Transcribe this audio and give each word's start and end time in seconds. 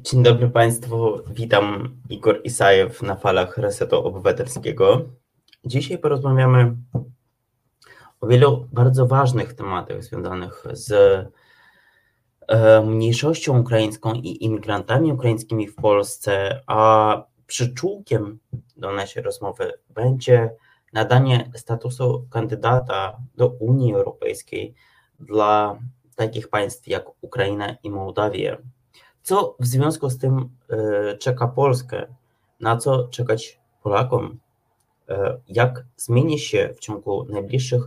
Dzień 0.00 0.22
dobry 0.22 0.48
Państwu, 0.48 1.18
witam 1.30 1.96
Igor 2.10 2.40
Isajew 2.44 3.02
na 3.02 3.16
falach 3.16 3.58
Resetu 3.58 3.96
Obywatelskiego. 3.96 5.08
Dzisiaj 5.64 5.98
porozmawiamy 5.98 6.76
o 8.20 8.26
wielu 8.26 8.68
bardzo 8.72 9.06
ważnych 9.06 9.54
tematach 9.54 10.04
związanych 10.04 10.64
z 10.72 10.92
e, 12.48 12.82
mniejszością 12.82 13.60
ukraińską 13.60 14.12
i 14.14 14.44
imigrantami 14.44 15.12
ukraińskimi 15.12 15.68
w 15.68 15.74
Polsce, 15.74 16.62
a 16.66 17.22
przyczółkiem 17.46 18.38
do 18.76 18.92
naszej 18.92 19.22
rozmowy 19.22 19.72
będzie 19.90 20.50
nadanie 20.92 21.50
statusu 21.54 22.26
kandydata 22.30 23.18
do 23.34 23.48
Unii 23.48 23.94
Europejskiej 23.94 24.74
dla 25.20 25.78
takich 26.16 26.48
państw 26.48 26.88
jak 26.88 27.04
Ukraina 27.20 27.76
i 27.82 27.90
Mołdawia. 27.90 28.56
Co 29.28 29.56
w 29.60 29.66
związku 29.66 30.10
z 30.10 30.18
tym 30.18 30.48
e, 30.70 31.16
czeka 31.16 31.48
Polskę? 31.48 32.06
Na 32.60 32.76
co 32.76 33.08
czekać 33.08 33.60
Polakom? 33.82 34.38
E, 35.08 35.40
jak 35.48 35.84
zmieni 35.96 36.38
się 36.38 36.74
w 36.76 36.80
ciągu 36.80 37.24
najbliższych 37.24 37.82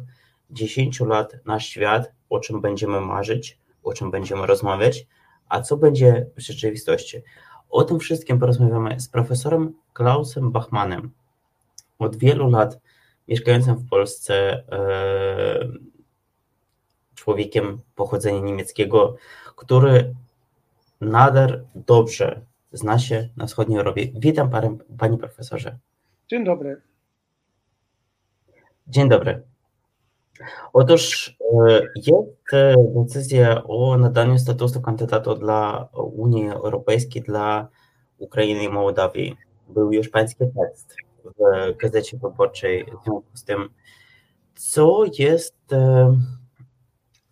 10 0.51 0.99
lat 0.99 1.37
nasz 1.45 1.65
świat? 1.65 2.11
O 2.29 2.39
czym 2.39 2.61
będziemy 2.61 3.01
marzyć? 3.01 3.57
O 3.83 3.93
czym 3.93 4.11
będziemy 4.11 4.47
rozmawiać? 4.47 5.07
A 5.49 5.61
co 5.61 5.77
będzie 5.77 6.25
w 6.35 6.41
rzeczywistości? 6.41 7.21
O 7.69 7.83
tym 7.83 7.99
wszystkim 7.99 8.39
porozmawiamy 8.39 8.99
z 8.99 9.07
profesorem 9.07 9.73
Klausem 9.93 10.51
Bachmanem. 10.51 11.11
Od 11.99 12.15
wielu 12.15 12.49
lat 12.49 12.79
mieszkającym 13.27 13.75
w 13.75 13.89
Polsce 13.89 14.63
e, 14.71 15.67
człowiekiem 17.15 17.81
pochodzenia 17.95 18.39
niemieckiego, 18.39 19.15
który 19.55 20.15
nader 21.01 21.65
dobrze 21.75 22.41
zna 22.71 22.99
się 22.99 23.29
na 23.37 23.45
wschodniej 23.45 23.77
Europie. 23.77 24.07
Witam 24.15 24.49
parę, 24.49 24.77
panie 24.97 25.17
profesorze. 25.17 25.77
Dzień 26.29 26.45
dobry. 26.45 26.81
Dzień 28.87 29.09
dobry. 29.09 29.43
Otóż 30.73 31.35
e, 31.69 31.81
jest 31.95 32.53
e, 32.53 32.75
decyzja 32.95 33.63
o 33.63 33.97
nadaniu 33.97 34.37
statusu 34.37 34.81
kandydata 34.81 35.35
dla 35.35 35.89
Unii 35.93 36.49
Europejskiej 36.49 37.21
dla 37.21 37.67
Ukrainy 38.17 38.63
i 38.63 38.69
Mołdawii. 38.69 39.37
Był 39.69 39.93
już 39.93 40.09
pański 40.09 40.45
tekst 40.59 40.95
w 41.23 41.77
Gazecie 41.77 42.17
Wyborczej 42.17 42.85
w 42.85 43.03
związku 43.03 43.37
z 43.37 43.43
tym, 43.43 43.69
co 44.55 45.03
jest, 45.19 45.73
e, 45.73 46.17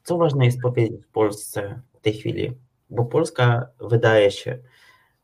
co 0.04 0.18
ważne 0.18 0.46
jest 0.46 0.62
powiedzieć 0.62 1.06
w 1.06 1.12
Polsce 1.12 1.82
w 1.94 2.02
tej 2.02 2.14
chwili 2.14 2.54
bo 2.90 3.06
Polska 3.06 3.68
wydaje 3.82 4.32
się, 4.32 4.58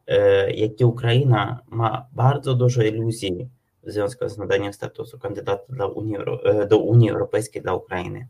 e, 0.07 0.51
jak 0.51 0.81
i 0.81 0.85
Ukraina 0.85 1.59
ma 1.67 2.05
bardzo 2.11 2.53
dużo 2.53 2.83
iluzji 2.83 3.49
w 3.83 3.91
związku 3.91 4.29
z 4.29 4.37
nadaniem 4.37 4.73
statusu 4.73 5.19
kandydata 5.19 5.85
Unii, 5.85 6.17
e, 6.43 6.67
do 6.67 6.77
Unii 6.77 7.09
Europejskiej 7.09 7.61
dla 7.61 7.73
Ukrainy. 7.73 8.27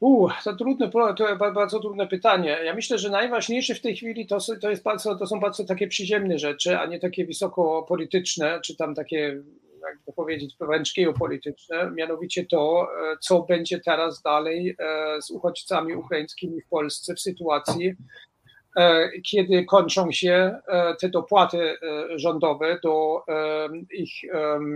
U, 0.00 0.28
to, 0.44 0.56
trudne, 0.56 0.90
to 0.90 1.36
bardzo 1.54 1.80
trudne 1.80 2.06
pytanie. 2.06 2.58
Ja 2.64 2.74
myślę, 2.74 2.98
że 2.98 3.10
najważniejsze 3.10 3.74
w 3.74 3.80
tej 3.80 3.96
chwili 3.96 4.26
to, 4.26 4.38
to, 4.60 4.70
jest 4.70 4.82
bardzo, 4.82 5.16
to 5.16 5.26
są 5.26 5.40
bardzo 5.40 5.64
takie 5.64 5.88
przyziemne 5.88 6.38
rzeczy, 6.38 6.78
a 6.78 6.86
nie 6.86 6.98
takie 6.98 7.26
wysoko 7.26 7.82
polityczne, 7.82 8.60
czy 8.64 8.76
tam 8.76 8.94
takie 8.94 9.42
jak 9.88 9.98
to 10.06 10.12
powiedzieć, 10.12 10.56
wręcz 10.60 10.94
geopolityczne, 10.94 11.90
mianowicie 11.90 12.46
to, 12.46 12.88
e, 13.12 13.16
co 13.20 13.42
będzie 13.42 13.80
teraz 13.80 14.22
dalej 14.22 14.76
e, 14.78 15.22
z 15.22 15.30
uchodźcami 15.30 15.94
ukraińskimi 15.94 16.60
w 16.60 16.68
Polsce 16.68 17.14
w 17.14 17.20
sytuacji, 17.20 17.94
e, 18.76 19.10
kiedy 19.30 19.64
kończą 19.64 20.12
się 20.12 20.58
te 21.00 21.08
dopłaty 21.08 21.76
rządowe 22.16 22.78
do 22.82 23.24
ich, 23.92 24.12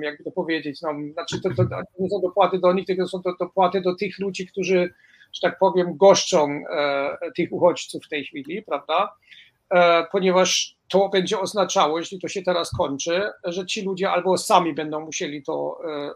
jakby 0.02 0.24
to 0.24 0.30
powiedzieć, 0.30 0.82
no, 0.82 0.90
znaczy 1.12 1.40
to, 1.42 1.48
to, 1.48 1.64
to 1.64 1.82
nie 1.98 2.10
są 2.10 2.20
dopłaty 2.20 2.58
do 2.58 2.72
nich, 2.72 2.86
tylko 2.86 3.08
są 3.08 3.22
to 3.22 3.34
dopłaty 3.40 3.80
do 3.80 3.94
tych 3.94 4.18
ludzi, 4.18 4.46
którzy, 4.46 4.94
że 5.32 5.40
tak 5.42 5.58
powiem, 5.58 5.96
goszczą 5.96 6.62
tych 7.36 7.52
uchodźców 7.52 8.04
w 8.04 8.08
tej 8.08 8.24
chwili, 8.24 8.62
prawda? 8.62 9.16
Ponieważ 10.12 10.76
to 10.88 11.08
będzie 11.08 11.40
oznaczało, 11.40 11.98
jeśli 11.98 12.20
to 12.20 12.28
się 12.28 12.42
teraz 12.42 12.70
kończy, 12.70 13.30
że 13.44 13.66
ci 13.66 13.82
ludzie 13.82 14.10
albo 14.10 14.38
sami 14.38 14.74
będą 14.74 15.00
musieli 15.00 15.42
to, 15.42 15.78
e, 15.84 15.88
e, 15.88 16.12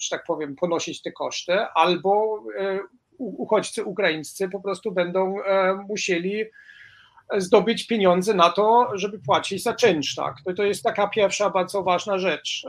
że 0.00 0.08
tak 0.10 0.24
powiem, 0.26 0.56
ponosić 0.56 1.02
te 1.02 1.12
koszty, 1.12 1.60
albo 1.60 2.42
e, 2.58 2.78
uchodźcy 3.18 3.84
ukraińscy 3.84 4.48
po 4.48 4.60
prostu 4.60 4.92
będą 4.92 5.36
musieli 5.88 6.44
zdobyć 7.36 7.86
pieniądze 7.86 8.34
na 8.34 8.50
to, 8.50 8.88
żeby 8.94 9.18
płacić 9.18 9.62
za 9.62 9.74
czynsz. 9.74 10.14
Tak? 10.14 10.34
To, 10.44 10.54
to 10.54 10.62
jest 10.62 10.82
taka 10.82 11.08
pierwsza 11.08 11.50
bardzo 11.50 11.82
ważna 11.82 12.18
rzecz, 12.18 12.62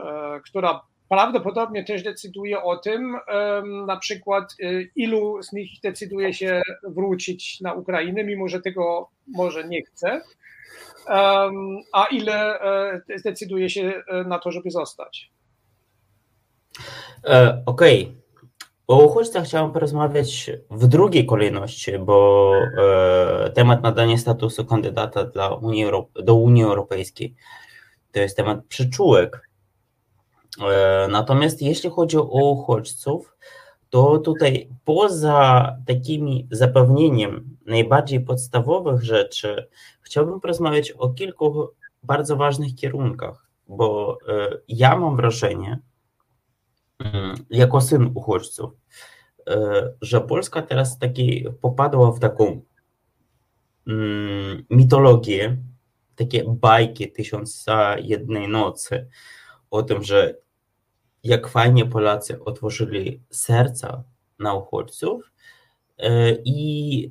która 0.44 0.80
prawdopodobnie 1.08 1.84
też 1.84 2.02
decyduje 2.02 2.62
o 2.62 2.76
tym, 2.76 3.16
na 3.86 3.96
przykład 3.96 4.54
ilu 4.96 5.42
z 5.42 5.52
nich 5.52 5.70
decyduje 5.82 6.34
się 6.34 6.62
wrócić 6.82 7.60
na 7.60 7.72
Ukrainę, 7.72 8.24
mimo 8.24 8.48
że 8.48 8.60
tego 8.60 9.08
może 9.26 9.68
nie 9.68 9.82
chce 9.82 10.20
a 11.92 12.06
ile 12.10 12.60
e, 12.60 13.00
zdecyduje 13.18 13.70
się 13.70 14.02
e, 14.08 14.24
na 14.24 14.38
to, 14.38 14.52
żeby 14.52 14.70
zostać. 14.70 15.30
E, 17.24 17.62
okej. 17.66 18.02
Okay. 18.02 18.26
O 18.86 19.04
uchodźcach 19.04 19.44
chciałem 19.44 19.72
porozmawiać 19.72 20.50
w 20.70 20.86
drugiej 20.86 21.26
kolejności, 21.26 21.98
bo 21.98 22.52
temat 23.54 23.82
nadania 23.82 24.18
statusu 24.18 24.64
kandydata 24.64 25.24
dla 25.24 25.48
Unii 25.48 25.86
do 26.14 26.34
Unii 26.34 26.62
Europejskiej 26.62 27.34
to 28.12 28.20
jest 28.20 28.36
temat 28.36 28.64
przyczółek. 28.68 29.45
Natomiast 31.08 31.62
jeśli 31.62 31.90
chodzi 31.90 32.16
o 32.16 32.50
uchodźców, 32.50 33.36
to 33.90 34.18
tutaj 34.18 34.68
poza 34.84 35.76
takimi 35.86 36.48
zapewnieniem 36.50 37.56
najbardziej 37.66 38.20
podstawowych 38.20 39.02
rzeczy, 39.02 39.68
chciałbym 40.00 40.40
porozmawiać 40.40 40.92
o 40.92 41.08
kilku 41.08 41.68
bardzo 42.02 42.36
ważnych 42.36 42.74
kierunkach, 42.74 43.46
bo 43.68 44.18
e, 44.28 44.58
ja 44.68 44.96
mam 44.96 45.16
wrażenie, 45.16 45.78
mm, 46.98 47.36
jako 47.50 47.80
syn 47.80 48.10
uchodźców, 48.14 48.70
e, 49.46 49.92
że 50.00 50.20
Polska 50.20 50.62
teraz 50.62 50.98
taki 50.98 51.46
popadła 51.60 52.12
w 52.12 52.20
taką 52.20 52.62
mm, 53.86 54.64
mitologię, 54.70 55.56
takie 56.16 56.44
bajki 56.48 57.12
tysiąca 57.12 57.98
jednej 57.98 58.48
nocy 58.48 59.08
o 59.70 59.82
tym, 59.82 60.02
że 60.02 60.34
jak 61.26 61.48
fajnie 61.48 61.86
Polacy 61.86 62.44
otworzyli 62.44 63.22
serca 63.30 64.04
na 64.38 64.54
uchodźców 64.54 65.32
e, 65.98 66.32
i 66.44 67.10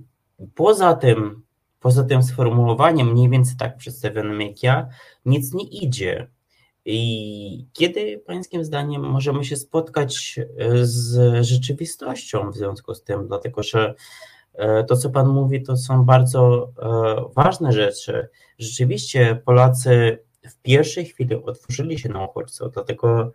poza 0.55 0.93
tym, 0.93 1.43
poza 1.79 2.03
tym 2.03 2.23
sformułowaniem, 2.23 3.11
mniej 3.11 3.29
więcej 3.29 3.57
tak 3.57 3.77
przedstawionym 3.77 4.41
jak 4.41 4.63
ja, 4.63 4.87
nic 5.25 5.53
nie 5.53 5.63
idzie. 5.63 6.27
I 6.85 7.67
kiedy 7.73 8.23
Pańskim 8.27 8.65
zdaniem 8.65 9.01
możemy 9.01 9.45
się 9.45 9.55
spotkać 9.55 10.39
e, 10.39 10.85
z 10.85 11.45
rzeczywistością 11.45 12.51
w 12.51 12.55
związku 12.55 12.93
z 12.93 13.03
tym, 13.03 13.27
dlatego 13.27 13.63
że 13.63 13.95
e, 14.53 14.83
to, 14.83 14.97
co 14.97 15.09
Pan 15.09 15.27
mówi, 15.27 15.63
to 15.63 15.77
są 15.77 16.05
bardzo 16.05 16.71
ważne 17.35 17.71
rzeczy. 17.71 18.29
Rzeczywiście 18.59 19.41
Polacy 19.45 20.19
w 20.49 20.61
pierwszej 20.61 21.05
chwili 21.05 21.35
otworzyli 21.35 21.99
się 21.99 22.09
na 22.09 22.25
uchodźców, 22.25 22.73
dlatego 22.73 23.31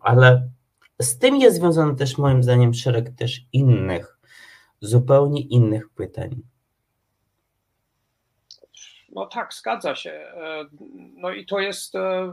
ale 0.00 0.48
z 1.02 1.18
tym 1.18 1.36
jest 1.36 1.56
związany 1.56 1.96
też 1.96 2.18
moim 2.18 2.42
zdaniem 2.42 2.74
szereg 2.74 3.10
też 3.10 3.40
innych, 3.52 4.18
zupełnie 4.80 5.40
innych 5.40 5.88
pytań. 5.88 6.42
No 9.14 9.26
tak, 9.26 9.54
zgadza 9.54 9.94
się. 9.94 10.10
E, 10.10 10.64
no 11.16 11.30
i 11.30 11.46
to 11.46 11.58
jest 11.60 11.94
e, 11.94 12.32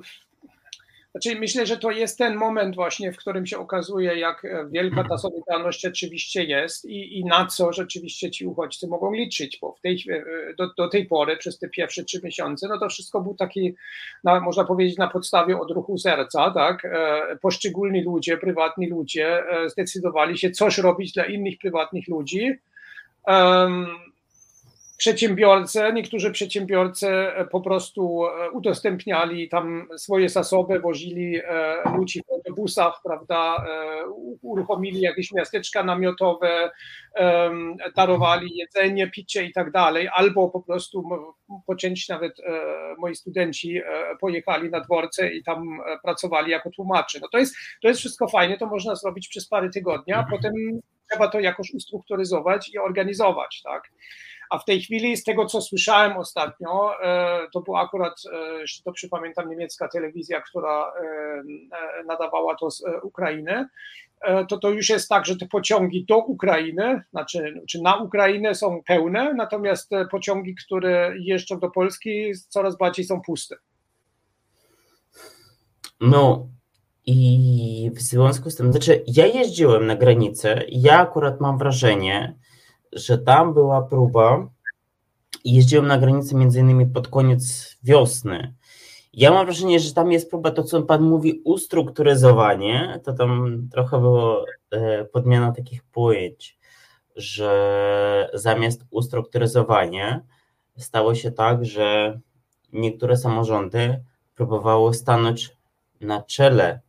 znaczy, 1.12 1.40
myślę, 1.40 1.66
że 1.66 1.78
to 1.78 1.92
jest 1.92 2.18
ten 2.18 2.36
moment 2.36 2.76
właśnie, 2.76 3.12
w 3.12 3.18
którym 3.18 3.46
się 3.46 3.58
okazuje, 3.58 4.20
jak 4.20 4.48
wielka 4.72 5.04
ta 5.04 5.18
solidarność 5.18 5.82
rzeczywiście 5.82 6.44
jest 6.44 6.86
i, 6.86 7.20
i 7.20 7.26
na 7.26 7.46
co 7.46 7.74
rzeczywiście 7.74 8.32
ci 8.32 8.46
uchodźcy 8.46 8.88
mogą 8.88 9.14
liczyć, 9.14 9.58
bo 9.62 9.74
w 9.74 9.82
tej, 9.82 10.06
do, 10.58 10.74
do 10.78 10.88
tej 10.88 11.06
pory, 11.06 11.38
przez 11.38 11.60
te 11.60 11.70
pierwsze 11.70 12.04
trzy 12.04 12.22
miesiące, 12.24 12.68
no 12.68 12.80
to 12.80 12.90
wszystko 12.90 13.22
był 13.22 13.36
taki, 13.36 13.76
na, 14.24 14.40
można 14.40 14.64
powiedzieć, 14.64 14.98
na 14.98 15.08
podstawie 15.08 15.60
odruchu 15.60 15.98
serca, 15.98 16.52
tak? 16.52 16.86
E, 16.86 17.38
poszczególni 17.42 18.04
ludzie, 18.04 18.38
prywatni 18.38 18.90
ludzie 18.90 19.44
e, 19.50 19.70
zdecydowali 19.70 20.38
się 20.38 20.52
coś 20.52 20.78
robić 20.78 21.14
dla 21.14 21.26
innych 21.26 21.58
prywatnych 21.58 22.08
ludzi. 22.08 22.52
Przedsiębiorcy, 25.02 25.80
niektórzy 25.94 26.32
przedsiębiorcy 26.32 27.08
po 27.52 27.62
prostu 27.62 28.24
udostępniali 28.54 29.50
tam 29.50 29.88
swoje 29.98 30.30
zasoby, 30.30 30.80
wozili 30.80 31.42
ludzi 31.98 32.22
w 32.28 32.32
autobusach, 32.32 33.02
prawda, 33.04 33.66
uruchomili 34.42 35.02
jakieś 35.02 35.32
miasteczka 35.32 35.84
namiotowe, 35.84 36.72
darowali 37.96 38.58
jedzenie, 38.58 39.08
picie 39.08 39.46
i 39.46 39.54
tak 39.54 39.72
dalej, 39.72 40.10
albo 40.14 40.50
po 40.50 40.62
prostu 40.62 41.04
po 41.68 41.76
części 41.76 42.12
nawet 42.12 42.34
moi 42.98 43.16
studenci 43.16 43.82
pojechali 44.20 44.70
na 44.70 44.80
dworce 44.80 45.34
i 45.34 45.44
tam 45.44 45.80
pracowali 46.04 46.52
jako 46.52 46.70
tłumacze. 46.70 47.20
No 47.22 47.28
to 47.32 47.38
jest, 47.38 47.56
to 47.82 47.88
jest 47.88 48.00
wszystko 48.00 48.28
fajne, 48.28 48.58
to 48.58 48.66
można 48.66 48.96
zrobić 48.96 49.28
przez 49.28 49.48
parę 49.48 49.70
tygodni, 49.70 50.14
a 50.14 50.20
mhm. 50.20 50.38
potem 50.38 50.54
trzeba 51.12 51.28
to 51.28 51.40
jakoś 51.40 51.74
ustrukturyzować 51.74 52.70
i 52.74 52.78
organizować, 52.78 53.62
tak. 53.64 53.92
A 54.52 54.58
w 54.58 54.66
tej 54.66 54.82
chwili, 54.82 55.18
z 55.18 55.24
tego 55.24 55.46
co 55.46 55.62
słyszałem 55.62 56.18
ostatnio, 56.18 57.02
e, 57.04 57.40
to 57.54 57.62
była 57.62 57.82
akurat, 57.82 58.14
e, 58.34 58.84
to 58.86 58.92
przypamiętam, 58.92 59.50
niemiecka 59.50 59.88
telewizja, 59.88 60.42
która 60.42 60.94
e, 61.02 62.04
nadawała 62.06 62.56
to 62.56 62.72
z 62.72 62.84
Ukrainy, 63.04 63.68
to 64.50 64.58
to 64.58 64.70
już 64.70 64.90
jest 64.90 65.10
tak, 65.10 65.26
że 65.26 65.36
te 65.36 65.48
pociągi 65.48 66.06
do 66.06 66.18
Ukrainy, 66.18 67.04
znaczy 67.12 67.62
czy 67.70 67.82
na 67.82 67.96
Ukrainę 67.96 68.56
są 68.56 68.82
pełne, 68.88 69.34
natomiast 69.34 69.92
pociągi, 70.12 70.56
które 70.56 71.14
jeżdżą 71.20 71.60
do 71.60 71.70
Polski, 71.70 72.32
coraz 72.50 72.78
bardziej 72.78 73.06
są 73.06 73.22
puste. 73.22 73.56
No 76.02 76.48
i 77.06 77.92
w 77.94 78.02
związku 78.02 78.50
z 78.50 78.56
tym, 78.56 78.72
znaczy 78.72 79.04
ja 79.08 79.26
jeździłem 79.26 79.88
na 79.88 79.96
granicę 79.96 80.64
ja 80.70 81.00
akurat 81.00 81.42
mam 81.42 81.58
wrażenie, 81.58 82.36
że 82.94 83.18
tam 83.18 83.54
była 83.54 83.82
próba 83.82 84.48
jeździłem 85.46 85.88
na 85.88 85.98
granicę 85.98 86.36
między 86.36 86.60
innymi 86.60 86.86
pod 86.86 87.08
koniec 87.08 87.76
wiosny. 87.84 88.54
Ja 89.14 89.32
mam 89.32 89.46
wrażenie, 89.46 89.80
że 89.80 89.94
tam 89.94 90.12
jest 90.12 90.30
próba, 90.30 90.52
to 90.52 90.64
co 90.64 90.82
Pan 90.82 91.02
mówi, 91.02 91.42
ustrukturyzowanie, 91.46 93.00
to 93.04 93.14
tam 93.14 93.62
trochę 93.72 94.00
było 94.00 94.46
e, 94.72 95.06
podmiana 95.06 95.52
takich 95.52 95.84
pojęć, 95.84 96.58
że 97.16 98.30
zamiast 98.34 98.82
ustrukturyzowania 98.90 100.22
stało 100.78 101.16
się 101.16 101.32
tak, 101.32 101.66
że 101.66 102.20
niektóre 102.74 103.18
samorządy 103.18 104.04
próbowały 104.36 104.94
stanąć 104.94 105.58
na 106.02 106.22
czele 106.22 106.80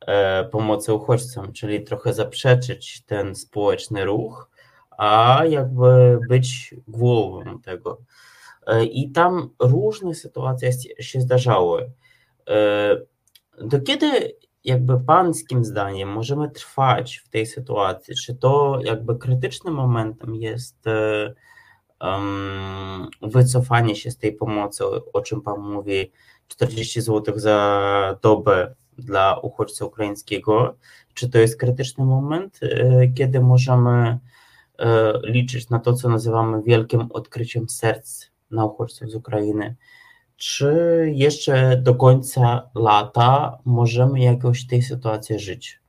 e, 0.00 0.44
pomocy 0.44 0.94
uchodźcom, 0.94 1.52
czyli 1.52 1.84
trochę 1.84 2.12
zaprzeczyć 2.12 3.02
ten 3.06 3.34
społeczny 3.34 4.04
ruch, 4.04 4.50
a 5.00 5.44
jakby 5.48 6.18
być 6.28 6.74
głową 6.88 7.60
tego. 7.60 8.00
E, 8.66 8.84
I 8.84 9.10
tam 9.10 9.50
różne 9.60 10.14
sytuacje 10.14 10.72
się 11.00 11.20
zdarzały. 11.20 11.92
E, 12.48 12.96
do 13.60 13.80
kiedy 13.80 14.36
jakby 14.64 15.00
pańskim 15.00 15.64
zdaniem 15.64 16.08
możemy 16.08 16.50
trwać 16.50 17.16
w 17.16 17.28
tej 17.28 17.46
sytuacji? 17.46 18.14
Czy 18.14 18.34
to 18.34 18.80
jakby 18.84 19.18
krytycznym 19.18 19.74
momentem 19.74 20.34
jest 20.34 20.84
um, 22.00 23.08
wycofanie 23.22 23.96
się 23.96 24.10
z 24.10 24.18
tej 24.18 24.32
pomocy, 24.32 24.84
o 25.12 25.20
czym 25.20 25.42
pan 25.42 25.60
mówi, 25.60 26.12
40 26.48 27.00
zł 27.00 27.38
za 27.38 28.18
dobę 28.22 28.74
dla 28.98 29.38
uchodźcy 29.38 29.84
ukraińskiego? 29.84 30.76
Czy 31.14 31.30
to 31.30 31.38
jest 31.38 31.56
krytyczny 31.56 32.04
moment, 32.04 32.60
kiedy 33.16 33.40
możemy 33.40 34.18
liczyć 35.22 35.70
na 35.70 35.78
to, 35.78 35.92
co 35.92 36.08
nazywamy 36.08 36.62
wielkim 36.62 37.08
odkryciem 37.12 37.68
serc 37.68 38.26
na 38.50 38.64
uchodźców 38.64 39.10
z 39.10 39.14
Ukrainy. 39.14 39.76
Czy 40.36 40.72
jeszcze 41.14 41.76
do 41.76 41.94
końca 41.94 42.70
lata 42.74 43.58
możemy 43.64 44.20
jakoś 44.20 44.66
tej 44.66 44.82
sytuacji 44.82 45.38
żyć? 45.38 45.80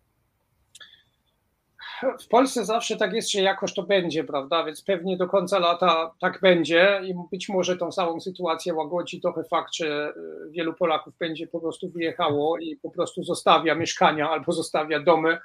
w 2.21 2.27
Polsce 2.27 2.65
zawsze 2.65 2.97
tak 2.97 3.13
jest, 3.13 3.31
że 3.31 3.41
jakoś 3.41 3.73
to 3.73 3.83
będzie, 3.83 4.23
prawda? 4.23 4.63
Więc 4.63 4.83
pewnie 4.83 5.17
do 5.17 5.27
końca 5.27 5.59
lata 5.59 6.11
tak 6.19 6.39
będzie 6.41 7.01
i 7.03 7.13
być 7.31 7.49
może 7.49 7.77
tą 7.77 7.91
samą 7.91 8.19
sytuację 8.19 8.73
łagodzi 8.73 9.21
trochę 9.21 9.43
fakt, 9.43 9.75
że 9.75 9.87
e, 9.87 10.13
wielu 10.51 10.73
Polaków 10.73 11.13
będzie 11.19 11.47
po 11.47 11.59
prostu 11.59 11.89
wyjechało 11.89 12.57
i 12.57 12.75
po 12.75 12.91
prostu 12.91 13.23
zostawia 13.23 13.75
mieszkania 13.75 14.29
albo 14.29 14.51
zostawia 14.51 14.99
domy 14.99 15.37
E, 15.37 15.39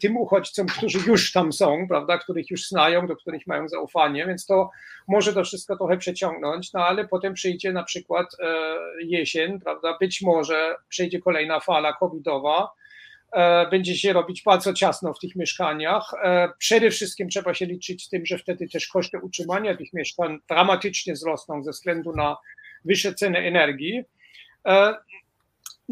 tym 0.00 0.16
uchodźcom, 0.16 0.66
którzy 0.66 0.98
już 1.06 1.32
tam 1.32 1.52
są, 1.52 1.88
prawda, 1.88 2.18
których 2.18 2.50
już 2.50 2.68
znają, 2.68 3.06
do 3.06 3.16
których 3.16 3.46
mają 3.46 3.68
zaufanie, 3.68 4.26
więc 4.26 4.46
to 4.46 4.70
może 5.08 5.32
to 5.32 5.44
wszystko 5.44 5.76
trochę 5.76 5.96
przeciągnąć, 5.96 6.72
no 6.72 6.86
ale 6.86 7.08
potem 7.08 7.34
przyjdzie 7.34 7.72
na 7.72 7.82
przykład 7.82 8.26
e, 8.40 8.66
jesień, 9.04 9.60
prawda, 9.60 9.96
być 10.00 10.22
może 10.22 10.76
przyjdzie 10.88 11.20
kolejna 11.20 11.60
fala 11.60 11.92
covidowa, 11.92 12.70
e, 13.32 13.66
będzie 13.70 13.96
się 13.96 14.12
robić 14.12 14.42
bardzo 14.42 14.72
ciasno 14.72 15.14
w 15.14 15.18
tych 15.18 15.36
mieszkaniach. 15.36 16.12
Przede 16.58 16.90
wszystkim 16.90 17.28
trzeba 17.28 17.54
się 17.54 17.66
liczyć 17.66 18.04
z 18.04 18.08
tym, 18.08 18.26
że 18.26 18.38
wtedy 18.38 18.68
też 18.68 18.88
koszty 18.88 19.18
utrzymania 19.18 19.76
tych 19.76 19.92
mieszkań 19.92 20.38
dramatycznie 20.48 21.12
wzrosną 21.12 21.64
ze 21.64 21.70
względu 21.70 22.12
na 22.12 22.36
wyższe 22.84 23.14
ceny 23.14 23.38
energii. 23.38 24.04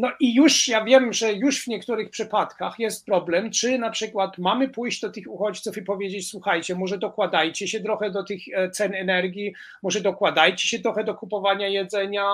No 0.01 0.11
i 0.19 0.35
już 0.35 0.67
ja 0.67 0.83
wiem, 0.83 1.13
że 1.13 1.33
już 1.33 1.63
w 1.63 1.67
niektórych 1.67 2.09
przypadkach 2.09 2.79
jest 2.79 3.05
problem, 3.05 3.51
czy 3.51 3.77
na 3.77 3.89
przykład 3.89 4.37
mamy 4.37 4.69
pójść 4.69 5.01
do 5.01 5.09
tych 5.09 5.31
uchodźców 5.31 5.77
i 5.77 5.81
powiedzieć, 5.81 6.29
słuchajcie, 6.29 6.75
może 6.75 6.97
dokładajcie 6.97 7.67
się 7.67 7.79
trochę 7.79 8.11
do 8.11 8.23
tych 8.23 8.41
e, 8.53 8.69
cen 8.69 8.93
energii, 8.95 9.53
może 9.83 10.01
dokładajcie 10.01 10.67
się 10.67 10.79
trochę 10.79 11.03
do 11.03 11.15
kupowania 11.15 11.67
jedzenia. 11.67 12.25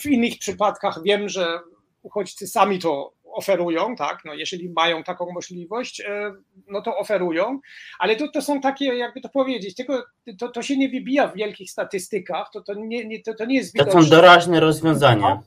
W 0.00 0.06
innych 0.06 0.38
przypadkach 0.38 1.02
wiem, 1.02 1.28
że 1.28 1.60
uchodźcy 2.02 2.46
sami 2.46 2.78
to 2.78 3.12
oferują, 3.24 3.96
tak, 3.96 4.18
no 4.24 4.34
jeżeli 4.34 4.68
mają 4.68 5.02
taką 5.02 5.32
możliwość, 5.32 6.00
e, 6.00 6.32
no 6.68 6.82
to 6.82 6.96
oferują, 6.96 7.60
ale 7.98 8.16
to, 8.16 8.28
to 8.28 8.42
są 8.42 8.60
takie, 8.60 8.84
jakby 8.84 9.20
to 9.20 9.28
powiedzieć, 9.28 9.74
tylko 9.74 10.04
to, 10.38 10.48
to 10.48 10.62
się 10.62 10.76
nie 10.76 10.88
wybija 10.88 11.28
w 11.28 11.36
wielkich 11.36 11.70
statystykach, 11.70 12.50
to, 12.52 12.60
to, 12.60 12.74
nie, 12.74 13.04
nie, 13.04 13.22
to, 13.22 13.34
to 13.34 13.44
nie 13.44 13.56
jest 13.56 13.72
widoczne. 13.72 13.92
To 13.92 14.02
są 14.02 14.10
doraźne 14.10 14.60
rozwiązania. 14.60 15.42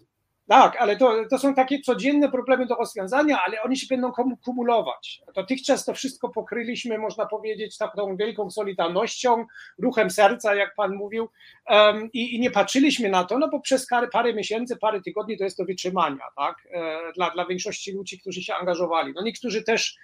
Tak, 0.47 0.75
ale 0.79 0.97
to, 0.97 1.25
to 1.29 1.39
są 1.39 1.53
takie 1.53 1.81
codzienne 1.81 2.31
problemy 2.31 2.65
do 2.65 2.75
rozwiązania, 2.75 3.41
ale 3.45 3.61
oni 3.61 3.77
się 3.77 3.88
będą 3.89 4.11
kumulować. 4.44 5.21
Dotychczas 5.35 5.85
to 5.85 5.94
wszystko 5.94 6.29
pokryliśmy, 6.29 6.97
można 6.97 7.25
powiedzieć, 7.25 7.77
taką 7.77 8.15
wielką 8.15 8.51
solidarnością, 8.51 9.45
ruchem 9.79 10.09
serca, 10.09 10.55
jak 10.55 10.75
Pan 10.75 10.95
mówił, 10.95 11.29
um, 11.69 12.09
i, 12.13 12.35
i, 12.35 12.39
nie 12.39 12.51
patrzyliśmy 12.51 13.09
na 13.09 13.23
to, 13.23 13.39
no 13.39 13.49
bo 13.49 13.59
przez 13.59 13.88
parę, 13.88 14.07
parę 14.07 14.33
miesięcy, 14.33 14.77
parę 14.77 15.01
tygodni 15.01 15.38
to 15.38 15.44
jest 15.44 15.57
do 15.57 15.65
wytrzymania, 15.65 16.23
tak, 16.38 16.67
e, 16.71 17.13
dla, 17.15 17.29
dla 17.29 17.45
większości 17.45 17.91
ludzi, 17.91 18.19
którzy 18.19 18.41
się 18.41 18.55
angażowali. 18.55 19.13
No 19.15 19.21
niektórzy 19.21 19.63
też 19.63 19.97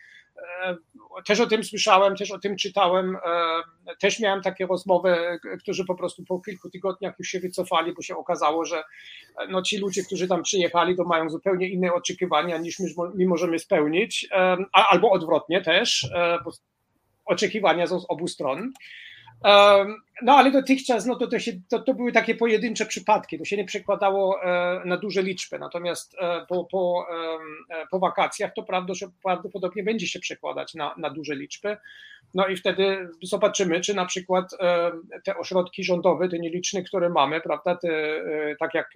też 1.26 1.40
o 1.40 1.48
tym 1.48 1.64
słyszałem, 1.64 2.16
też 2.16 2.32
o 2.32 2.40
tym 2.40 2.56
czytałem, 2.56 3.16
e, 3.16 3.96
też 4.02 4.20
miałem 4.20 4.42
takie 4.42 4.66
rozmowy, 4.66 5.40
którzy 5.60 5.86
po 5.86 5.96
prostu 5.96 6.24
po 6.25 6.40
kilku 6.40 6.70
tygodniach 6.70 7.20
już 7.20 7.28
się 7.28 7.40
wycofali, 7.40 7.94
bo 7.94 8.02
się 8.02 8.18
okazało, 8.18 8.66
że 8.66 8.78
e, 8.78 9.48
no 9.50 9.62
ci 9.62 9.78
ludzie, 9.78 10.04
którzy 10.04 10.28
tam 10.28 10.44
przyjechali, 10.44 10.96
to 10.96 11.04
mają 11.04 11.30
zupełnie 11.30 11.70
inne 11.70 11.94
oczekiwania 11.94 12.58
niż 12.58 12.80
my, 12.80 12.88
my 13.16 13.25
możemy 13.25 13.60
spełnić, 13.60 14.28
albo 14.72 15.12
odwrotnie 15.12 15.62
też, 15.62 16.10
bo 16.46 16.52
oczekiwania 17.25 17.88
są 17.88 18.00
z 18.00 18.06
obu 18.10 18.28
stron. 18.28 18.74
No 20.22 20.38
ale 20.38 20.52
dotychczas 20.52 21.06
no 21.06 21.16
to, 21.16 21.28
to, 21.28 21.40
się, 21.40 21.52
to, 21.70 21.80
to 21.80 21.94
były 21.94 22.12
takie 22.12 22.36
pojedyncze 22.36 22.86
przypadki, 22.86 23.40
to 23.40 23.46
się 23.46 23.58
nie 23.58 23.66
przekładało 23.66 24.44
e, 24.44 24.82
na 24.86 24.98
duże 24.98 25.24
liczby, 25.24 25.60
natomiast 25.60 26.16
e, 26.20 26.46
po, 26.50 26.66
po, 26.66 27.06
e, 27.70 27.88
po 27.92 28.00
wakacjach 28.00 28.54
to 28.54 28.64
prawdopodobnie 29.24 29.84
będzie 29.84 30.08
się 30.08 30.20
przekładać 30.20 30.74
na, 30.74 30.96
na 30.98 31.10
duże 31.10 31.36
liczby. 31.36 31.78
No 32.34 32.48
i 32.48 32.58
wtedy 32.58 33.10
zobaczymy, 33.24 33.82
czy 33.82 33.94
na 33.94 34.06
przykład 34.06 34.52
te 35.24 35.38
ośrodki 35.38 35.84
rządowe, 35.84 36.30
te 36.30 36.40
nieliczne, 36.40 36.84
które 36.84 37.10
mamy, 37.10 37.42
prawda, 37.42 37.76
te, 37.76 38.24
tak 38.60 38.74
jak 38.74 38.90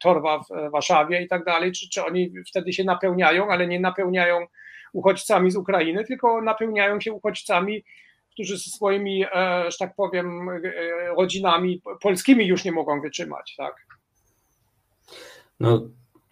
Torwa 0.00 0.38
w 0.38 0.70
Warszawie 0.70 1.22
i 1.22 1.28
tak 1.28 1.44
dalej, 1.44 1.72
czy, 1.72 1.88
czy 1.90 2.04
oni 2.04 2.32
wtedy 2.48 2.72
się 2.72 2.84
napełniają, 2.84 3.50
ale 3.50 3.66
nie 3.66 3.80
napełniają 3.80 4.46
uchodźcami 4.92 5.50
z 5.50 5.56
Ukrainy, 5.56 6.04
tylko 6.04 6.42
napełniają 6.42 7.00
się 7.00 7.12
uchodźcami 7.12 7.84
którzy 8.40 8.58
ze 8.58 8.70
swoimi, 8.70 9.24
e, 9.24 9.70
że 9.70 9.78
tak 9.78 9.94
powiem, 9.94 10.48
e, 10.48 10.60
rodzinami 11.18 11.82
polskimi 12.02 12.46
już 12.46 12.64
nie 12.64 12.72
mogą 12.72 13.00
wytrzymać, 13.00 13.54
tak? 13.56 13.74
No, 15.60 15.80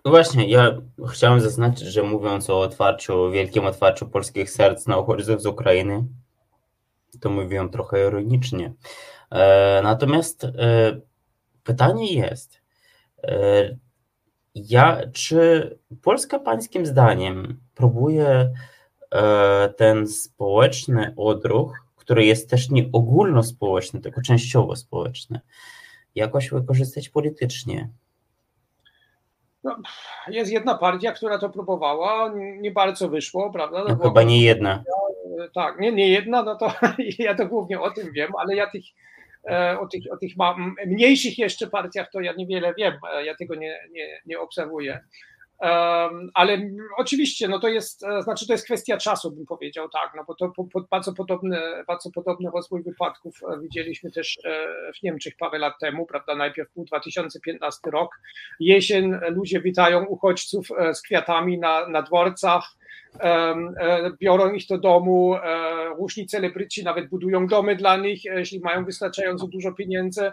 no 0.05 0.11
właśnie, 0.11 0.49
ja 0.49 0.79
chciałem 1.13 1.41
zaznaczyć, 1.41 1.89
że 1.89 2.03
mówiąc 2.03 2.51
o 2.51 2.61
otwarciu, 2.61 3.31
wielkim 3.31 3.67
otwarciu 3.67 4.07
polskich 4.07 4.51
serc 4.51 4.87
na 4.87 4.99
uchodźców 4.99 5.43
z 5.43 5.47
Ukrainy, 5.47 6.05
to 7.21 7.31
mówiłem 7.31 7.71
trochę 7.71 8.07
ironicznie. 8.07 8.73
E, 9.31 9.81
natomiast 9.83 10.47
pytanie 11.65 12.15
jest, 12.15 12.61
ja, 14.55 15.01
czy 15.13 15.79
Polska 16.03 16.39
pańskim 16.39 16.87
zdaniem 16.87 17.61
próbuje 17.75 18.53
ten 19.77 20.07
społeczny 20.07 21.15
odruch 21.17 21.88
który 22.09 22.25
jest 22.25 22.51
też 22.51 22.71
nie 22.71 22.85
ogólnospołeczny, 22.93 24.01
tylko 24.01 24.23
częściowo 24.23 24.77
społeczny, 24.77 25.41
jakoś 26.15 26.51
wykorzystać 26.51 27.09
politycznie? 27.09 27.89
No, 29.65 29.77
jest 30.29 30.53
jedna 30.53 30.79
partia, 30.79 31.13
która 31.13 31.39
to 31.39 31.51
próbowała, 31.51 32.33
nie 32.61 32.71
bardzo 32.71 33.09
wyszło, 33.09 33.53
prawda? 33.53 33.85
No, 33.89 33.97
chyba 33.97 34.23
nie 34.23 34.43
jedna. 34.43 34.85
Tak, 35.55 35.81
nie, 35.81 35.93
nie 35.93 36.09
jedna, 36.09 36.43
no 36.43 36.57
to 36.57 36.73
ja 37.19 37.35
to 37.35 37.47
głównie 37.47 37.81
o 37.81 37.91
tym 37.91 38.13
wiem, 38.13 38.33
ale 38.39 38.57
ja 38.57 38.71
tych, 38.71 38.85
e, 39.51 39.79
o 39.81 39.87
tych, 39.87 40.03
o 40.13 40.17
tych 40.17 40.33
mniejszych 40.87 41.39
jeszcze 41.39 41.67
partiach 41.67 42.11
to 42.11 42.21
ja 42.21 42.33
niewiele 42.33 42.75
wiem, 42.75 42.95
e, 43.13 43.25
ja 43.25 43.35
tego 43.37 43.55
nie, 43.55 43.79
nie, 43.93 44.21
nie 44.27 44.41
obserwuję. 44.41 45.01
Ale 46.35 46.71
oczywiście, 46.97 47.49
no 47.49 47.59
to 47.59 47.69
jest, 47.69 48.05
e, 48.05 48.23
znaczy 48.23 48.47
to 48.47 48.53
jest 48.53 48.65
kwestia 48.65 48.97
czasu, 48.97 49.31
bym 49.31 49.47
powiedział, 49.47 49.89
tak, 49.89 50.13
no 50.17 50.25
bo 50.25 50.35
to 50.35 50.49
po, 50.49 50.65
po, 50.65 50.81
bardzo, 50.91 51.13
podobny, 51.13 51.61
bardzo 51.87 52.11
podobny 52.11 52.51
rozwój 52.55 52.83
wypadków 52.83 53.35
e, 53.43 53.61
widzieliśmy 53.61 54.11
też 54.11 54.39
e, 54.45 54.67
w 54.99 55.03
Niemczech 55.03 55.37
parę 55.39 55.59
lat 55.59 55.75
temu, 55.81 56.07
prawda, 56.07 56.35
najpierw 56.35 56.75
był 56.75 56.85
2015 56.85 57.91
rok, 57.91 58.11
jesień, 58.61 59.13
ludzie 59.31 59.61
witają 59.61 60.07
uchodźców 60.07 60.69
z 60.93 61.03
kwiatami 61.03 61.59
na, 61.59 61.89
na 61.89 62.03
dworcach, 62.03 62.78
biorą 64.21 64.53
ich 64.53 64.67
do 64.67 64.79
domu, 64.79 65.37
różni 65.99 66.27
celebryci 66.27 66.85
nawet 66.85 67.09
budują 67.09 67.47
domy 67.47 67.77
dla 67.77 67.97
nich, 67.97 68.25
jeśli 68.25 68.61
mają 68.61 68.85
wystarczająco 68.85 69.47
dużo 69.47 69.73
pieniędzy. 69.73 70.33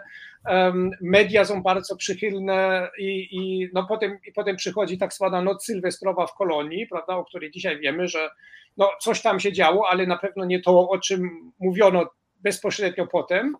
Media 1.00 1.44
są 1.44 1.62
bardzo 1.62 1.96
przychylne 1.96 2.88
i, 2.98 3.28
i, 3.32 3.70
no 3.74 3.86
potem, 3.88 4.18
i 4.26 4.32
potem 4.32 4.56
przychodzi 4.56 4.98
tak 4.98 5.12
zwana 5.12 5.42
noc 5.42 5.64
sylwestrowa 5.64 6.26
w 6.26 6.34
kolonii, 6.34 6.86
prawda, 6.86 7.16
o 7.16 7.24
której 7.24 7.50
dzisiaj 7.50 7.80
wiemy, 7.80 8.08
że 8.08 8.30
no 8.76 8.90
coś 9.00 9.22
tam 9.22 9.40
się 9.40 9.52
działo, 9.52 9.88
ale 9.88 10.06
na 10.06 10.18
pewno 10.18 10.44
nie 10.44 10.60
to, 10.62 10.88
o 10.88 10.98
czym 10.98 11.52
mówiono 11.58 12.10
bezpośrednio 12.40 13.06
potem. 13.06 13.56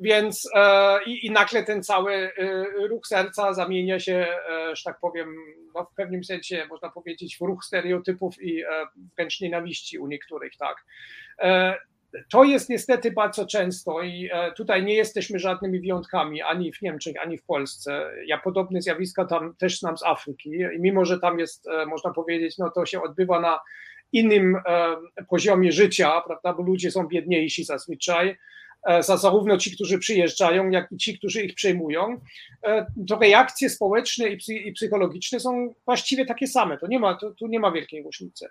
Więc 0.00 0.50
e, 0.54 0.98
i, 1.04 1.26
i 1.26 1.30
nagle 1.30 1.62
ten 1.62 1.82
cały 1.82 2.12
e, 2.14 2.32
ruch 2.88 3.06
serca 3.06 3.54
zamienia 3.54 4.00
się, 4.00 4.26
e, 4.50 4.76
że 4.76 4.82
tak 4.84 5.00
powiem, 5.00 5.36
no 5.74 5.84
w 5.84 5.94
pewnym 5.94 6.24
sensie 6.24 6.66
można 6.70 6.90
powiedzieć 6.90 7.38
w 7.38 7.40
ruch 7.40 7.64
stereotypów 7.64 8.42
i 8.42 8.64
wręcz 9.16 9.40
nienawiści 9.40 9.98
u 9.98 10.06
niektórych, 10.06 10.52
tak. 10.56 10.84
To 12.30 12.44
jest 12.44 12.68
niestety 12.68 13.12
bardzo 13.12 13.46
często 13.46 14.02
i 14.02 14.30
tutaj 14.56 14.84
nie 14.84 14.94
jesteśmy 14.94 15.38
żadnymi 15.38 15.80
wyjątkami 15.80 16.42
ani 16.42 16.72
w 16.72 16.82
Niemczech, 16.82 17.16
ani 17.22 17.38
w 17.38 17.44
Polsce. 17.44 18.10
Ja 18.26 18.38
podobne 18.38 18.82
zjawiska 18.82 19.24
tam 19.24 19.56
też 19.56 19.78
znam 19.78 19.98
z 19.98 20.02
Afryki 20.02 20.50
i 20.50 20.80
mimo, 20.80 21.04
że 21.04 21.20
tam 21.20 21.38
jest, 21.38 21.68
można 21.86 22.12
powiedzieć, 22.12 22.58
no 22.58 22.70
to 22.70 22.86
się 22.86 23.02
odbywa 23.02 23.40
na 23.40 23.60
innym 24.12 24.56
poziomie 25.28 25.72
życia, 25.72 26.20
prawda, 26.26 26.52
bo 26.52 26.62
ludzie 26.62 26.90
są 26.90 27.06
biedniejsi 27.06 27.64
zazwyczaj, 27.64 28.36
za 29.02 29.16
zarówno 29.16 29.58
ci, 29.58 29.74
którzy 29.74 29.98
przyjeżdżają, 29.98 30.70
jak 30.70 30.92
i 30.92 30.96
ci, 30.96 31.18
którzy 31.18 31.42
ich 31.42 31.54
przejmują, 31.54 32.20
e, 32.66 32.86
to 33.08 33.18
reakcje 33.18 33.70
społeczne 33.70 34.28
i 34.48 34.72
psychologiczne 34.72 35.40
są 35.40 35.74
właściwie 35.86 36.26
takie 36.26 36.46
same. 36.46 36.78
To 36.78 36.86
nie 36.86 36.98
ma, 36.98 37.14
to, 37.14 37.30
tu 37.30 37.46
nie 37.46 37.60
ma 37.60 37.72
wielkiej 37.72 38.02
różnicy 38.02 38.48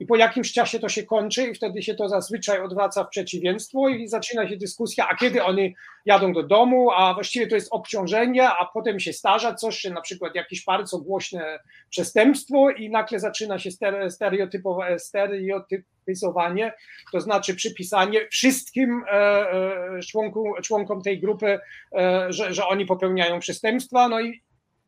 i 0.00 0.06
po 0.06 0.16
jakimś 0.16 0.52
czasie 0.52 0.78
to 0.78 0.88
się 0.88 1.02
kończy 1.02 1.42
i 1.42 1.54
wtedy 1.54 1.82
się 1.82 1.94
to 1.94 2.08
zazwyczaj 2.08 2.60
odwraca 2.60 3.04
w 3.04 3.08
przeciwieństwo 3.08 3.88
i 3.88 4.08
zaczyna 4.08 4.48
się 4.48 4.56
dyskusja, 4.56 5.08
a 5.08 5.16
kiedy 5.16 5.44
oni 5.44 5.74
jadą 6.04 6.32
do 6.32 6.42
domu, 6.42 6.90
a 6.90 7.14
właściwie 7.14 7.46
to 7.46 7.54
jest 7.54 7.68
obciążenie, 7.70 8.48
a 8.48 8.64
potem 8.74 9.00
się 9.00 9.12
starza 9.12 9.54
coś, 9.54 9.84
na 9.84 10.00
przykład 10.00 10.34
jakieś 10.34 10.64
bardzo 10.64 10.98
głośne 10.98 11.58
przestępstwo 11.90 12.70
i 12.70 12.90
nagle 12.90 13.20
zaczyna 13.20 13.58
się 13.58 13.70
stereotypowe, 14.08 14.98
stereotypizowanie, 14.98 16.72
to 17.12 17.20
znaczy 17.20 17.54
przypisanie 17.54 18.28
wszystkim 18.30 19.04
e, 19.06 19.12
e, 19.12 20.00
członkom, 20.10 20.44
członkom 20.62 21.02
tej 21.02 21.20
grupy, 21.20 21.58
e, 21.92 22.26
że, 22.32 22.54
że 22.54 22.66
oni 22.66 22.86
popełniają 22.86 23.40
przestępstwa, 23.40 24.08
no 24.08 24.20
i 24.20 24.42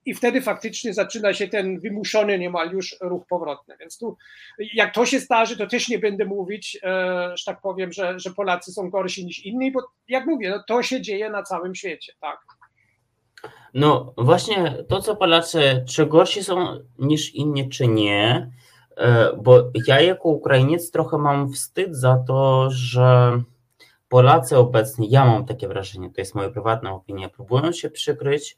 i 0.06 0.14
wtedy 0.14 0.40
faktycznie 0.40 0.94
zaczyna 0.94 1.34
się 1.34 1.48
ten 1.48 1.80
wymuszony 1.80 2.38
niemal 2.38 2.70
już 2.72 2.96
ruch 3.00 3.26
powrotny. 3.28 3.76
Więc 3.80 3.98
tu, 3.98 4.16
jak 4.74 4.94
to 4.94 5.06
się 5.06 5.20
zdarzy, 5.20 5.56
to 5.56 5.66
też 5.66 5.88
nie 5.88 5.98
będę 5.98 6.24
mówić, 6.24 6.78
e, 6.82 7.32
że 7.36 7.44
tak 7.46 7.60
powiem, 7.60 7.92
że, 7.92 8.18
że 8.18 8.30
Polacy 8.30 8.72
są 8.72 8.90
gorsi 8.90 9.26
niż 9.26 9.44
inni, 9.44 9.72
bo 9.72 9.80
jak 10.08 10.26
mówię, 10.26 10.50
no 10.50 10.62
to 10.68 10.82
się 10.82 11.00
dzieje 11.00 11.30
na 11.30 11.42
całym 11.42 11.74
świecie, 11.74 12.12
tak. 12.20 12.38
No 13.74 14.14
właśnie 14.18 14.84
to, 14.88 15.02
co 15.02 15.16
Polacy, 15.16 15.84
czy 15.88 16.06
gorsi 16.06 16.44
są 16.44 16.78
niż 16.98 17.34
inni, 17.34 17.68
czy 17.68 17.88
nie, 17.88 18.50
e, 18.96 19.32
bo 19.42 19.70
ja 19.86 20.00
jako 20.00 20.28
Ukrainiec 20.28 20.90
trochę 20.90 21.18
mam 21.18 21.52
wstyd 21.52 21.96
za 21.96 22.24
to, 22.26 22.68
że 22.70 23.42
Polacy 24.08 24.58
obecnie, 24.58 25.08
ja 25.10 25.24
mam 25.24 25.46
takie 25.46 25.68
wrażenie, 25.68 26.10
to 26.10 26.20
jest 26.20 26.34
moja 26.34 26.50
prywatna 26.50 26.92
opinia, 26.92 27.28
próbują 27.28 27.72
się 27.72 27.90
przykryć 27.90 28.56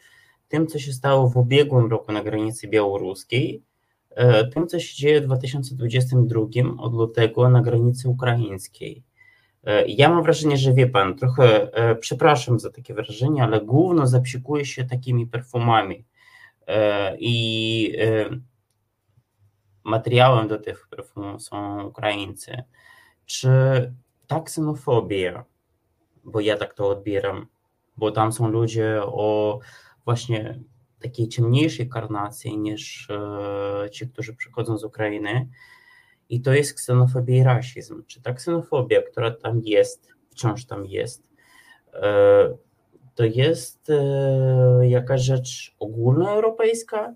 tym, 0.48 0.66
co 0.66 0.78
się 0.78 0.92
stało 0.92 1.28
w 1.28 1.36
ubiegłym 1.36 1.90
roku 1.90 2.12
na 2.12 2.22
granicy 2.22 2.68
białoruskiej, 2.68 3.62
e, 4.10 4.44
tym, 4.44 4.66
co 4.66 4.80
się 4.80 4.96
dzieje 4.96 5.20
w 5.20 5.24
2022 5.24 6.40
od 6.78 6.94
lutego 6.94 7.48
na 7.48 7.62
granicy 7.62 8.08
ukraińskiej. 8.08 9.02
E, 9.64 9.86
ja 9.86 10.08
mam 10.08 10.22
wrażenie, 10.22 10.56
że 10.56 10.72
wie 10.72 10.86
pan, 10.86 11.16
trochę 11.16 11.72
e, 11.72 11.94
przepraszam 11.94 12.60
za 12.60 12.70
takie 12.70 12.94
wrażenie, 12.94 13.42
ale 13.42 13.60
główno 13.60 14.06
zapsikuje 14.06 14.64
się 14.64 14.84
takimi 14.84 15.26
perfumami 15.26 16.04
i 17.18 17.92
materiałem 19.84 20.48
do 20.48 20.58
tych 20.58 20.88
perfumów 20.88 21.42
są 21.42 21.84
Ukraińcy. 21.84 22.62
Czy 23.26 23.48
ta 24.26 24.40
ksenofobia, 24.40 25.44
bo 26.24 26.40
ja 26.40 26.56
tak 26.56 26.74
to 26.74 26.88
odbieram, 26.88 27.46
bo 27.96 28.10
tam 28.10 28.32
są 28.32 28.48
ludzie 28.48 29.00
o 29.02 29.58
właśnie 30.08 30.60
takiej 31.00 31.28
ciemniejszej 31.28 31.88
karnacji 31.88 32.58
niż 32.58 33.10
e, 33.10 33.90
ci, 33.90 34.08
którzy 34.08 34.34
przychodzą 34.34 34.78
z 34.78 34.84
Ukrainy. 34.84 35.48
I 36.28 36.40
to 36.40 36.52
jest 36.52 36.74
ksenofobia 36.74 37.36
i 37.36 37.42
rasizm. 37.42 38.04
Czy 38.06 38.22
ta 38.22 38.32
ksenofobia, 38.32 39.02
która 39.02 39.30
tam 39.30 39.60
jest, 39.64 40.12
wciąż 40.30 40.64
tam 40.64 40.86
jest, 40.86 41.30
e, 41.94 42.56
to 43.14 43.24
jest 43.24 43.90
e, 43.90 44.88
jakaś 44.88 45.20
rzecz 45.20 45.76
ogólnoeuropejska? 45.78 47.14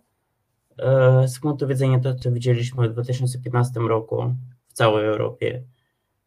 Z 1.26 1.40
punktu 1.40 1.66
widzenia 1.66 2.00
to, 2.00 2.14
co 2.14 2.32
widzieliśmy 2.32 2.88
w 2.88 2.92
2015 2.92 3.80
roku 3.80 4.34
w 4.68 4.72
całej 4.72 5.06
Europie, 5.06 5.62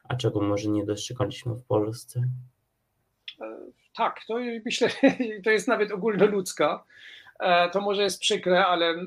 a 0.04 0.16
czego 0.16 0.42
może 0.42 0.70
nie 0.70 0.86
dostrzegaliśmy 0.86 1.56
w 1.56 1.64
Polsce? 1.64 2.22
Tak, 3.98 4.20
to 4.28 4.36
myślę, 4.66 4.90
to 5.44 5.52
jest 5.52 5.68
nawet 5.68 5.92
ogólnoludzka. 5.92 6.84
E, 7.40 7.70
to 7.70 7.82
może 7.82 8.04
jest 8.04 8.20
przykre, 8.20 8.66
ale, 8.66 8.90
e, 8.90 9.06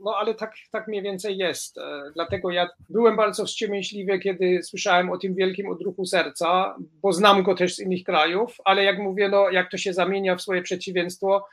no, 0.00 0.16
ale 0.16 0.34
tak, 0.34 0.54
tak 0.70 0.88
mniej 0.88 1.02
więcej 1.02 1.36
jest. 1.36 1.78
E, 1.78 1.82
dlatego 2.14 2.50
ja 2.50 2.68
byłem 2.90 3.16
bardzo 3.16 3.44
wstrzemięźliwy, 3.44 4.18
kiedy 4.18 4.62
słyszałem 4.62 5.10
o 5.10 5.18
tym 5.18 5.34
wielkim 5.34 5.68
odruchu 5.68 6.06
serca, 6.06 6.76
bo 7.02 7.12
znam 7.12 7.42
go 7.42 7.54
też 7.54 7.74
z 7.74 7.80
innych 7.80 8.04
krajów, 8.04 8.56
ale 8.64 8.84
jak 8.84 8.98
mówię, 8.98 9.28
no, 9.28 9.50
jak 9.50 9.70
to 9.70 9.76
się 9.76 9.92
zamienia 9.92 10.36
w 10.36 10.42
swoje 10.42 10.62
przeciwieństwo, 10.62 11.46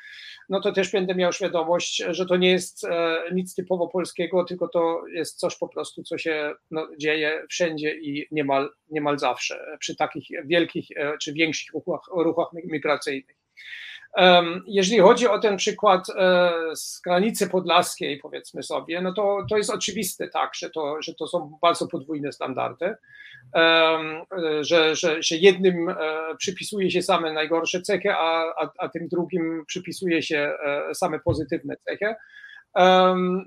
no 0.50 0.62
to 0.62 0.71
też 0.71 0.91
będę 0.91 1.15
miał 1.15 1.33
świadomość, 1.33 2.03
że 2.10 2.25
to 2.25 2.38
nie 2.38 2.51
jest 2.51 2.83
e, 2.83 3.24
nic 3.33 3.55
typowo 3.55 3.88
polskiego, 3.88 4.43
tylko 4.43 4.67
to 4.67 5.01
jest 5.13 5.39
coś 5.39 5.57
po 5.57 5.67
prostu, 5.67 6.03
co 6.03 6.17
się 6.17 6.53
no, 6.71 6.88
dzieje 6.98 7.43
wszędzie 7.50 7.95
i 7.95 8.27
niemal, 8.31 8.69
niemal 8.89 9.19
zawsze 9.19 9.77
przy 9.79 9.95
takich 9.95 10.27
wielkich 10.45 10.86
e, 10.95 11.17
czy 11.17 11.33
większych 11.33 11.74
ruchach, 11.74 12.01
ruchach 12.15 12.48
migracyjnych. 12.53 13.36
Jeżeli 14.68 15.01
chodzi 15.01 15.27
o 15.27 15.39
ten 15.39 15.58
przykład 15.58 16.10
e, 16.10 16.51
z 16.75 17.01
granicy 17.01 17.50
podlaskiej, 17.50 18.18
powiedzmy 18.18 18.63
sobie, 18.63 19.01
no 19.01 19.13
to, 19.13 19.46
to 19.50 19.58
jest 19.58 19.70
oczywiste 19.70 20.27
tak, 20.27 20.56
że 20.56 20.70
to, 20.70 21.01
że 21.01 21.13
to 21.13 21.27
są 21.27 21.58
bardzo 21.62 21.88
podwójne 21.88 22.32
standardy, 22.32 22.96
że, 24.62 24.96
że, 24.96 25.24
że 25.24 25.36
jednym 25.36 25.89
e, 25.89 25.96
przypisuje 26.38 26.91
się 26.91 27.01
same 27.01 27.34
najgorsze 27.34 27.82
cechy, 27.82 28.12
a, 28.12 28.53
a, 28.58 28.72
a 28.77 28.89
tym 28.89 29.08
drugim 29.08 29.63
przypisuje 29.68 30.22
się 30.22 30.53
e, 30.63 30.96
same 30.96 31.20
pozytywne 31.20 31.75
cechy. 31.86 32.15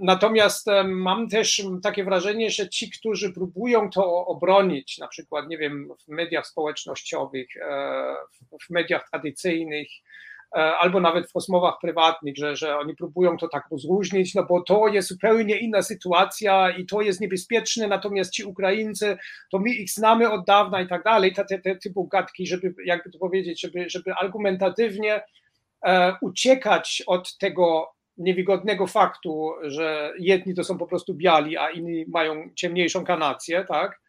Natomiast 0.01 0.67
mam 0.85 1.29
też 1.29 1.63
takie 1.83 2.05
wrażenie, 2.05 2.51
że 2.51 2.69
ci, 2.69 2.91
którzy 2.91 3.33
próbują 3.33 3.91
to 3.91 4.27
obronić, 4.27 4.99
na 4.99 5.09
przykład, 5.09 5.49
nie 5.49 5.59
wiem, 5.59 5.89
w 6.05 6.09
mediach 6.09 6.47
społecznościowych, 6.47 7.49
w 8.67 8.71
mediach 8.71 9.11
tradycyjnych, 9.11 9.89
E, 9.89 10.34
albo 10.55 11.01
nawet 11.01 11.31
w 11.31 11.35
rozmowach 11.35 11.75
prywatnych, 11.81 12.37
że, 12.37 12.57
że 12.57 12.79
oni 12.79 12.97
próbują 12.97 13.37
to 13.37 13.49
tak 13.49 13.65
rozróżnić, 13.71 14.35
no 14.35 14.45
bo 14.45 14.63
to 14.63 14.89
jest 14.89 15.09
zupełnie 15.09 15.59
inna 15.59 15.83
sytuacja 15.83 16.71
i 16.71 16.87
to 16.87 17.01
jest 17.01 17.21
niebezpieczne, 17.21 17.89
natomiast 17.89 18.33
ci 18.33 18.45
Ukraińcy, 18.45 19.17
to 19.51 19.59
my 19.59 19.71
ich 19.71 19.91
znamy 19.91 20.31
od 20.31 20.47
dawna 20.47 20.81
i 20.81 20.89
tak 20.89 21.05
dalej, 21.05 21.33
te, 21.33 21.45
te, 21.45 21.77
typu 21.77 22.07
gadki, 22.07 22.47
żeby, 22.47 22.75
jakby 22.85 23.11
to 23.11 23.19
powiedzieć, 23.19 23.61
żeby, 23.61 23.91
żeby 23.91 24.15
argumentatywnie 24.15 25.23
e, 25.87 26.17
uciekać 26.21 27.03
od 27.07 27.39
tego 27.39 27.95
niewygodnego 28.17 28.87
faktu, 28.87 29.53
że 29.63 30.13
jedni 30.19 30.55
to 30.55 30.65
są 30.65 30.79
po 30.79 30.87
prostu 30.87 31.15
biali, 31.15 31.57
a 31.57 31.71
inni 31.71 32.05
mają 32.09 32.51
ciemniejszą 32.55 33.05
kanację, 33.05 33.65
tak? 33.69 34.05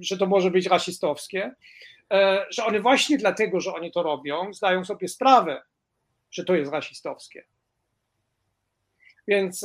że 0.00 0.18
to 0.18 0.26
może 0.26 0.50
być 0.50 0.66
rasistowskie, 0.66 1.54
że 2.50 2.64
one 2.64 2.80
właśnie 2.80 3.18
dlatego, 3.18 3.60
że 3.60 3.74
oni 3.74 3.92
to 3.92 4.02
robią, 4.02 4.54
zdają 4.54 4.84
sobie 4.84 5.08
sprawę, 5.08 5.62
że 6.30 6.44
to 6.44 6.54
jest 6.54 6.72
rasistowskie. 6.72 7.44
Więc 9.28 9.64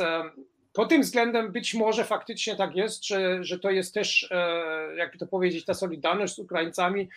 pod 0.73 0.89
tym 0.89 1.01
względem 1.01 1.51
być 1.51 1.73
może 1.73 2.03
faktycznie 2.03 2.55
tak 2.55 2.75
jest, 2.75 3.05
że, 3.05 3.43
że 3.43 3.59
to 3.59 3.71
jest 3.71 3.93
też, 3.93 4.29
jakby 4.97 5.17
to 5.17 5.27
powiedzieć, 5.27 5.65
ta 5.65 5.73
solidarność 5.73 6.35
z 6.35 6.39
Ukraińcami 6.39 7.09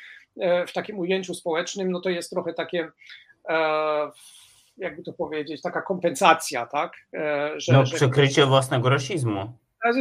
w 0.66 0.72
takim 0.72 0.98
ujęciu 0.98 1.34
społecznym, 1.34 1.90
no 1.90 2.00
to 2.00 2.10
jest 2.10 2.30
trochę 2.30 2.54
takie 2.54 2.90
jakby 4.80 5.02
to 5.02 5.12
powiedzieć, 5.12 5.62
taka 5.62 5.82
kompensacja, 5.82 6.66
tak? 6.66 6.92
E, 7.14 7.52
że, 7.56 7.72
no, 7.72 7.84
przykrycie 7.84 8.42
że... 8.42 8.46
własnego 8.46 8.88
rasizmu. 8.88 9.52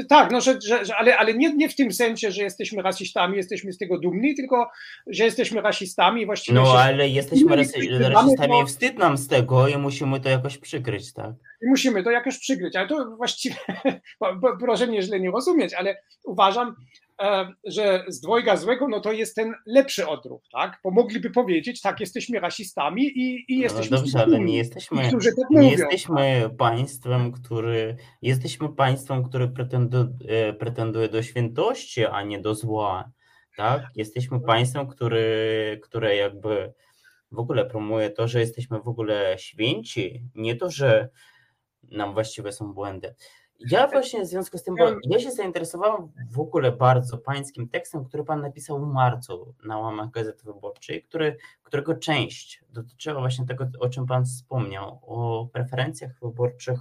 Tak, 0.10 0.32
no, 0.32 0.42
że, 0.42 0.60
że, 0.62 0.96
ale, 0.98 1.18
ale 1.18 1.34
nie, 1.34 1.54
nie 1.54 1.70
w 1.70 1.76
tym 1.76 1.92
sensie, 1.92 2.32
że 2.32 2.44
jesteśmy 2.44 2.82
rasistami, 2.82 3.38
jesteśmy 3.38 3.74
z 3.74 3.78
tego 3.78 4.00
dumni, 4.00 4.36
tylko 4.36 4.72
że 5.08 5.24
jesteśmy 5.24 5.62
rasistami 5.62 6.26
właściwie. 6.26 6.60
No, 6.60 6.80
ale 6.80 7.10
jesteśmy 7.10 7.56
rasistami 8.00 8.60
i 8.64 8.66
wstyd 8.66 8.98
nam 8.98 9.18
z 9.18 9.28
tego 9.28 9.68
i 9.68 9.78
musimy 9.78 10.20
to 10.20 10.30
jakoś 10.30 10.58
przykryć, 10.58 11.14
tak? 11.14 11.32
I 11.62 11.68
musimy 11.70 12.04
to 12.04 12.12
jakoś 12.12 12.40
przykryć, 12.40 12.76
ale 12.76 12.88
to 12.88 13.16
właściwie, 13.18 13.56
proszę 14.60 14.88
mnie 14.88 15.02
źle 15.02 15.20
nie 15.20 15.32
rozumieć, 15.32 15.74
ale 15.74 15.98
uważam, 16.24 16.76
że 17.66 18.04
z 18.08 18.22
dwojga 18.22 18.58
złego, 18.58 18.88
no 18.88 19.00
to 19.00 19.12
jest 19.12 19.36
ten 19.36 19.54
lepszy 19.66 20.08
odruch, 20.08 20.42
tak? 20.52 20.80
Bo 20.84 20.92
mogliby 20.92 21.30
powiedzieć, 21.30 21.82
tak, 21.82 22.00
jesteśmy 22.00 22.40
rasistami 22.40 23.04
i, 23.04 23.46
i 23.48 23.58
no 23.58 23.64
jesteśmy... 23.64 23.98
No 23.98 24.04
dobrze, 24.04 24.20
ale 24.20 24.40
nie 24.40 24.58
jesteśmy, 24.58 25.12
tak 25.12 25.50
nie 25.50 25.72
jesteśmy 25.72 26.50
państwem, 26.58 27.32
który, 27.32 27.96
jesteśmy 28.22 28.70
państwem, 28.70 29.24
które 29.24 29.48
pretendu, 29.48 30.08
e, 30.28 30.54
pretenduje 30.54 31.10
do 31.10 31.24
świętości, 31.24 32.06
a 32.06 32.24
nie 32.24 32.40
do 32.40 32.56
zła, 32.56 33.12
tak? 33.58 33.82
Jesteśmy 33.96 34.42
państwem, 34.42 34.88
który, 34.88 35.80
które 35.84 36.16
jakby 36.16 36.74
w 37.32 37.40
ogóle 37.40 37.66
promuje 37.66 38.10
to, 38.10 38.28
że 38.28 38.40
jesteśmy 38.40 38.80
w 38.80 38.88
ogóle 38.88 39.36
święci, 39.38 40.24
nie 40.36 40.56
to, 40.56 40.72
że 40.72 41.10
nam 41.84 42.14
właściwe 42.14 42.52
są 42.52 42.74
błędy. 42.74 43.16
Ja 43.60 43.88
właśnie 43.88 44.22
w 44.22 44.28
związku 44.28 44.58
z 44.58 44.64
tym, 44.64 44.76
bo 44.76 44.86
ja 45.04 45.20
się 45.20 45.32
zainteresowałem 45.32 46.12
w 46.32 46.40
ogóle 46.40 46.72
bardzo 46.72 47.18
pańskim 47.18 47.70
tekstem, 47.70 48.06
który 48.06 48.24
pan 48.24 48.42
napisał 48.42 48.80
w 48.80 48.94
marcu 48.94 49.54
na 49.64 49.78
łamach 49.78 50.12
Gazety 50.12 50.46
Wyborczej, 50.46 51.04
który, 51.04 51.38
którego 51.64 51.96
część 51.96 52.64
dotyczyła 52.70 53.20
właśnie 53.20 53.46
tego, 53.46 53.68
o 53.80 53.90
czym 53.90 54.06
pan 54.06 54.26
wspomniał, 54.26 55.00
o 55.02 55.48
preferencjach 55.54 56.12
wyborczych 56.22 56.80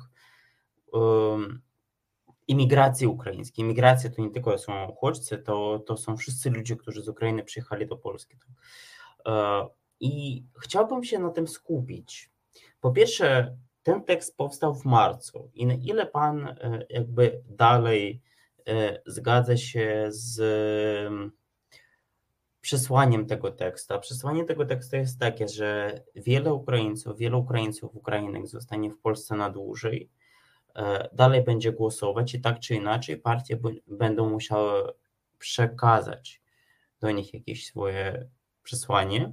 um, 0.93 1.61
imigracji 2.49 3.07
ukraińskiej. 3.07 3.65
Imigracja 3.65 4.11
to 4.11 4.23
nie 4.23 4.31
tylko 4.31 4.59
są 4.59 4.89
uchodźcy, 4.89 5.39
to, 5.39 5.79
to 5.87 5.97
są 5.97 6.17
wszyscy 6.17 6.51
ludzie, 6.51 6.77
którzy 6.77 7.03
z 7.03 7.09
Ukrainy 7.09 7.45
przyjechali 7.45 7.87
do 7.87 7.97
Polski. 7.97 8.37
E, 9.27 9.67
I 10.01 10.45
chciałbym 10.63 11.05
się 11.05 11.19
na 11.19 11.31
tym 11.31 11.49
skupić. 11.49 12.31
Po 12.81 12.91
pierwsze, 12.91 13.57
ten 13.83 14.05
tekst 14.05 14.37
powstał 14.37 14.75
w 14.75 14.85
marcu 14.85 15.51
i 15.55 15.67
na 15.67 15.75
ile 15.75 16.07
pan 16.07 16.49
e, 16.49 16.87
jakby 16.91 17.43
dalej 17.49 18.23
e, 18.69 19.03
zgadza 19.07 19.57
się 19.57 20.07
z 20.09 20.41
przesłaniem 22.61 23.27
tego 23.27 23.51
tekstu? 23.51 23.95
A 23.95 23.99
przesłanie 23.99 24.45
tego 24.45 24.67
tekstu 24.67 24.97
jest 24.97 25.21
takie, 25.21 25.49
że 25.49 26.01
wiele 26.15 26.55
Ukraińców, 26.55 27.19
wielu 27.19 27.39
Ukraińców, 27.39 27.97
Ukrainek 27.97 28.47
zostanie 28.47 28.91
w 28.91 28.99
Polsce 28.99 29.37
na 29.37 29.51
dłużej, 29.51 30.11
e, 30.75 31.09
dalej 31.13 31.45
będzie 31.45 31.73
głosować 31.73 32.35
i 32.35 32.41
tak 32.41 32.61
czy 32.61 32.75
inaczej 32.75 33.17
partie 33.17 33.59
będą 33.87 34.31
musiały 34.31 34.93
przekazać 35.39 36.43
do 37.01 37.11
nich 37.11 37.35
jakieś 37.35 37.67
swoje 37.67 38.29
przesłanie. 38.63 39.33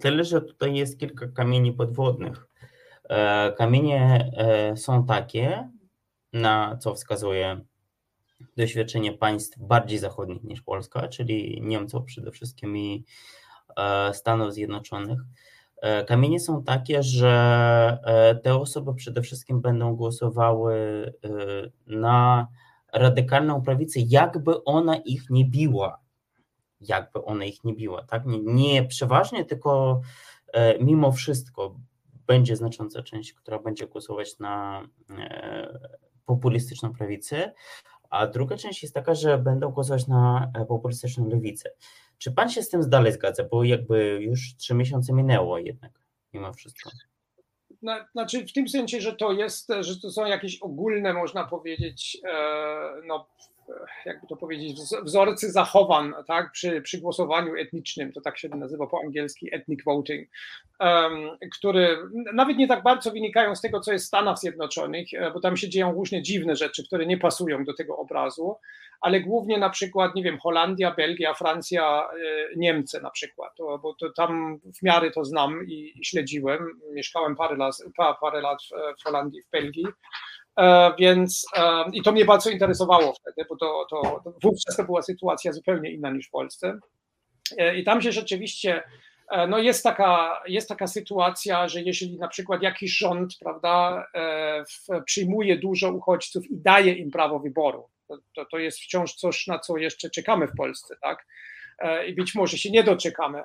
Tyle, 0.00 0.24
że 0.24 0.42
tutaj 0.42 0.74
jest 0.74 0.98
kilka 0.98 1.28
kamieni 1.28 1.72
podwodnych 1.72 2.46
kamienie 3.56 4.30
e, 4.36 4.76
są 4.76 5.06
takie, 5.06 5.70
na 6.32 6.76
co 6.76 6.94
wskazuje 6.94 7.60
doświadczenie 8.56 9.12
państw 9.12 9.58
bardziej 9.58 9.98
zachodnich 9.98 10.44
niż 10.44 10.62
Polska, 10.62 11.08
czyli 11.08 11.62
Niemców 11.62 12.04
przede 12.04 12.30
wszystkim 12.30 12.76
i 12.76 13.04
e, 13.76 14.14
Stanów 14.14 14.52
Zjednoczonych. 14.52 15.20
Kamienie 16.06 16.40
są 16.40 16.64
takie, 16.64 17.02
że 17.02 17.98
te 18.42 18.54
osoby 18.54 18.94
przede 18.94 19.22
wszystkim 19.22 19.60
będą 19.60 19.96
głosowały 19.96 20.74
na 21.86 22.48
radykalną 22.92 23.62
prawicę, 23.62 24.00
jakby 24.00 24.64
ona 24.64 24.96
ich 24.96 25.30
nie 25.30 25.44
biła. 25.44 26.00
Jakby 26.80 27.24
ona 27.24 27.44
ich 27.44 27.64
nie 27.64 27.74
biła, 27.74 28.02
tak? 28.02 28.26
Nie, 28.26 28.38
nie 28.42 28.84
przeważnie, 28.84 29.44
tylko 29.44 30.00
mimo 30.80 31.12
wszystko, 31.12 31.76
będzie 32.26 32.56
znacząca 32.56 33.02
część, 33.02 33.32
która 33.32 33.58
będzie 33.58 33.86
głosować 33.86 34.38
na 34.38 34.86
e, 35.10 35.78
populistyczną 36.26 36.92
prawicę, 36.92 37.52
a 38.10 38.26
druga 38.26 38.56
część 38.56 38.82
jest 38.82 38.94
taka, 38.94 39.14
że 39.14 39.38
będą 39.38 39.70
głosować 39.70 40.06
na 40.08 40.50
e, 40.54 40.64
populistyczną 40.64 41.28
lewicę. 41.28 41.70
Czy 42.18 42.32
pan 42.32 42.48
się 42.48 42.62
z 42.62 42.68
tym 42.68 42.90
dalej 42.90 43.12
zgadza? 43.12 43.44
Bo 43.44 43.64
jakby 43.64 44.18
już 44.22 44.56
trzy 44.56 44.74
miesiące 44.74 45.12
minęło 45.12 45.58
jednak, 45.58 45.92
mimo 46.32 46.52
wszystko. 46.52 46.90
Znaczy 48.12 48.46
w 48.46 48.52
tym 48.52 48.68
sensie, 48.68 49.00
że 49.00 49.12
to 49.12 49.32
jest, 49.32 49.68
że 49.80 50.00
to 50.00 50.10
są 50.10 50.26
jakieś 50.26 50.58
ogólne, 50.58 51.12
można 51.12 51.44
powiedzieć, 51.44 52.18
e, 52.24 52.36
no, 53.06 53.28
jakby 54.04 54.26
to 54.26 54.36
powiedzieć, 54.36 54.78
wzorcy 55.02 55.52
zachowań 55.52 56.12
tak, 56.26 56.52
przy, 56.52 56.82
przy 56.82 57.00
głosowaniu 57.00 57.56
etnicznym, 57.56 58.12
to 58.12 58.20
tak 58.20 58.38
się 58.38 58.48
nazywa 58.48 58.86
po 58.86 59.00
angielsku 59.04 59.46
ethnic 59.52 59.84
voting, 59.84 60.28
um, 60.80 61.30
które 61.58 61.96
nawet 62.34 62.56
nie 62.56 62.68
tak 62.68 62.82
bardzo 62.82 63.10
wynikają 63.10 63.56
z 63.56 63.60
tego, 63.60 63.80
co 63.80 63.92
jest 63.92 64.04
w 64.04 64.08
Stanach 64.08 64.38
Zjednoczonych, 64.38 65.14
e, 65.14 65.30
bo 65.30 65.40
tam 65.40 65.56
się 65.56 65.68
dzieją 65.68 65.92
różne 65.92 66.22
dziwne 66.22 66.56
rzeczy, 66.56 66.86
które 66.86 67.06
nie 67.06 67.18
pasują 67.18 67.64
do 67.64 67.74
tego 67.74 67.96
obrazu, 67.96 68.56
ale 69.00 69.20
głównie 69.20 69.58
na 69.58 69.70
przykład, 69.70 70.14
nie 70.14 70.22
wiem, 70.22 70.38
Holandia, 70.38 70.94
Belgia, 70.94 71.34
Francja, 71.34 72.02
e, 72.02 72.56
Niemcy 72.56 73.00
na 73.00 73.10
przykład, 73.10 73.54
to, 73.56 73.78
bo 73.78 73.94
to 73.94 74.10
tam 74.10 74.58
w 74.78 74.82
miarę 74.82 75.10
to 75.10 75.24
znam 75.24 75.66
i, 75.66 75.92
i 76.00 76.04
śledziłem, 76.04 76.80
mieszkałem 76.92 77.36
parę 77.36 77.56
lat, 77.56 77.76
parę 78.20 78.40
lat 78.40 78.58
w 79.00 79.04
Holandii, 79.04 79.42
w 79.42 79.50
Belgii, 79.50 79.86
E, 79.86 79.92
więc 80.98 81.46
e, 81.56 81.84
i 81.92 82.02
to 82.02 82.12
mnie 82.12 82.24
bardzo 82.24 82.50
interesowało 82.50 83.12
wtedy, 83.12 83.48
bo 83.48 83.56
to, 83.56 83.86
to, 83.90 84.20
to 84.24 84.32
wówczas 84.42 84.76
to 84.76 84.84
była 84.84 85.02
sytuacja 85.02 85.52
zupełnie 85.52 85.90
inna 85.90 86.10
niż 86.10 86.28
w 86.28 86.30
Polsce. 86.30 86.78
E, 87.58 87.76
I 87.76 87.84
tam 87.84 88.02
się 88.02 88.12
rzeczywiście 88.12 88.82
no 89.48 89.58
jest, 89.58 89.84
taka, 89.84 90.42
jest 90.46 90.68
taka 90.68 90.86
sytuacja, 90.86 91.68
że 91.68 91.82
jeżeli 91.82 92.18
na 92.18 92.28
przykład 92.28 92.62
jakiś 92.62 92.98
rząd 92.98 93.36
prawda, 93.40 94.06
przyjmuje 95.04 95.58
dużo 95.58 95.92
uchodźców 95.92 96.50
i 96.50 96.56
daje 96.56 96.92
im 96.92 97.10
prawo 97.10 97.38
wyboru, 97.38 97.88
to, 98.34 98.44
to 98.44 98.58
jest 98.58 98.78
wciąż 98.78 99.14
coś, 99.14 99.46
na 99.46 99.58
co 99.58 99.76
jeszcze 99.76 100.10
czekamy 100.10 100.46
w 100.46 100.56
Polsce, 100.56 100.96
tak? 101.02 101.26
I 102.06 102.14
być 102.14 102.34
może 102.34 102.58
się 102.58 102.70
nie 102.70 102.82
doczekamy. 102.82 103.42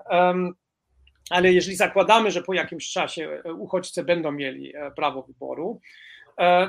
Ale 1.30 1.54
jeżeli 1.54 1.76
zakładamy, 1.76 2.32
że 2.32 2.44
po 2.44 2.54
jakimś 2.54 2.92
czasie 2.92 3.42
uchodźcy 3.58 4.04
będą 4.04 4.32
mieli 4.32 4.74
prawo 4.96 5.22
wyboru, 5.22 5.82
E, 5.82 6.17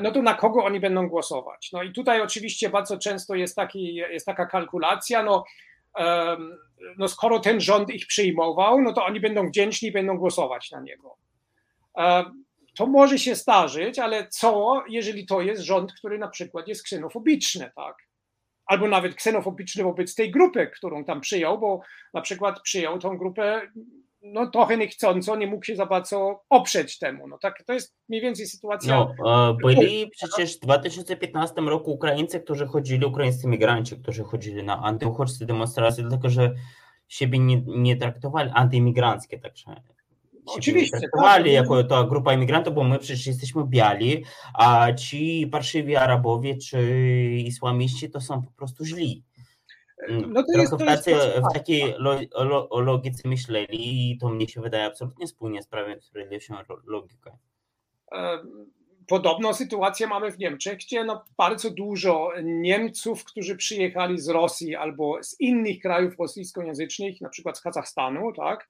no 0.03 0.11
to 0.11 0.23
na 0.23 0.35
kogo 0.35 0.65
oni 0.65 0.81
będą 0.81 1.09
głosować? 1.09 1.73
No 1.73 1.83
i 1.83 1.93
tutaj 1.93 2.21
oczywiście 2.21 2.71
bardzo 2.71 2.99
często 2.99 3.35
jest, 3.35 3.57
taki, 3.57 3.95
jest 3.95 4.27
taka 4.27 4.47
kalkulacja, 4.47 5.23
no, 5.23 5.45
no 6.99 7.09
skoro 7.09 7.41
ten 7.41 7.61
rząd 7.61 7.91
ich 7.91 8.07
przyjmował, 8.07 8.83
no 8.83 8.93
to 8.93 9.05
oni 9.05 9.21
będą 9.21 9.49
wdzięczni 9.49 9.89
i 9.89 9.93
będą 9.93 10.19
głosować 10.19 10.71
na 10.71 10.81
niego. 10.81 11.17
E, 11.99 12.25
to 12.77 12.87
może 12.87 13.19
się 13.19 13.35
zdarzyć, 13.35 13.99
ale 13.99 14.29
co, 14.29 14.83
jeżeli 14.89 15.27
to 15.27 15.41
jest 15.41 15.63
rząd, 15.63 15.93
który 15.93 16.19
na 16.19 16.29
przykład 16.29 16.69
jest 16.69 16.83
ksenofobiczny, 16.83 17.71
tak? 17.77 17.97
Albo 18.67 18.89
nawet 18.89 19.15
ksenofobiczny 19.15 19.85
wobec 19.85 20.15
tej 20.15 20.31
grupy, 20.31 20.67
którą 20.67 21.05
tam 21.05 21.21
przyjął, 21.21 21.59
bo 21.59 21.81
na 22.15 22.21
przykład 22.21 22.61
przyjął 22.63 22.99
tą 22.99 23.19
grupę 23.19 23.63
no 24.23 24.51
trochę 24.51 24.77
niechcąco 24.77 25.37
nie 25.37 25.47
mógł 25.47 25.65
się 25.65 25.77
za 25.77 25.87
bardzo 25.87 26.45
oprzeć 26.51 26.99
temu. 26.99 27.29
No 27.29 27.39
tak, 27.39 27.63
to 27.67 27.73
jest 27.73 27.95
mniej 28.09 28.23
więcej 28.23 28.47
sytuacja. 28.47 29.07
No, 29.19 29.55
byli 29.55 30.11
przecież 30.11 30.57
w 30.57 30.61
2015 30.61 31.61
roku 31.61 31.93
Ukraińcy, 31.93 32.41
którzy 32.41 32.67
chodzili, 32.67 33.07
ukraińscy 33.07 33.49
migranci, 33.49 33.97
którzy 33.97 34.25
chodzili 34.25 34.65
na 34.65 34.83
antyuchodźskie 34.83 35.47
demonstracje, 35.47 36.03
dlatego 36.03 36.31
że 36.31 36.55
siebie 37.09 37.39
nie, 37.39 37.63
nie 37.67 37.97
traktowali 37.97 38.51
antyimigranckie, 38.55 39.39
także 39.39 39.83
Oczywiście. 40.57 40.99
Traktowali 40.99 41.45
tak. 41.45 41.53
jako 41.53 41.85
to 41.85 42.05
grupa 42.05 42.33
imigrantów, 42.33 42.75
bo 42.75 42.85
my 42.85 42.99
przecież 42.99 43.27
jesteśmy 43.27 43.65
biali, 43.67 44.25
a 44.55 44.93
ci 44.93 45.47
parszywi 45.53 45.97
Arabowie 45.97 46.57
czy 46.57 46.81
islamiści 47.45 48.11
to 48.11 48.21
są 48.21 48.43
po 48.43 48.51
prostu 48.51 48.85
źli. 48.85 49.25
Mm, 50.09 50.33
no 50.33 50.43
to 50.43 50.59
jest, 50.61 50.73
to 51.05 51.11
jest 51.11 51.29
w 51.51 51.55
takiej 51.55 51.95
lo, 51.99 52.69
logice 52.81 53.29
myśleli 53.29 54.11
i 54.13 54.19
to 54.19 54.29
mnie 54.29 54.49
się 54.49 54.61
wydaje 54.61 54.85
absolutnie 54.85 55.27
spójnie 55.27 55.63
z 55.63 55.67
prawem 55.67 56.03
sprawiedliwością 56.03 56.55
logiką. 56.87 57.39
podobną 59.09 59.55
sytuację 59.55 60.07
mamy 60.07 60.33
w 60.33 60.39
Niemczech, 60.39 60.77
gdzie 60.77 61.05
no 61.05 61.25
bardzo 61.37 61.71
dużo 61.71 62.31
Niemców, 62.43 63.25
którzy 63.25 63.57
przyjechali 63.57 64.21
z 64.21 64.29
Rosji 64.29 64.77
albo 64.77 65.23
z 65.23 65.41
innych 65.41 65.79
krajów 65.79 66.19
rosyjskojęzycznych, 66.19 67.21
na 67.21 67.29
przykład 67.29 67.59
z 67.59 67.61
Kazachstanu, 67.61 68.33
tak, 68.33 68.69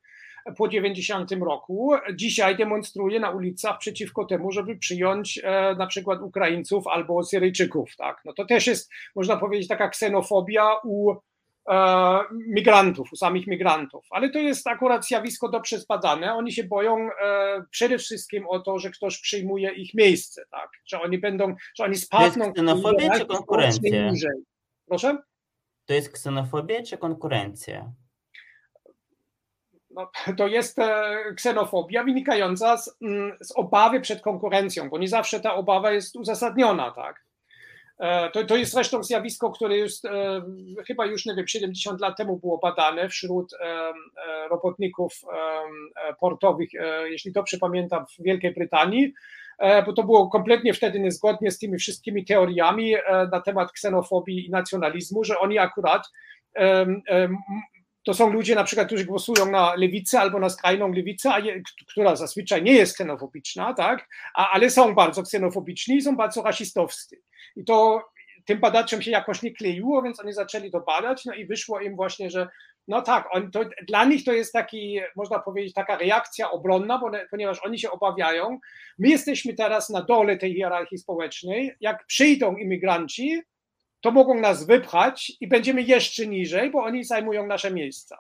po 0.57 0.69
90 0.69 1.33
roku, 1.33 1.93
dzisiaj 2.15 2.57
demonstruje 2.57 3.21
na 3.21 3.31
ulicach 3.31 3.79
przeciwko 3.79 4.25
temu, 4.25 4.53
żeby 4.53 4.77
przyjąć 4.77 5.41
e, 5.45 5.75
na 5.75 5.87
przykład 5.87 6.23
Ukraińców 6.23 6.87
albo 6.87 7.25
Syryjczyków. 7.25 7.97
Tak? 7.97 8.21
No 8.25 8.33
to 8.33 8.45
też 8.45 8.67
jest, 8.67 8.91
można 9.17 9.37
powiedzieć, 9.37 9.69
taka 9.69 9.89
ksenofobia 9.89 10.77
u 10.85 11.13
e, 11.13 12.21
migrantów, 12.49 13.13
u 13.13 13.17
samych 13.17 13.47
migrantów. 13.47 14.07
Ale 14.11 14.31
to 14.31 14.39
jest 14.39 14.67
akurat 14.67 15.07
zjawisko 15.07 15.49
dobrze 15.49 15.79
zbadane. 15.79 16.35
Oni 16.35 16.53
się 16.53 16.65
boją 16.65 16.97
e, 16.97 17.65
przede 17.71 17.99
wszystkim 17.99 18.47
o 18.49 18.61
to, 18.61 18.79
że 18.79 18.91
ktoś 18.91 19.21
przyjmuje 19.21 19.71
ich 19.71 19.95
miejsce, 19.95 20.43
tak? 20.51 20.71
że 20.87 21.01
oni 21.01 21.19
będą, 21.19 21.55
że 21.77 21.85
oni 21.85 21.97
spadną. 21.97 22.45
To 22.45 22.45
jest 22.45 22.55
ksenofobia 22.55 23.19
czy 23.19 23.27
konkurencja? 23.27 24.13
Proszę? 24.89 25.19
To 25.87 25.95
jest 25.95 26.13
ksenofobia 26.13 26.83
czy 26.83 26.99
konkurencja? 26.99 27.93
No, 29.91 30.11
to 30.39 30.47
jest 30.47 30.79
e, 30.79 31.17
ksenofobia 31.37 32.05
wynikająca 32.05 32.77
z, 32.77 32.97
mm, 33.03 33.33
z, 33.41 33.53
obawy 33.57 34.01
przed 34.01 34.21
konkurencją, 34.21 34.89
bo 34.89 34.99
nie 34.99 35.09
zawsze 35.09 35.41
ta 35.41 35.55
obawa 35.55 35.93
jest 35.93 36.17
uzasadniona, 36.17 36.91
tak. 36.91 37.25
E, 37.99 38.31
to, 38.31 38.45
to 38.45 38.57
jest 38.57 38.73
zresztą 38.73 39.03
zjawisko, 39.03 39.51
które 39.51 39.77
jest 39.77 40.05
e, 40.05 40.43
chyba 40.87 41.07
już, 41.07 41.27
nie 41.27 41.35
wiem, 41.35 41.47
70 41.47 42.01
lat 42.01 42.17
temu 42.17 42.37
było 42.37 42.59
badane 42.59 43.09
wśród 43.09 43.55
robotników 44.51 45.13
portowych, 46.21 46.69
jeśli 47.05 47.33
dobrze 47.33 47.59
pamiętam, 47.59 48.07
w 48.07 48.23
Wielkiej 48.23 48.55
Brytanii, 48.55 49.13
bo 49.87 49.93
to 49.93 50.03
było 50.03 50.29
kompletnie 50.29 50.75
wtedy 50.75 51.01
niezgodnie 51.01 51.51
z 51.51 51.59
tymi 51.59 51.79
wszystkimi 51.79 52.25
teoriami 52.25 52.95
na 53.33 53.41
temat 53.41 53.73
ksenofobii 53.73 54.47
i 54.47 54.51
nacjonalizmu, 54.51 55.25
że 55.25 55.39
oni 55.39 55.59
akurat 55.59 56.03
to 58.09 58.15
są 58.15 58.31
ludzie 58.31 58.55
na 58.55 58.65
przykład, 58.65 58.87
którzy 58.87 59.05
głosują 59.05 59.51
na 59.51 59.75
lewicę 59.75 60.21
albo 60.21 60.39
na 60.39 60.49
skrajną 60.49 60.93
lewicę, 60.93 61.31
która 61.89 62.17
zazwyczaj 62.17 62.63
nie 62.63 62.73
jest 62.73 62.95
ksenofobiczna, 62.95 63.75
tak? 63.75 64.09
A, 64.35 64.51
ale 64.51 64.71
są 64.71 64.95
bardzo 64.95 65.23
ksenofobiczni 65.23 65.97
i 65.97 66.03
są 66.03 66.17
bardzo 66.17 66.43
rasistowscy. 66.43 67.23
I 67.57 67.65
to 67.65 68.03
tym 68.45 68.61
badaczom 68.61 69.03
się 69.03 69.11
jakoś 69.11 69.43
nie 69.43 69.53
kleiło, 69.53 70.03
więc 70.03 70.21
oni 70.21 70.33
zaczęli 70.33 70.71
to 70.71 70.81
badać, 70.81 71.25
no 71.25 71.35
i 71.35 71.47
wyszło 71.47 71.81
im 71.81 71.97
właśnie, 71.97 72.31
że 72.31 72.49
no 72.89 73.03
tak, 73.03 73.29
on, 73.33 73.51
to, 73.51 73.61
dla 73.89 74.05
nich 74.05 74.25
to 74.25 74.33
jest 74.33 74.53
taki, 74.53 75.01
można 75.17 75.39
powiedzieć, 75.39 75.75
taka 75.75 75.97
reakcja 75.97 76.51
obronna, 76.51 76.99
bo, 76.99 77.11
ponieważ 77.31 77.65
oni 77.65 77.79
się 77.79 77.91
obawiają. 77.91 78.59
My 78.99 79.09
jesteśmy 79.09 79.55
teraz 79.55 79.91
na 79.91 80.03
dole 80.03 80.37
tej 80.37 80.55
hierarchii 80.55 80.99
społecznej. 80.99 81.75
Jak 81.81 82.07
przyjdą 82.07 82.57
imigranci, 82.57 83.43
to 84.01 84.11
mogą 84.11 84.41
nas 84.41 84.67
wypchać 84.67 85.33
i 85.41 85.49
będziemy 85.49 85.83
jeszcze 85.83 86.27
niżej, 86.27 86.71
bo 86.71 86.83
oni 86.83 87.05
zajmują 87.05 87.47
nasze 87.47 87.71
miejsca. 87.71 88.17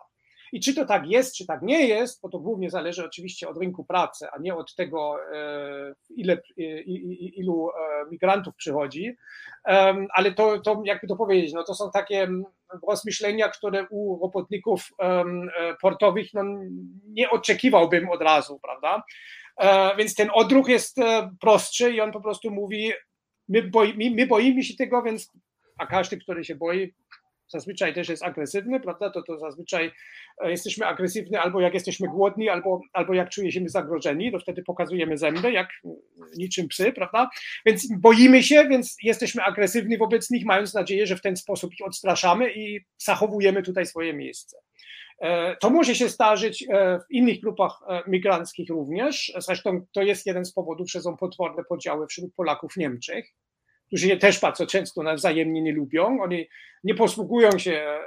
I 0.52 0.60
czy 0.60 0.74
to 0.74 0.84
tak 0.84 1.06
jest, 1.06 1.36
czy 1.36 1.46
tak 1.46 1.62
nie 1.62 1.88
jest, 1.88 2.22
bo 2.22 2.28
to 2.28 2.38
głównie 2.38 2.70
zależy 2.70 3.04
oczywiście 3.04 3.48
od 3.48 3.58
rynku 3.58 3.84
pracy, 3.84 4.26
a 4.32 4.38
nie 4.38 4.54
od 4.54 4.74
tego, 4.74 5.16
e, 5.34 5.94
ile, 6.10 6.42
ilu 7.36 7.70
e, 7.70 8.10
migrantów 8.10 8.54
przychodzi. 8.56 9.16
Ale 10.14 10.32
to, 10.32 10.60
to 10.60 10.82
jakby 10.84 11.06
to 11.06 11.16
powiedzieć, 11.16 11.52
no 11.52 11.64
to 11.64 11.74
są 11.74 11.90
takie 11.90 12.28
rozmyślenia, 12.88 13.48
które 13.48 13.86
u 13.90 14.18
robotników 14.22 14.88
e, 15.02 15.24
portowych 15.80 16.34
no, 16.34 16.42
nie 17.08 17.30
oczekiwałbym 17.30 18.10
od 18.10 18.22
razu, 18.22 18.60
prawda? 18.62 19.02
Więc 19.98 20.14
ten 20.14 20.28
odruch 20.34 20.68
jest 20.68 20.96
prostszy 21.40 21.90
i 21.90 22.00
on 22.00 22.12
po 22.12 22.20
prostu 22.20 22.50
mówi, 22.50 22.92
my, 23.48 23.62
boi, 23.62 24.10
my 24.16 24.26
boimy 24.26 24.62
się 24.62 24.76
tego, 24.76 25.02
więc 25.02 25.32
a 25.78 25.86
każdy, 25.86 26.16
który 26.16 26.44
się 26.44 26.54
boi, 26.54 26.94
zazwyczaj 27.48 27.94
też 27.94 28.08
jest 28.08 28.22
agresywny, 28.22 28.80
prawda? 28.80 29.10
To, 29.10 29.22
to 29.22 29.38
zazwyczaj 29.38 29.92
e, 30.44 30.50
jesteśmy 30.50 30.86
agresywni 30.86 31.36
albo 31.36 31.60
jak 31.60 31.74
jesteśmy 31.74 32.08
głodni, 32.08 32.48
albo, 32.48 32.80
albo 32.92 33.14
jak 33.14 33.30
czujemy 33.30 33.68
zagrożeni, 33.68 34.32
to 34.32 34.38
wtedy 34.38 34.62
pokazujemy 34.62 35.18
zęby, 35.18 35.52
jak 35.52 35.68
niczym 36.36 36.68
psy, 36.68 36.92
prawda? 36.92 37.30
Więc 37.66 37.88
boimy 38.00 38.42
się, 38.42 38.68
więc 38.68 38.96
jesteśmy 39.02 39.42
agresywni 39.42 39.98
wobec 39.98 40.30
nich, 40.30 40.44
mając 40.44 40.74
nadzieję, 40.74 41.06
że 41.06 41.16
w 41.16 41.22
ten 41.22 41.36
sposób 41.36 41.72
ich 41.72 41.86
odstraszamy 41.86 42.52
i 42.54 42.80
zachowujemy 42.98 43.62
tutaj 43.62 43.86
swoje 43.86 44.14
miejsce. 44.14 44.56
E, 45.20 45.56
to 45.56 45.70
może 45.70 45.94
się 45.94 46.08
zdarzyć 46.08 46.64
e, 46.70 46.98
w 46.98 47.10
innych 47.10 47.40
grupach 47.40 47.80
migranckich 48.06 48.70
również. 48.70 49.32
Zresztą 49.38 49.86
to 49.92 50.02
jest 50.02 50.26
jeden 50.26 50.44
z 50.44 50.52
powodów, 50.52 50.90
że 50.90 51.00
są 51.00 51.16
potworne 51.16 51.64
podziały 51.64 52.06
wśród 52.06 52.34
Polaków 52.34 52.72
w 52.72 52.76
Niemczech 52.76 53.34
którzy 53.88 54.08
je 54.08 54.16
też 54.16 54.40
bardzo 54.40 54.66
często 54.66 55.02
nawzajemnie 55.02 55.62
nie 55.62 55.72
lubią. 55.72 56.22
Oni 56.22 56.48
nie 56.84 56.94
posługują 56.94 57.58
się, 57.58 57.72
e, 57.72 58.06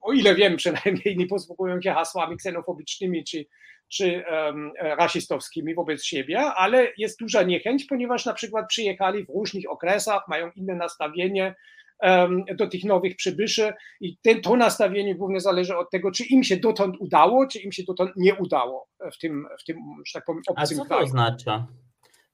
o 0.00 0.12
ile 0.12 0.34
wiem 0.34 0.56
przynajmniej, 0.56 1.16
nie 1.16 1.26
posługują 1.26 1.82
się 1.82 1.92
hasłami 1.92 2.36
ksenofobicznymi 2.36 3.24
czy, 3.24 3.46
czy 3.88 4.24
um, 4.30 4.72
rasistowskimi 4.80 5.74
wobec 5.74 6.04
siebie, 6.04 6.40
ale 6.40 6.92
jest 6.98 7.18
duża 7.18 7.42
niechęć, 7.42 7.84
ponieważ 7.84 8.26
na 8.26 8.34
przykład 8.34 8.68
przyjechali 8.68 9.24
w 9.24 9.28
różnych 9.28 9.70
okresach, 9.70 10.28
mają 10.28 10.50
inne 10.56 10.74
nastawienie 10.74 11.54
um, 12.02 12.44
do 12.54 12.66
tych 12.66 12.84
nowych 12.84 13.16
przybyszy 13.16 13.72
i 14.00 14.16
ten, 14.22 14.40
to 14.40 14.56
nastawienie 14.56 15.14
głównie 15.14 15.40
zależy 15.40 15.76
od 15.76 15.90
tego, 15.90 16.10
czy 16.10 16.24
im 16.24 16.44
się 16.44 16.56
dotąd 16.56 16.96
udało, 16.98 17.46
czy 17.46 17.58
im 17.58 17.72
się 17.72 17.82
dotąd 17.82 18.10
nie 18.16 18.34
udało 18.34 18.88
w 19.12 19.18
tym, 19.18 19.46
w 19.60 19.64
tym 19.64 19.76
że 20.06 20.12
tak 20.12 20.24
powiem, 20.24 20.42
obcym 20.48 20.80
A 20.80 20.82
co 20.82 20.88
to 20.88 20.98
oznacza? 20.98 21.66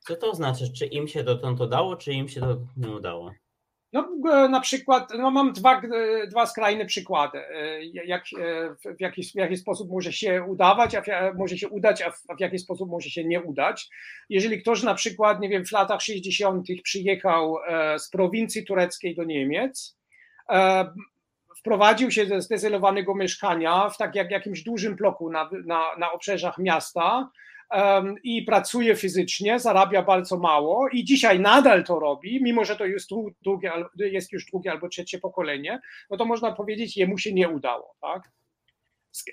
Co 0.09 0.17
to 0.17 0.35
znaczy? 0.35 0.73
Czy 0.73 0.87
im 0.87 1.09
się 1.09 1.25
dotąd 1.25 1.61
udało, 1.61 1.97
czy 1.97 2.13
im 2.13 2.29
się 2.29 2.41
to 2.41 2.57
nie 2.77 2.91
udało? 2.91 3.33
No, 3.93 4.09
e, 4.33 4.49
na 4.49 4.61
przykład, 4.61 5.13
no 5.19 5.31
mam 5.31 5.53
dwa, 5.53 5.81
e, 5.81 6.27
dwa 6.27 6.47
skrajne 6.47 6.87
przykłady, 6.87 7.39
e, 7.39 7.85
jak, 7.85 8.25
w, 8.85 9.01
jaki, 9.01 9.23
w 9.23 9.35
jaki 9.35 9.57
sposób 9.57 9.91
może 9.91 10.13
się 10.13 10.43
udawać, 10.43 10.95
a 10.95 11.03
w, 11.03 11.07
może 11.37 11.59
się 11.59 11.69
udać, 11.69 12.03
a 12.03 12.11
w, 12.11 12.23
a 12.29 12.35
w 12.35 12.41
jaki 12.41 12.59
sposób 12.59 12.91
może 12.91 13.11
się 13.11 13.25
nie 13.25 13.43
udać. 13.43 13.89
Jeżeli 14.29 14.61
ktoś 14.61 14.83
na 14.83 14.95
przykład, 14.95 15.41
nie 15.41 15.49
wiem, 15.49 15.67
w 15.67 15.73
latach 15.73 16.03
60. 16.03 16.67
przyjechał 16.85 17.57
z 17.99 18.11
prowincji 18.11 18.65
tureckiej 18.65 19.15
do 19.15 19.25
Niemiec, 19.25 19.97
wprowadził 21.57 22.11
się 22.11 22.27
ze 22.27 22.41
zdezelowanego 22.41 23.15
mieszkania 23.15 23.91
w 23.91 23.97
tak 23.97 24.15
jak 24.15 24.31
jakimś 24.31 24.63
dużym 24.63 24.97
bloku 24.97 25.31
na, 25.31 25.51
na, 25.65 25.85
na 25.99 26.13
obrzeżach 26.13 26.59
miasta, 26.59 27.31
i 28.23 28.43
pracuje 28.43 28.97
fizycznie, 28.97 29.61
zarabia 29.61 30.03
bardzo 30.03 30.39
mało 30.39 30.89
i 30.89 31.05
dzisiaj 31.05 31.41
nadal 31.41 31.85
to 31.85 31.99
robi, 31.99 32.43
mimo 32.43 32.65
że 32.65 32.77
to 32.77 32.87
jest, 32.87 33.11
drugie, 33.43 33.73
jest 33.97 34.33
już 34.33 34.47
drugie 34.47 34.71
albo 34.71 34.89
trzecie 34.89 35.19
pokolenie, 35.19 35.81
no 36.11 36.17
to 36.17 36.25
można 36.25 36.53
powiedzieć, 36.53 36.97
jemu 36.97 37.19
się 37.19 37.33
nie 37.33 37.49
udało. 37.49 37.95
Tak? 38.01 38.31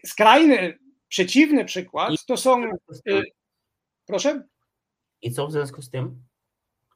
Skrajny, 0.06 0.80
przeciwny 1.08 1.66
przykład 1.66 2.12
to 2.28 2.38
są. 2.38 2.64
Y, 3.10 3.24
proszę? 4.06 4.44
I 5.22 5.32
co 5.32 5.48
w 5.48 5.52
związku 5.52 5.82
z 5.82 5.90
tym? 5.90 6.24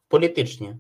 Politycznie. 0.07 0.77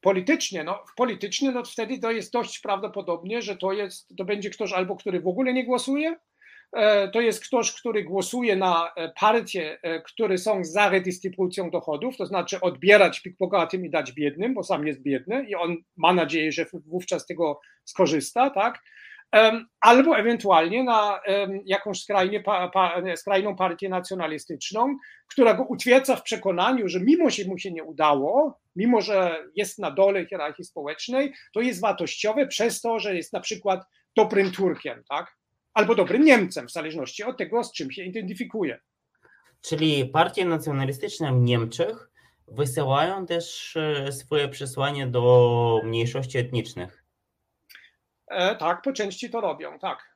Politycznie, 0.00 0.64
no 0.64 0.84
politycznie, 0.96 1.50
no 1.50 1.64
wtedy 1.64 1.98
to 1.98 2.10
jest 2.10 2.32
dość 2.32 2.58
prawdopodobnie, 2.58 3.42
że 3.42 3.56
to 3.56 3.72
jest, 3.72 4.16
to 4.16 4.24
będzie 4.24 4.50
ktoś 4.50 4.72
albo, 4.72 4.96
który 4.96 5.20
w 5.20 5.28
ogóle 5.28 5.52
nie 5.52 5.64
głosuje, 5.64 6.16
to 7.12 7.20
jest 7.20 7.46
ktoś, 7.46 7.72
który 7.72 8.04
głosuje 8.04 8.56
na 8.56 8.92
e, 8.96 9.12
partie, 9.20 9.78
e, 9.82 10.02
które 10.02 10.38
są 10.38 10.64
za 10.64 10.88
redystrybucją 10.88 11.70
dochodów, 11.70 12.16
to 12.16 12.26
znaczy 12.26 12.60
odbierać 12.60 13.22
bogatym 13.40 13.86
i 13.86 13.90
dać 13.90 14.12
biednym, 14.12 14.54
bo 14.54 14.62
sam 14.62 14.86
jest 14.86 15.02
biedny 15.02 15.44
i 15.44 15.54
on 15.54 15.76
ma 15.96 16.12
nadzieję, 16.12 16.52
że 16.52 16.66
wówczas 16.86 17.26
tego 17.26 17.60
skorzysta, 17.84 18.50
tak? 18.50 18.78
Albo 19.80 20.18
ewentualnie 20.18 20.84
na 20.84 21.20
jakąś 21.64 22.02
skrajnie, 22.02 22.42
skrajną 23.16 23.56
partię 23.56 23.88
nacjonalistyczną, 23.88 24.96
która 25.28 25.54
go 25.54 25.64
utwierdza 25.64 26.16
w 26.16 26.22
przekonaniu, 26.22 26.88
że 26.88 27.00
mimo 27.00 27.30
że 27.30 27.44
mu 27.44 27.58
się 27.58 27.72
nie 27.72 27.84
udało, 27.84 28.60
mimo 28.76 29.00
że 29.00 29.44
jest 29.56 29.78
na 29.78 29.90
dole 29.90 30.26
hierarchii 30.26 30.64
społecznej, 30.64 31.32
to 31.54 31.60
jest 31.60 31.80
wartościowe 31.80 32.46
przez 32.46 32.80
to, 32.80 32.98
że 32.98 33.16
jest 33.16 33.32
na 33.32 33.40
przykład 33.40 33.84
dobrym 34.16 34.52
Turkiem, 34.52 35.02
tak? 35.08 35.36
Albo 35.74 35.94
dobrym 35.94 36.24
Niemcem, 36.24 36.68
w 36.68 36.72
zależności 36.72 37.24
od 37.24 37.38
tego, 37.38 37.64
z 37.64 37.72
czym 37.72 37.90
się 37.90 38.02
identyfikuje. 38.02 38.80
Czyli 39.60 40.06
partie 40.06 40.44
nacjonalistyczne 40.44 41.32
w 41.32 41.40
Niemczech 41.40 42.10
wysyłają 42.48 43.26
też 43.26 43.76
e, 43.76 44.12
swoje 44.12 44.48
przesłanie 44.48 45.06
do 45.06 45.80
mniejszości 45.84 46.38
etnicznych. 46.38 47.04
E, 48.26 48.56
tak, 48.56 48.82
po 48.82 48.92
części 48.92 49.30
to 49.30 49.40
robią, 49.40 49.78
tak. 49.78 50.13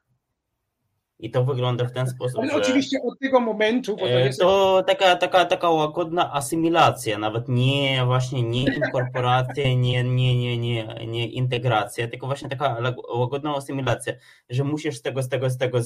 I 1.19 1.31
to 1.31 1.45
wygląda 1.45 1.85
w 1.85 1.93
ten 1.93 2.07
sposób. 2.07 2.41
Ale 2.43 2.55
oczywiście 2.55 2.99
od 3.03 3.19
tego 3.19 3.41
momentu. 3.41 3.97
Bo 3.97 4.03
to, 4.03 4.11
e, 4.11 4.27
jest... 4.27 4.41
to 4.41 4.83
taka, 4.87 5.17
taka, 5.17 5.45
taka 5.45 5.71
łagodna 5.71 6.33
asymilacja, 6.33 7.19
nawet 7.19 7.49
nie 7.49 8.03
właśnie 8.07 8.43
nie 8.43 8.65
inkorporacja, 8.65 9.75
nie, 9.75 10.05
nie, 10.05 10.39
nie, 10.39 10.59
nie, 10.59 11.07
nie 11.07 11.29
integracja, 11.29 12.09
tylko 12.09 12.27
właśnie 12.27 12.49
taka 12.49 12.77
łagodna 13.15 13.57
asymilacja, 13.57 14.13
że 14.51 14.65
musisz 14.65 14.97
z 14.97 15.03
tego, 15.03 15.23
z 15.23 15.29
tego, 15.29 15.51
z 15.51 15.59
tego 15.59 15.79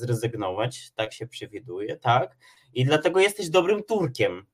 zrezygnować, 0.00 0.90
tak 0.94 1.12
się 1.12 1.26
przewiduje, 1.26 1.96
tak? 1.96 2.36
I 2.74 2.84
dlatego 2.84 3.20
jesteś 3.20 3.50
dobrym 3.50 3.82
Turkiem. 3.82 4.46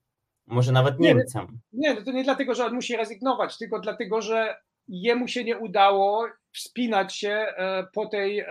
Może 0.47 0.73
nawet 0.73 1.01
Niemcom. 1.01 1.61
Nie, 1.73 1.95
nie, 1.95 2.03
to 2.03 2.13
nie 2.13 2.25
dlatego, 2.25 2.55
że 2.55 2.67
on 2.67 2.75
musi 2.75 2.97
rezygnować, 2.97 3.59
tylko 3.59 3.81
dlatego, 3.81 4.23
że 4.23 4.57
jemu 4.89 5.29
się 5.29 5.45
nie 5.45 5.59
udało 5.59 6.27
wspinać 6.53 7.17
się 7.17 7.31
e, 7.31 7.87
po 7.95 8.07
tej 8.07 8.41
e, 8.41 8.47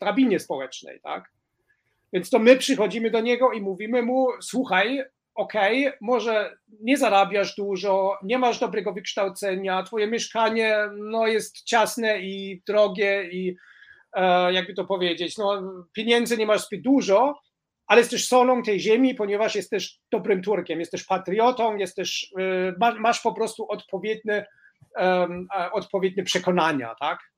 drabinie 0.00 0.40
społecznej, 0.40 1.00
tak? 1.00 1.30
Więc 2.12 2.30
to 2.30 2.38
my 2.38 2.56
przychodzimy 2.56 3.10
do 3.10 3.20
niego 3.20 3.52
i 3.52 3.60
mówimy 3.60 4.02
mu, 4.02 4.28
słuchaj, 4.40 5.04
okej, 5.34 5.86
okay, 5.86 5.98
może 6.00 6.56
nie 6.80 6.96
zarabiasz 6.96 7.54
dużo, 7.54 8.18
nie 8.22 8.38
masz 8.38 8.58
dobrego 8.58 8.92
wykształcenia, 8.92 9.82
twoje 9.82 10.06
mieszkanie 10.06 10.78
no, 10.96 11.26
jest 11.26 11.62
ciasne 11.62 12.20
i 12.20 12.62
drogie 12.66 13.28
i 13.32 13.56
e, 14.12 14.52
jakby 14.52 14.74
to 14.74 14.84
powiedzieć, 14.84 15.38
no, 15.38 15.62
pieniędzy 15.92 16.36
nie 16.36 16.46
masz 16.46 16.66
zbyt 16.66 16.82
dużo, 16.82 17.40
ale 17.86 18.00
jesteś 18.00 18.28
solą 18.28 18.62
tej 18.62 18.80
ziemi, 18.80 19.14
ponieważ 19.14 19.54
jesteś 19.54 19.98
dobrym 20.12 20.42
Turkiem, 20.42 20.80
jesteś 20.80 21.04
patriotą, 21.04 21.76
jesteś, 21.76 22.32
masz 22.98 23.20
po 23.20 23.34
prostu 23.34 23.68
odpowiednie, 23.68 24.46
odpowiednie 25.72 26.22
przekonania, 26.22 26.94
tak? 27.00 27.32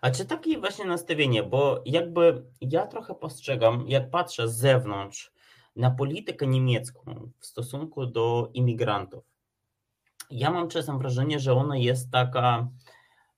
A 0.00 0.10
czy 0.10 0.24
takie 0.24 0.58
właśnie 0.58 0.84
nastawienie, 0.84 1.42
bo 1.42 1.82
jakby 1.84 2.44
ja 2.60 2.86
trochę 2.86 3.14
postrzegam, 3.14 3.84
jak 3.88 4.10
patrzę 4.10 4.48
z 4.48 4.56
zewnątrz 4.56 5.32
na 5.76 5.90
politykę 5.90 6.46
niemiecką 6.46 7.30
w 7.40 7.46
stosunku 7.46 8.06
do 8.06 8.50
imigrantów, 8.54 9.24
ja 10.30 10.50
mam 10.50 10.68
czasem 10.68 10.98
wrażenie, 10.98 11.40
że 11.40 11.54
ona 11.54 11.76
jest 11.76 12.10
taka 12.10 12.68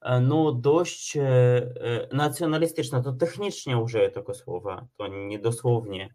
e, 0.01 0.21
no 0.21 0.53
dość 0.53 1.17
e, 1.17 1.23
e, 1.23 2.09
nacjonalistyczna, 2.13 3.01
to 3.01 3.13
technicznie 3.13 3.79
użyję 3.79 4.11
tego 4.11 4.35
słowa, 4.35 4.87
to 4.97 5.09
nie 5.09 5.39
dosłownie, 5.39 6.15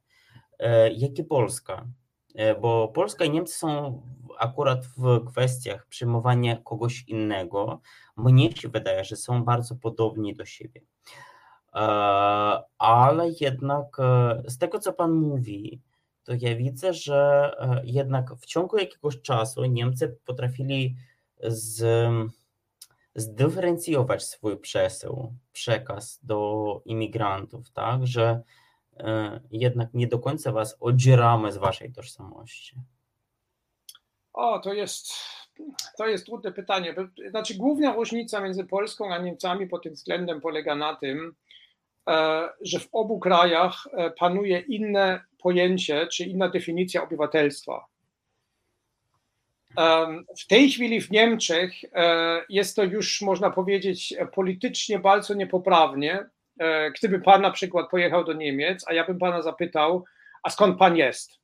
jak 0.96 1.20
i 1.20 1.24
Polska. 1.24 1.86
Bo 2.62 2.88
Polska 2.88 3.26
i 3.26 3.30
Niemcy 3.30 3.54
są 3.54 4.02
akurat 4.40 4.86
w 4.98 5.26
kwestiach 5.26 5.86
przyjmowania 5.86 6.58
kogoś 6.58 7.04
innego, 7.08 7.82
mnie 8.18 8.52
się 8.52 8.70
wydaje, 8.70 9.04
że 9.04 9.16
są 9.16 9.44
bardzo 9.44 9.76
podobni 9.76 10.36
do 10.36 10.46
siebie. 10.46 10.82
Ale 12.78 13.30
jednak 13.42 13.98
z 14.48 14.58
tego, 14.58 14.80
co 14.80 14.94
Pan 14.94 15.12
mówi, 15.12 15.82
to 16.24 16.34
ja 16.40 16.56
widzę, 16.56 16.94
że 16.94 17.52
jednak 17.84 18.36
w 18.36 18.46
ciągu 18.46 18.78
jakiegoś 18.78 19.22
czasu 19.22 19.66
Niemcy 19.66 20.18
potrafili 20.26 20.96
z, 21.44 21.84
zdyferencjować 23.16 24.24
swój 24.24 24.58
przesył, 24.58 25.34
przekaz 25.54 26.20
do 26.24 26.82
imigrantów, 26.86 27.72
tak, 27.72 28.08
że 28.08 28.42
jednak 29.52 29.94
nie 29.94 30.08
do 30.08 30.20
końca 30.20 30.52
was 30.52 30.78
odzieramy 30.80 31.52
z 31.52 31.58
waszej 31.58 31.94
tożsamości. 31.94 32.76
O, 34.36 34.60
to 34.60 34.74
jest, 34.74 35.14
to 35.98 36.08
jest 36.08 36.26
trudne 36.26 36.52
pytanie. 36.52 36.96
Znaczy, 37.30 37.56
główna 37.56 37.94
różnica 37.94 38.42
między 38.42 38.66
Polską 38.66 39.14
a 39.14 39.18
Niemcami 39.18 39.68
pod 39.68 39.84
tym 39.84 39.94
względem 39.94 40.42
polega 40.42 40.76
na 40.76 40.96
tym, 40.96 41.36
e, 42.10 42.50
że 42.62 42.80
w 42.80 42.90
obu 42.92 43.20
krajach 43.20 43.88
e, 43.92 44.12
panuje 44.12 44.60
inne 44.60 45.24
pojęcie 45.38 46.08
czy 46.08 46.24
inna 46.24 46.50
definicja 46.50 47.04
obywatelstwa. 47.04 47.86
W 50.38 50.48
tej 50.48 50.70
chwili 50.70 51.02
w 51.02 51.12
Niemczech 51.12 51.74
e, 51.94 52.42
jest 52.50 52.76
to 52.76 52.84
już, 52.84 53.22
można 53.22 53.52
powiedzieć, 53.52 54.14
politycznie 54.34 55.00
bardzo 55.00 55.34
niepoprawnie. 55.34 56.26
Gdyby 57.00 57.22
pan 57.22 57.42
na 57.42 57.52
przykład 57.52 57.90
pojechał 57.90 58.24
do 58.24 58.34
Niemiec, 58.34 58.86
a 58.88 58.94
ja 58.94 59.06
bym 59.06 59.20
pana 59.20 59.42
zapytał, 59.42 60.06
a 60.44 60.50
skąd 60.50 60.78
pan 60.80 60.98
jest? 60.98 61.40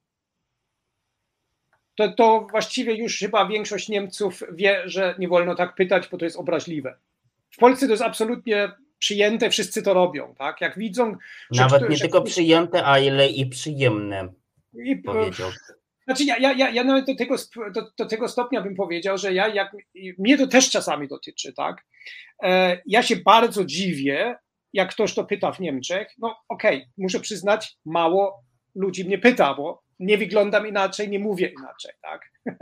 to, 1.95 2.13
to 2.13 2.47
właściwie 2.51 2.93
już 2.93 3.19
chyba 3.19 3.47
większość 3.47 3.89
Niemców 3.89 4.43
wie, 4.51 4.81
że 4.85 5.15
nie 5.19 5.27
wolno 5.27 5.55
tak 5.55 5.75
pytać, 5.75 6.07
bo 6.11 6.17
to 6.17 6.25
jest 6.25 6.37
obraźliwe. 6.37 6.97
W 7.51 7.57
Polsce 7.57 7.85
to 7.85 7.93
jest 7.93 8.03
absolutnie 8.03 8.71
przyjęte, 8.99 9.49
wszyscy 9.49 9.83
to 9.83 9.93
robią, 9.93 10.35
tak? 10.37 10.61
Jak 10.61 10.77
widzą. 10.77 11.15
Nawet 11.51 11.89
nie 11.89 11.95
że, 11.95 12.01
tylko 12.01 12.21
przyjęte, 12.21 12.85
a 12.85 12.99
ile 12.99 13.29
i 13.29 13.45
przyjemne. 13.45 14.27
I, 14.73 14.95
powiedział. 14.95 15.49
Znaczy, 16.03 16.23
ja, 16.23 16.37
ja, 16.37 16.69
ja 16.69 16.83
nawet 16.83 17.05
do 17.05 17.15
tego, 17.15 17.35
do, 17.73 17.91
do, 17.97 18.05
tego 18.05 18.27
stopnia 18.27 18.61
bym 18.61 18.75
powiedział, 18.75 19.17
że 19.17 19.33
ja, 19.33 19.47
jak, 19.47 19.71
mnie 20.17 20.37
to 20.37 20.47
też 20.47 20.69
czasami 20.69 21.07
dotyczy, 21.07 21.53
tak? 21.53 21.83
E, 22.43 22.81
ja 22.85 23.03
się 23.03 23.15
bardzo 23.15 23.65
dziwię, 23.65 24.35
jak 24.73 24.89
ktoś 24.89 25.13
to 25.13 25.23
pyta 25.23 25.51
w 25.51 25.59
Niemczech. 25.59 26.07
No, 26.17 26.35
okej, 26.49 26.77
okay, 26.77 26.89
muszę 26.97 27.19
przyznać, 27.19 27.77
mało 27.85 28.43
ludzi 28.75 29.05
mnie 29.05 29.17
pyta, 29.17 29.53
bo 29.53 29.83
nie 29.99 30.17
wyglądam 30.17 30.67
inaczej, 30.67 31.09
nie 31.09 31.19
mówię 31.19 31.47
inaczej, 31.47 31.91
tak? 32.01 32.31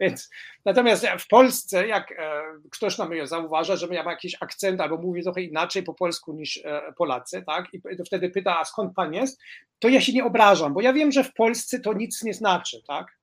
Więc 0.00 0.30
natomiast 0.64 1.06
w 1.18 1.28
Polsce, 1.28 1.86
jak 1.86 2.12
e, 2.12 2.42
ktoś 2.70 2.98
na 2.98 3.08
mnie 3.08 3.26
zauważa, 3.26 3.76
że 3.76 3.86
ja 3.86 4.02
mam 4.02 4.10
jakiś 4.10 4.36
akcent 4.40 4.80
albo 4.80 4.96
mówię 4.96 5.22
trochę 5.22 5.42
inaczej 5.42 5.82
po 5.82 5.94
polsku 5.94 6.32
niż 6.32 6.60
e, 6.64 6.92
Polacy, 6.96 7.42
tak? 7.46 7.74
I 7.74 8.04
wtedy 8.06 8.30
pyta, 8.30 8.58
a 8.58 8.64
skąd 8.64 8.94
pan 8.94 9.14
jest? 9.14 9.40
To 9.78 9.88
ja 9.88 10.00
się 10.00 10.12
nie 10.12 10.24
obrażam, 10.24 10.74
bo 10.74 10.80
ja 10.80 10.92
wiem, 10.92 11.12
że 11.12 11.24
w 11.24 11.34
Polsce 11.34 11.80
to 11.80 11.92
nic 11.92 12.22
nie 12.22 12.34
znaczy, 12.34 12.82
tak? 12.86 13.17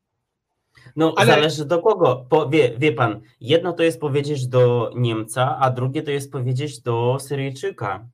No, 0.96 1.14
Ale... 1.18 1.28
zależy 1.28 1.66
do 1.66 1.82
kogo. 1.82 2.26
Po, 2.30 2.50
wie, 2.50 2.72
wie 2.78 2.92
pan, 2.92 3.22
jedno 3.42 3.74
to 3.74 3.84
jest 3.84 4.00
powiedzieć 4.00 4.48
do 4.48 4.92
Niemca, 4.96 5.58
a 5.60 5.70
drugie 5.70 6.04
to 6.04 6.12
jest 6.12 6.32
powiedzieć 6.32 6.82
do 6.82 7.18
Syryjczyka. 7.20 8.08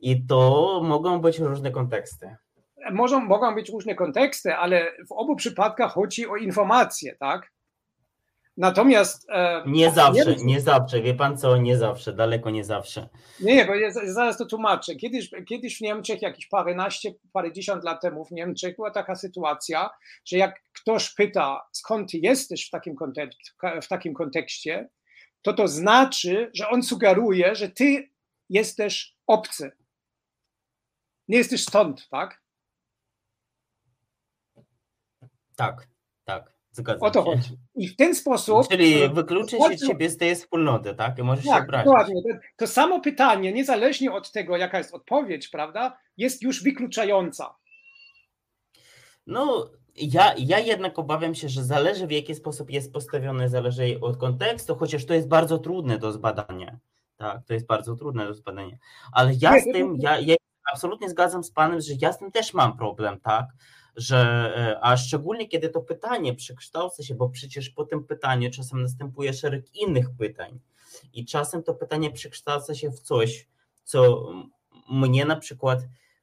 I 0.00 0.26
to 0.26 0.80
mogą 0.84 1.20
być 1.20 1.38
różne 1.38 1.70
konteksty 1.70 2.36
mogą, 2.92 3.20
mogą 3.20 3.54
być 3.54 3.70
różne 3.70 3.94
konteksty, 3.94 4.54
ale 4.54 4.86
w 5.08 5.12
obu 5.12 5.36
przypadkach 5.36 5.92
chodzi 5.92 6.26
o 6.26 6.36
informacje, 6.36 7.16
tak? 7.16 7.53
Natomiast. 8.56 9.30
E, 9.30 9.62
nie 9.66 9.90
zawsze, 9.90 10.36
nie, 10.36 10.44
nie 10.44 10.60
zawsze, 10.60 11.02
wie 11.02 11.14
pan 11.14 11.38
co, 11.38 11.56
nie 11.56 11.78
zawsze, 11.78 12.12
daleko 12.12 12.50
nie 12.50 12.64
zawsze. 12.64 13.08
Nie, 13.40 13.64
bo 13.64 13.74
ja 13.74 13.90
zaraz 13.90 14.38
to 14.38 14.46
tłumaczę. 14.46 14.94
Kiedyś, 14.94 15.30
kiedyś 15.48 15.78
w 15.78 15.80
Niemczech, 15.80 16.22
jakieś 16.22 16.46
paręnaście, 16.46 17.10
parędziesiąt 17.32 17.84
lat 17.84 18.02
temu 18.02 18.24
w 18.24 18.30
Niemczech 18.30 18.76
była 18.76 18.90
taka 18.90 19.14
sytuacja, 19.14 19.90
że 20.24 20.38
jak 20.38 20.62
ktoś 20.72 21.14
pyta, 21.14 21.60
skąd 21.72 22.10
ty 22.10 22.18
jesteś 22.18 22.66
w 22.66 22.70
takim, 22.70 22.96
kontek 22.96 23.30
w 23.82 23.88
takim 23.88 24.14
kontekście, 24.14 24.88
to 25.42 25.52
to 25.52 25.68
znaczy, 25.68 26.50
że 26.54 26.68
on 26.68 26.82
sugeruje, 26.82 27.54
że 27.54 27.68
ty 27.68 28.10
jesteś 28.50 29.16
obcy. 29.26 29.72
Nie 31.28 31.38
jesteś 31.38 31.62
stąd? 31.62 32.08
Tak, 32.08 32.42
tak. 35.56 35.93
Zgadzam 36.74 37.08
o 37.08 37.10
to 37.10 37.20
się. 37.20 37.24
chodzi. 37.24 37.58
I 37.74 37.88
w 37.88 37.96
ten 37.96 38.14
sposób. 38.14 38.68
Czyli 38.68 39.08
wykluczy 39.08 39.56
się 39.56 39.86
ciebie 39.86 40.10
z 40.10 40.16
tej 40.16 40.34
wspólnoty, 40.34 40.94
tak? 40.94 41.18
I 41.18 41.22
możesz 41.22 41.44
tak, 41.44 41.56
się 41.56 41.62
obrazić. 41.64 41.84
Dokładnie. 41.84 42.22
To, 42.22 42.28
to 42.56 42.66
samo 42.66 43.00
pytanie, 43.00 43.52
niezależnie 43.52 44.12
od 44.12 44.32
tego, 44.32 44.56
jaka 44.56 44.78
jest 44.78 44.94
odpowiedź, 44.94 45.48
prawda, 45.48 45.98
jest 46.16 46.42
już 46.42 46.62
wykluczająca. 46.62 47.54
No, 49.26 49.70
ja, 49.96 50.34
ja 50.38 50.58
jednak 50.58 50.98
obawiam 50.98 51.34
się, 51.34 51.48
że 51.48 51.64
zależy 51.64 52.06
w 52.06 52.10
jaki 52.10 52.34
sposób 52.34 52.70
jest 52.70 52.92
postawione, 52.92 53.48
zależy 53.48 53.98
od 54.00 54.16
kontekstu, 54.16 54.76
chociaż 54.76 55.04
to 55.04 55.14
jest 55.14 55.28
bardzo 55.28 55.58
trudne 55.58 55.98
do 55.98 56.12
zbadania. 56.12 56.78
Tak, 57.16 57.44
to 57.46 57.54
jest 57.54 57.66
bardzo 57.66 57.96
trudne 57.96 58.26
do 58.26 58.34
zbadania. 58.34 58.76
Ale 59.12 59.32
ja 59.40 59.60
z 59.60 59.64
tym, 59.64 59.96
ja, 60.00 60.18
ja 60.18 60.34
absolutnie 60.72 61.10
zgadzam 61.10 61.44
z 61.44 61.50
Panem, 61.50 61.80
że 61.80 61.92
ja 62.00 62.12
z 62.12 62.18
tym 62.18 62.32
też 62.32 62.54
mam 62.54 62.76
problem, 62.76 63.20
tak? 63.20 63.46
Że, 63.96 64.18
e, 64.56 64.84
a 64.84 64.96
szczególnie 64.96 65.48
kiedy 65.48 65.68
to 65.68 65.80
pytanie 65.80 66.34
przekształca 66.34 67.02
się, 67.02 67.14
bo 67.14 67.28
przecież 67.28 67.70
po 67.70 67.84
tym 67.84 68.04
pytaniu 68.04 68.50
czasem 68.50 68.82
następuje 68.82 69.32
szereg 69.32 69.74
innych 69.74 70.06
pytań 70.18 70.60
i 71.12 71.24
czasem 71.24 71.62
to 71.62 71.74
pytanie 71.74 72.10
przekształca 72.10 72.74
się 72.74 72.90
w 72.90 73.00
coś, 73.00 73.48
co 73.84 74.28
mnie 74.90 75.24
na 75.24 75.36
przykład 75.36 75.80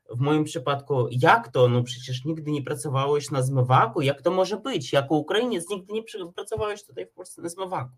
w 0.10 0.20
moim 0.20 0.44
przypadku, 0.44 1.08
jak 1.12 1.52
to? 1.52 1.68
No 1.68 1.84
przecież 1.84 2.26
nigdy 2.26 2.52
nie 2.52 2.64
pracowałeś 2.64 3.32
na 3.32 3.42
zmywaku, 3.42 4.02
jak 4.02 4.22
to 4.22 4.32
może 4.32 4.58
być? 4.58 4.94
Jako 4.94 5.16
Ukrainiec 5.16 5.70
nigdy 5.70 5.94
nie 5.94 6.04
pracowałeś 6.36 6.84
tutaj 6.84 7.06
w 7.06 7.12
Polsce 7.12 7.42
na 7.42 7.50
zmywaku. 7.50 7.96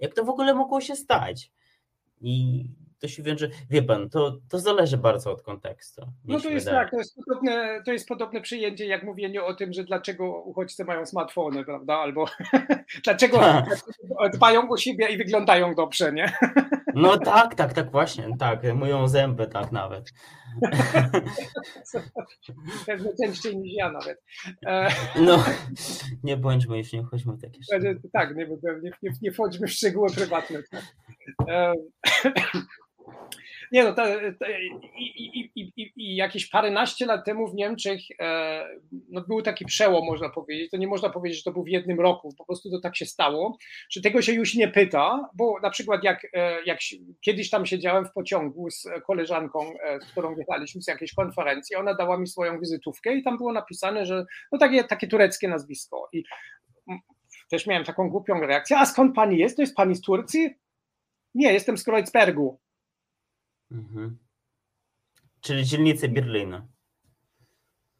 Jak 0.00 0.14
to 0.14 0.24
w 0.24 0.28
ogóle 0.28 0.54
mogło 0.54 0.80
się 0.80 0.96
stać? 0.96 1.52
I 2.20 2.64
to 2.98 3.08
się 3.08 3.22
wiąże, 3.22 3.48
wie 3.70 3.82
pan, 3.82 4.10
to, 4.10 4.38
to 4.50 4.58
zależy 4.58 4.96
bardzo 4.96 5.32
od 5.32 5.42
kontekstu. 5.42 6.02
No 6.24 6.40
to 6.40 6.48
jest 6.48 6.66
wydaje. 6.66 6.84
tak, 6.84 6.90
to 6.90 6.98
jest, 6.98 7.16
podobne, 7.16 7.82
to 7.84 7.92
jest 7.92 8.08
podobne 8.08 8.40
przyjęcie 8.40 8.86
jak 8.86 9.02
mówienie 9.02 9.44
o 9.44 9.54
tym, 9.54 9.72
że 9.72 9.84
dlaczego 9.84 10.42
uchodźcy 10.42 10.84
mają 10.84 11.06
smartfony, 11.06 11.64
prawda, 11.64 11.94
albo 11.94 12.26
dlaczego 13.04 13.40
dbają 14.34 14.70
o 14.70 14.76
siebie 14.76 15.08
i 15.08 15.16
wyglądają 15.16 15.74
dobrze, 15.74 16.12
nie? 16.12 16.32
No 16.94 17.18
tak, 17.18 17.54
tak, 17.54 17.72
tak 17.72 17.90
właśnie, 17.90 18.28
tak, 18.38 18.62
myją 18.74 19.08
zęby 19.08 19.46
tak 19.46 19.72
nawet. 19.72 20.12
Pewnie 22.86 23.10
częściej 23.22 23.56
niż 23.56 23.72
ja 23.74 23.92
nawet. 23.92 24.22
E, 24.66 24.88
no, 25.20 25.44
nie 26.22 26.36
bądźmy 26.36 26.78
już, 26.78 26.92
nie 26.92 27.02
wchodźmy 27.02 27.32
w 27.32 27.40
takie 27.40 27.62
szczegóły. 27.62 28.00
Tak, 28.12 28.36
nie, 28.36 28.46
nie, 28.46 28.90
nie, 29.02 29.10
nie 29.22 29.32
wchodźmy 29.32 29.66
w 29.66 29.72
szczegóły 29.72 30.08
prywatne. 30.14 30.62
E, 33.28 33.38
nie 33.72 33.84
no, 33.84 33.94
i, 34.98 35.50
i, 35.54 35.72
i, 35.76 35.92
i 35.96 36.16
jakieś 36.16 36.48
paręnaście 36.48 37.06
lat 37.06 37.24
temu 37.24 37.48
w 37.48 37.54
Niemczech 37.54 38.00
e, 38.20 38.68
no, 39.08 39.20
był 39.20 39.42
taki 39.42 39.64
przełom, 39.64 40.06
można 40.06 40.28
powiedzieć. 40.28 40.70
To 40.70 40.76
nie 40.76 40.86
można 40.86 41.10
powiedzieć, 41.10 41.38
że 41.38 41.44
to 41.44 41.52
był 41.52 41.64
w 41.64 41.68
jednym 41.68 42.00
roku, 42.00 42.34
po 42.38 42.44
prostu 42.44 42.70
to 42.70 42.80
tak 42.80 42.96
się 42.96 43.06
stało, 43.06 43.58
że 43.90 44.00
tego 44.00 44.22
się 44.22 44.32
już 44.32 44.54
nie 44.54 44.68
pyta, 44.68 45.28
bo 45.34 45.60
na 45.62 45.70
przykład 45.70 46.04
jak, 46.04 46.26
e, 46.34 46.64
jak 46.64 46.78
kiedyś 47.20 47.50
tam 47.50 47.66
siedziałem 47.66 48.04
w 48.04 48.12
pociągu 48.12 48.70
z 48.70 48.86
koleżanką, 49.06 49.72
z 50.02 50.10
którą 50.10 50.36
jechaliśmy 50.36 50.82
z 50.82 50.88
jakiejś 50.88 51.14
konferencji, 51.14 51.76
ona 51.76 51.94
dała 51.94 52.18
mi 52.18 52.26
swoją 52.26 52.60
wizytówkę 52.60 53.14
i 53.14 53.22
tam 53.22 53.36
było 53.36 53.52
napisane, 53.52 54.06
że 54.06 54.24
no 54.52 54.58
takie, 54.58 54.84
takie 54.84 55.08
tureckie 55.08 55.48
nazwisko. 55.48 56.08
I 56.12 56.24
też 57.50 57.66
miałem 57.66 57.84
taką 57.84 58.10
głupią 58.10 58.40
reakcję, 58.40 58.78
a 58.78 58.86
skąd 58.86 59.14
pani 59.14 59.38
jest? 59.38 59.56
To 59.56 59.62
jest 59.62 59.76
pani 59.76 59.94
z 59.94 60.00
Turcji? 60.00 60.54
Nie, 61.34 61.52
jestem 61.52 61.78
z 61.78 61.84
Kreuzbergu. 61.84 62.58
Mhm. 63.70 64.18
Czyli 65.40 65.64
dzielnicy 65.64 66.08
Berlina. 66.08 66.66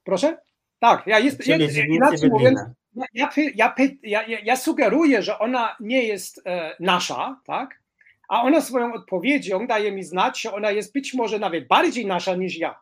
Proszę? 0.04 0.38
Tak, 0.78 1.06
ja 1.06 1.18
jestem. 1.18 1.44
Czyli 1.46 1.64
ja, 1.64 1.70
dzielnicy 1.72 2.28
Berlina. 2.28 2.74
Ja, 3.14 3.30
ja, 3.54 3.74
ja, 4.02 4.22
ja, 4.42 4.56
sugeruję, 4.56 5.22
że 5.22 5.38
ona 5.38 5.76
nie 5.80 6.04
jest 6.04 6.42
e, 6.46 6.76
nasza, 6.80 7.40
tak? 7.44 7.82
A 8.28 8.42
ona 8.42 8.60
swoją 8.60 8.92
odpowiedzią 8.92 9.66
daje 9.66 9.92
mi 9.92 10.04
znać, 10.04 10.40
że 10.40 10.52
ona 10.52 10.70
jest 10.70 10.92
być 10.92 11.14
może 11.14 11.38
nawet 11.38 11.66
bardziej 11.66 12.06
nasza 12.06 12.34
niż 12.34 12.56
ja. 12.56 12.80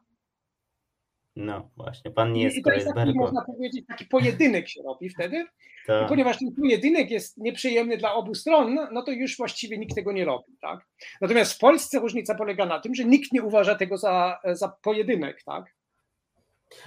No 1.37 1.70
właśnie, 1.77 2.11
pan 2.11 2.33
nie 2.33 2.42
jest 2.42 2.57
I 2.57 2.62
to 2.62 2.72
jest 2.72 2.94
taki, 2.94 3.14
można 3.14 3.44
powiedzieć, 3.44 3.87
taki 3.87 4.05
pojedynek 4.05 4.68
się 4.68 4.83
robi 4.83 5.11
wtedy. 5.11 5.44
Tak. 5.87 6.07
I 6.07 6.09
ponieważ 6.09 6.38
ten 6.38 6.55
pojedynek 6.55 7.11
jest 7.11 7.38
nieprzyjemny 7.38 7.96
dla 7.96 8.14
obu 8.14 8.35
stron, 8.35 8.79
no 8.92 9.03
to 9.03 9.11
już 9.11 9.37
właściwie 9.37 9.79
nikt 9.79 9.94
tego 9.94 10.12
nie 10.12 10.25
robi. 10.25 10.57
Tak? 10.61 10.87
Natomiast 11.20 11.53
w 11.53 11.59
Polsce 11.59 11.99
różnica 11.99 12.35
polega 12.35 12.66
na 12.66 12.81
tym, 12.81 12.94
że 12.94 13.05
nikt 13.05 13.33
nie 13.33 13.42
uważa 13.42 13.75
tego 13.75 13.99
za, 13.99 14.38
za 14.53 14.68
pojedynek. 14.83 15.42
Tak? 15.42 15.64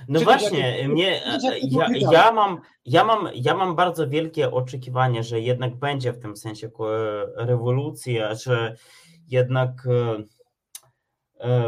No 0.08 0.20
Czy 0.20 0.26
właśnie, 0.26 0.88
mnie, 0.88 1.22
ja, 1.72 1.88
ja, 2.12 2.32
mam, 2.32 2.62
ja, 2.86 3.04
mam, 3.04 3.30
ja 3.36 3.56
mam 3.56 3.76
bardzo 3.76 4.10
wielkie 4.10 4.52
oczekiwanie, 4.52 5.24
że 5.24 5.40
jednak 5.40 5.76
będzie 5.76 6.14
w 6.14 6.20
tym 6.20 6.38
sensie 6.38 6.70
rewolucja, 7.38 8.36
że 8.36 8.76
jednak 9.28 9.72
E, 9.86 10.39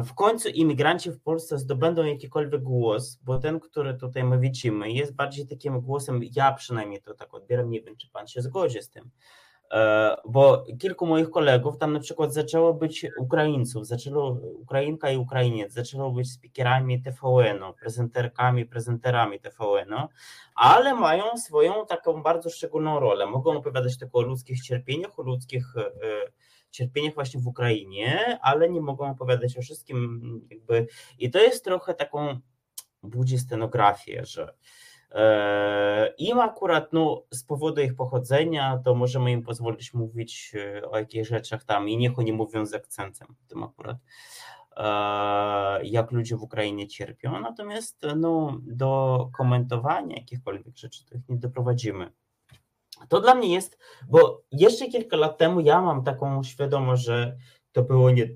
w 0.03 0.13
końcu 0.13 0.49
imigranci 0.49 1.12
w 1.12 1.21
Polsce 1.21 1.60
zdobędą 1.60 2.03
jakikolwiek 2.03 2.63
głos, 2.63 3.19
bo 3.23 3.39
ten, 3.39 3.60
który 3.60 3.93
tutaj 3.93 4.23
my 4.23 4.39
widzimy, 4.39 4.91
jest 4.91 5.15
bardziej 5.15 5.47
takim 5.47 5.81
głosem, 5.81 6.21
ja 6.36 6.51
przynajmniej 6.51 7.01
to 7.01 7.13
tak 7.13 7.34
odbieram, 7.34 7.69
nie 7.69 7.81
wiem, 7.81 7.95
czy 7.97 8.10
pan 8.10 8.27
się 8.27 8.41
zgodzi 8.41 8.81
z 8.81 8.89
tym, 8.89 9.10
e, 9.71 10.15
bo 10.25 10.63
kilku 10.79 11.05
moich 11.05 11.29
kolegów 11.29 11.77
tam 11.77 11.93
na 11.93 11.99
przykład 11.99 12.34
zaczęło 12.34 12.73
być 12.73 13.05
Ukraińców, 13.19 13.88
zaczęło 13.88 14.38
Ukrainka 14.62 15.12
i 15.12 15.17
Ukrainiec, 15.17 15.73
zaczęło 15.73 16.12
być 16.12 16.31
speakerami 16.31 17.01
TVN-u, 17.01 17.73
prezenterkami, 17.73 18.65
prezenterami 18.65 19.39
TVN-u, 19.39 20.07
ale 20.55 20.95
mają 20.95 21.38
swoją 21.38 21.86
taką 21.86 22.23
bardzo 22.23 22.49
szczególną 22.49 22.99
rolę. 22.99 23.27
Mogą 23.27 23.57
opowiadać 23.57 23.97
tylko 23.97 24.19
o 24.19 24.21
ludzkich 24.21 24.62
cierpieniach, 24.62 25.19
o 25.19 25.23
ludzkich 25.23 25.65
e, 25.77 25.91
cierpieniach 26.71 27.13
właśnie 27.13 27.39
w 27.39 27.47
Ukrainie, 27.47 28.39
ale 28.41 28.69
nie 28.69 28.81
mogą 28.81 29.10
opowiadać 29.10 29.57
o 29.57 29.62
wszystkim 29.62 30.21
jakby 30.49 30.88
i 31.19 31.31
to 31.31 31.39
jest 31.39 31.65
trochę 31.65 31.93
taką 31.93 32.39
budzi 33.03 33.39
scenografię, 33.39 34.25
że 34.25 34.53
e, 35.12 36.13
im 36.17 36.39
akurat 36.39 36.93
no, 36.93 37.23
z 37.31 37.43
powodu 37.43 37.81
ich 37.81 37.95
pochodzenia, 37.95 38.81
to 38.86 38.95
możemy 38.95 39.31
im 39.31 39.43
pozwolić 39.43 39.93
mówić 39.93 40.53
e, 40.55 40.89
o 40.89 40.97
jakichś 40.97 41.29
rzeczach 41.29 41.63
tam 41.63 41.89
i 41.89 41.97
niech 41.97 42.19
oni 42.19 42.34
mówią 42.34 42.65
z 42.65 42.73
akcentem 42.73 43.36
tym 43.47 43.63
akurat, 43.63 43.97
e, 44.77 44.84
jak 45.86 46.12
ludzie 46.12 46.36
w 46.36 46.43
Ukrainie 46.43 46.88
cierpią, 46.88 47.39
natomiast 47.39 48.05
no, 48.15 48.57
do 48.62 49.29
komentowania 49.38 50.15
jakichkolwiek 50.15 50.77
rzeczy 50.77 51.05
to 51.05 51.15
nie 51.29 51.38
doprowadzimy. 51.38 52.12
To 53.09 53.21
dla 53.21 53.35
mnie 53.35 53.53
jest, 53.53 53.77
bo 54.09 54.43
jeszcze 54.51 54.87
kilka 54.87 55.17
lat 55.17 55.37
temu 55.37 55.59
ja 55.59 55.81
mam 55.81 56.03
taką 56.03 56.43
świadomość, 56.43 57.03
że 57.03 57.37
to 57.71 57.83
było 57.83 58.11
nie, 58.11 58.29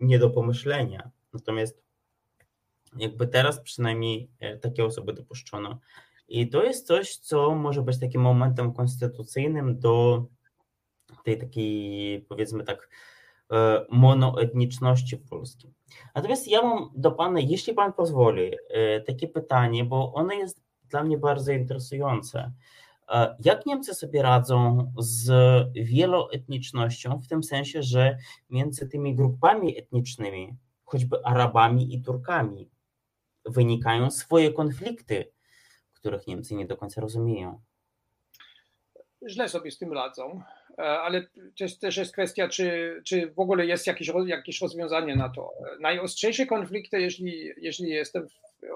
nie 0.00 0.18
do 0.18 0.30
pomyślenia. 0.30 1.10
Natomiast 1.32 1.84
jakby 2.96 3.26
teraz 3.26 3.60
przynajmniej 3.60 4.30
e, 4.40 4.56
takie 4.56 4.84
osoby 4.84 5.12
dopuszczono. 5.12 5.78
I 6.28 6.48
to 6.48 6.64
jest 6.64 6.86
coś, 6.86 7.16
co 7.16 7.54
może 7.54 7.82
być 7.82 8.00
takim 8.00 8.20
momentem 8.20 8.72
konstytucyjnym 8.72 9.78
do 9.78 10.24
tej 11.24 11.38
takiej, 11.38 12.20
powiedzmy 12.28 12.64
tak, 12.64 12.88
e, 13.52 13.86
monoetniczności 13.90 15.16
w 15.16 15.28
Polsce. 15.28 15.68
Natomiast 16.14 16.48
ja 16.48 16.62
mam 16.62 16.90
do 16.96 17.10
Pana, 17.12 17.40
jeśli 17.40 17.74
Pan 17.74 17.92
pozwoli, 17.92 18.50
e, 18.70 19.00
takie 19.00 19.28
pytanie, 19.28 19.84
bo 19.84 20.12
ono 20.12 20.32
jest 20.32 20.62
dla 20.90 21.04
mnie 21.04 21.18
bardzo 21.18 21.52
interesujące. 21.52 22.52
Jak 23.44 23.66
Niemcy 23.66 23.94
sobie 23.94 24.22
radzą 24.22 24.92
z 24.98 25.32
wieloetnicznością, 25.74 27.20
w 27.20 27.28
tym 27.28 27.42
sensie, 27.42 27.82
że 27.82 28.18
między 28.50 28.88
tymi 28.88 29.14
grupami 29.14 29.78
etnicznymi, 29.78 30.56
choćby 30.84 31.16
Arabami 31.24 31.94
i 31.94 32.02
Turkami, 32.02 32.70
wynikają 33.46 34.10
swoje 34.10 34.52
konflikty, 34.52 35.32
których 35.94 36.26
Niemcy 36.26 36.54
nie 36.54 36.66
do 36.66 36.76
końca 36.76 37.00
rozumieją? 37.00 37.60
Źle 39.28 39.48
sobie 39.48 39.70
z 39.70 39.78
tym 39.78 39.92
radzą, 39.92 40.42
e, 40.78 40.82
ale 40.82 41.26
też, 41.58 41.78
też 41.78 41.96
jest 41.96 42.12
kwestia, 42.12 42.48
czy, 42.48 43.00
czy 43.04 43.30
w 43.30 43.38
ogóle 43.38 43.66
jest 43.66 43.86
jakieś, 43.86 44.10
jakieś 44.26 44.60
rozwiązanie 44.60 45.16
na 45.16 45.28
to. 45.28 45.50
Najostrzejsze 45.80 46.46
konflikty, 46.46 47.00
jeśli, 47.00 47.52
jeśli 47.56 47.88
jestem 47.88 48.28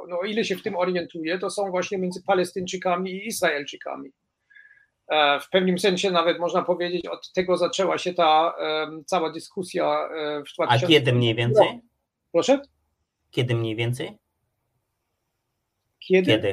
no 0.08 0.18
o 0.18 0.24
ile 0.24 0.44
się 0.44 0.56
w 0.56 0.62
tym 0.62 0.76
orientuję, 0.76 1.38
to 1.38 1.50
są 1.50 1.70
właśnie 1.70 1.98
między 1.98 2.22
Palestyńczykami 2.22 3.10
i 3.10 3.26
Izraelczykami. 3.26 4.10
E, 5.08 5.40
w 5.40 5.50
pewnym 5.50 5.78
sensie 5.78 6.10
nawet 6.10 6.38
można 6.38 6.62
powiedzieć, 6.62 7.06
od 7.06 7.32
tego 7.32 7.56
zaczęła 7.56 7.98
się 7.98 8.14
ta 8.14 8.54
cała 9.06 9.32
dyskusja 9.32 9.84
e, 9.84 10.40
w 10.40 10.54
2000 10.54 10.86
A 10.86 10.88
kiedy 10.88 11.12
mniej 11.12 11.34
więcej? 11.34 11.80
Proszę? 12.32 12.60
Kiedy 13.30 13.54
mniej 13.54 13.76
więcej? 13.76 14.18
Kiedy? 15.98 16.32
kiedy? 16.32 16.52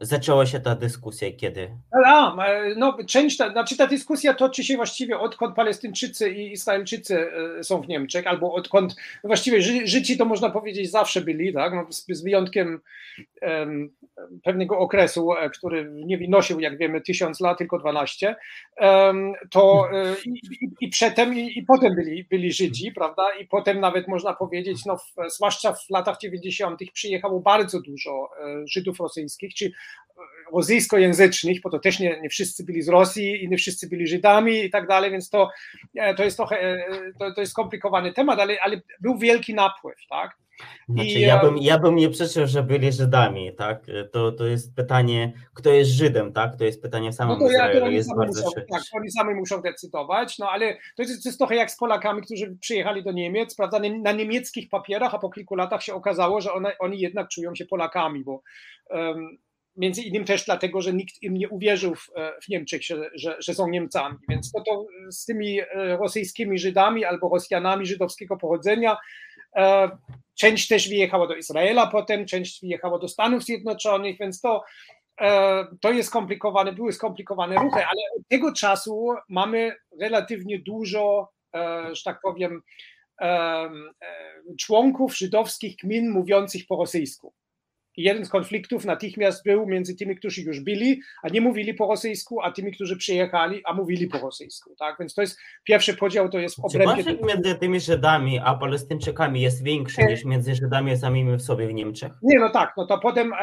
Zaczęła 0.00 0.46
się 0.46 0.60
ta 0.60 0.74
dyskusja 0.74 1.32
kiedy? 1.32 1.70
A, 2.06 2.36
no, 2.76 2.96
część, 3.06 3.36
ta, 3.36 3.52
znaczy 3.52 3.76
ta 3.76 3.86
dyskusja 3.86 4.34
toczy 4.34 4.64
się 4.64 4.76
właściwie 4.76 5.18
odkąd 5.18 5.56
Palestyńczycy 5.56 6.30
i 6.30 6.52
Izraelczycy 6.52 7.30
e, 7.58 7.64
są 7.64 7.82
w 7.82 7.88
Niemczech, 7.88 8.26
albo 8.26 8.54
odkąd 8.54 8.96
właściwie 9.24 9.62
ży, 9.62 9.86
Żydzi 9.86 10.18
to 10.18 10.24
można 10.24 10.50
powiedzieć 10.50 10.90
zawsze 10.90 11.20
byli, 11.20 11.52
tak? 11.52 11.74
No, 11.74 11.86
z, 11.92 12.06
z 12.08 12.22
wyjątkiem 12.22 12.80
um, 13.42 13.90
pewnego 14.44 14.78
okresu, 14.78 15.32
e, 15.32 15.50
który 15.50 15.90
nie 15.92 16.18
wynosił, 16.18 16.60
jak 16.60 16.78
wiemy, 16.78 17.00
tysiąc 17.00 17.40
lat, 17.40 17.58
tylko 17.58 17.78
12, 17.78 18.36
um, 18.80 19.32
to 19.50 19.88
e, 19.92 20.14
i, 20.26 20.30
i, 20.30 20.68
i 20.80 20.88
przedtem, 20.88 21.34
i, 21.34 21.58
i, 21.58 21.62
potem 21.62 21.94
byli, 21.94 22.24
byli 22.24 22.52
Żydzi, 22.52 22.92
prawda? 22.92 23.22
I 23.40 23.46
potem 23.46 23.80
nawet 23.80 24.08
można 24.08 24.34
powiedzieć, 24.34 24.84
no, 24.84 24.96
w, 24.96 25.14
zwłaszcza 25.28 25.72
w 25.72 25.90
latach 25.90 26.18
90. 26.18 26.80
przyjechało 26.92 27.40
bardzo 27.40 27.80
dużo 27.80 28.30
Żydów 28.64 29.00
rosyjskich, 29.00 29.54
czy 29.54 29.72
rosyjskojęzycznych, 30.52 31.60
bo 31.60 31.70
to 31.70 31.78
też 31.78 32.00
nie, 32.00 32.20
nie 32.20 32.28
wszyscy 32.28 32.64
byli 32.64 32.82
z 32.82 32.88
Rosji 32.88 33.44
i 33.44 33.48
nie 33.48 33.56
wszyscy 33.56 33.88
byli 33.88 34.06
Żydami 34.06 34.64
i 34.64 34.70
tak 34.70 34.88
dalej, 34.88 35.10
więc 35.10 35.30
to, 35.30 35.50
e, 35.96 36.14
to 36.14 36.24
jest 36.24 36.36
trochę, 36.36 36.60
e, 36.60 36.86
to, 37.18 37.34
to 37.34 37.40
jest 37.40 37.52
skomplikowany 37.52 38.12
temat, 38.12 38.40
ale, 38.40 38.56
ale 38.62 38.80
był 39.00 39.18
wielki 39.18 39.54
napływ, 39.54 39.96
tak? 40.10 40.36
Znaczy, 40.88 41.08
I, 41.08 41.20
ja, 41.20 41.38
bym, 41.38 41.58
ja 41.58 41.78
bym 41.78 41.96
nie 41.96 42.10
przeczył, 42.10 42.46
że 42.46 42.62
byli 42.62 42.92
Żydami, 42.92 43.52
tak? 43.56 43.86
To, 44.12 44.32
to 44.32 44.46
jest 44.46 44.74
pytanie, 44.76 45.32
kto 45.54 45.70
jest 45.70 45.90
Żydem, 45.90 46.32
tak? 46.32 46.56
To 46.56 46.64
jest 46.64 46.82
pytanie 46.82 47.12
w 47.12 47.14
samym 47.14 47.38
no 47.38 47.46
to 47.46 47.52
ja, 47.52 47.80
to 47.80 47.88
jest 47.88 48.16
bardzo 48.16 48.44
muszą, 48.44 48.60
Tak, 48.72 48.82
oni 48.92 49.10
sami 49.10 49.34
muszą 49.34 49.62
decydować, 49.62 50.38
no 50.38 50.50
ale 50.50 50.76
to 50.96 51.02
jest, 51.02 51.22
to 51.22 51.28
jest 51.28 51.38
trochę 51.38 51.56
jak 51.56 51.70
z 51.70 51.76
Polakami, 51.76 52.22
którzy 52.22 52.56
przyjechali 52.60 53.04
do 53.04 53.12
Niemiec, 53.12 53.56
prawda? 53.56 53.80
Na 54.02 54.12
niemieckich 54.12 54.68
papierach, 54.68 55.14
a 55.14 55.18
po 55.18 55.30
kilku 55.30 55.54
latach 55.54 55.82
się 55.82 55.94
okazało, 55.94 56.40
że 56.40 56.52
one, 56.52 56.78
oni 56.78 57.00
jednak 57.00 57.28
czują 57.28 57.54
się 57.54 57.66
Polakami, 57.66 58.24
bo 58.24 58.42
um, 58.90 59.38
między 59.76 60.02
innymi 60.02 60.24
też 60.24 60.44
dlatego, 60.44 60.80
że 60.80 60.92
nikt 60.92 61.22
im 61.22 61.34
nie 61.34 61.48
uwierzył 61.48 61.94
w, 61.94 62.10
e, 62.16 62.32
w 62.42 62.48
Niemczech, 62.48 62.82
że, 62.82 63.10
że, 63.14 63.36
że, 63.38 63.54
są 63.54 63.68
Niemcami. 63.68 64.16
Więc 64.28 64.52
to, 64.52 64.60
to 64.60 64.86
z 65.10 65.24
tymi 65.24 65.60
e, 65.60 65.66
rosyjskimi 65.96 66.58
Żydami 66.58 67.04
albo 67.04 67.28
Rosjanami 67.28 67.86
żydowskiego 67.86 68.36
pochodzenia 68.36 68.96
e, 69.56 69.90
część 70.34 70.68
też 70.68 70.88
wyjechała 70.88 71.26
do 71.26 71.34
Izraela 71.34 71.86
potem, 71.86 72.26
część 72.26 72.60
wyjechała 72.60 72.98
do 72.98 73.08
Stanów 73.08 73.44
Zjednoczonych, 73.44 74.18
więc 74.18 74.40
to, 74.40 74.64
to 75.80 75.90
jest 75.90 76.08
skomplikowane, 76.08 76.72
były 76.72 76.92
skomplikowane 76.92 77.54
ruchy, 77.54 77.76
ale 77.76 78.00
od 78.18 78.28
tego 78.28 78.52
czasu 78.52 79.14
mamy 79.28 79.76
relatywnie 80.00 80.58
dużo, 80.58 81.28
że 81.92 82.02
tak 82.04 82.20
powiem, 82.22 82.62
członków 84.58 85.16
żydowskich 85.16 85.76
gmin 85.76 86.10
mówiących 86.10 86.66
po 86.66 86.76
rosyjsku. 86.76 87.34
Jeden 87.96 88.24
z 88.24 88.28
konfliktów 88.28 88.84
natychmiast 88.84 89.44
był 89.44 89.66
między 89.66 89.96
tymi, 89.96 90.16
którzy 90.16 90.42
już 90.42 90.60
byli, 90.60 91.00
a 91.22 91.28
nie 91.28 91.40
mówili 91.40 91.74
po 91.74 91.86
rosyjsku, 91.86 92.40
a 92.42 92.52
tymi, 92.52 92.72
którzy 92.72 92.96
przyjechali, 92.96 93.62
a 93.64 93.74
mówili 93.74 94.06
po 94.06 94.18
rosyjsku. 94.18 94.74
Tak? 94.78 94.96
Więc 95.00 95.14
to 95.14 95.20
jest 95.20 95.38
pierwszy 95.64 95.94
podział, 95.94 96.28
to 96.28 96.38
jest 96.38 96.58
obrębie... 96.62 96.96
Czy 96.96 97.04
konflikt 97.04 97.34
między 97.34 97.54
tymi 97.54 97.80
Żydami 97.80 98.38
a 98.44 98.54
Palestyńczykami 98.54 99.40
jest 99.40 99.64
większy 99.64 100.02
e... 100.02 100.06
niż 100.06 100.24
między 100.24 100.54
Żydami 100.54 100.96
samymi 100.96 101.36
w 101.36 101.42
sobie 101.42 101.66
w 101.66 101.74
Niemczech? 101.74 102.12
Nie, 102.22 102.38
no 102.38 102.50
tak, 102.50 102.72
no 102.76 102.86
to 102.86 102.98
potem, 102.98 103.32
e, 103.32 103.36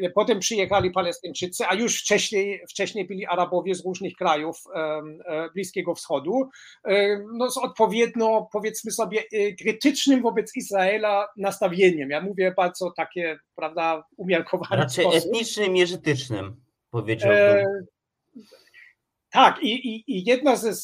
e, 0.00 0.10
potem 0.14 0.38
przyjechali 0.38 0.90
Palestyńczycy, 0.90 1.64
a 1.68 1.74
już 1.74 2.00
wcześniej, 2.00 2.62
wcześniej 2.70 3.06
byli 3.06 3.26
Arabowie 3.26 3.74
z 3.74 3.84
różnych 3.84 4.14
krajów 4.14 4.56
e, 4.74 4.78
e 4.78 5.50
Bliskiego 5.54 5.94
Wschodu, 5.94 6.48
e, 6.84 7.18
no 7.34 7.50
z 7.50 7.58
odpowiednio, 7.58 8.48
powiedzmy 8.52 8.90
sobie, 8.90 9.22
krytycznym 9.60 10.22
wobec 10.22 10.56
Izraela 10.56 11.28
nastawieniem. 11.36 12.10
Ja 12.10 12.20
mówię 12.20 12.54
bardzo 12.56 12.90
takie, 12.96 13.38
prawda, 13.56 13.77
prawda, 13.78 14.04
umiarkowany 14.16 14.82
Raczej 14.82 15.04
sposób. 15.04 15.28
etnicznym 15.28 15.76
i 15.76 15.86
żytycznym, 15.86 16.56
powiedziałbym. 16.90 17.38
E, 17.38 17.64
tak, 19.30 19.62
i, 19.62 19.88
i, 19.88 20.04
i 20.06 20.24
jedna 20.24 20.56
z, 20.56 20.82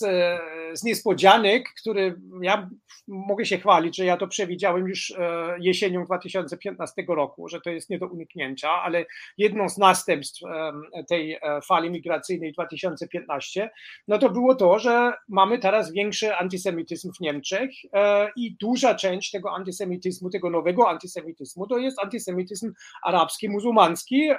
z 0.74 0.84
niespodzianek, 0.84 1.64
które 1.80 2.14
ja 2.42 2.70
mogę 3.09 3.45
się 3.45 3.59
chwalić, 3.59 3.97
że 3.97 4.05
ja 4.05 4.16
to 4.16 4.26
przewidziałem 4.26 4.88
już 4.88 5.11
e, 5.11 5.57
jesienią 5.61 6.05
2015 6.05 7.05
roku, 7.09 7.49
że 7.49 7.61
to 7.61 7.70
jest 7.70 7.90
nie 7.90 7.99
do 7.99 8.07
uniknięcia, 8.07 8.70
ale 8.70 9.05
jedną 9.38 9.68
z 9.68 9.78
następstw 9.78 10.40
tej 11.09 11.32
e, 11.32 11.38
fali 11.68 11.90
migracyjnej 11.90 12.53
2015, 12.53 13.70
no 14.09 14.18
to 14.18 14.30
było 14.30 14.55
to, 14.55 14.78
że 14.78 15.12
mamy 15.28 15.59
teraz 15.59 15.92
większy 15.92 16.36
antysemityzm 16.36 17.12
w 17.12 17.20
Niemczech 17.20 17.70
e, 17.92 18.28
i 18.36 18.57
duża 18.61 18.95
część 18.95 19.30
tego 19.30 19.51
antysemityzmu, 19.51 20.30
tego 20.30 20.51
nowego 20.51 20.88
antysemityzmu, 20.88 21.66
to 21.66 21.78
jest 21.78 21.99
antysemityzm 21.99 22.72
arabski, 23.03 23.49
muzułmański 23.49 24.30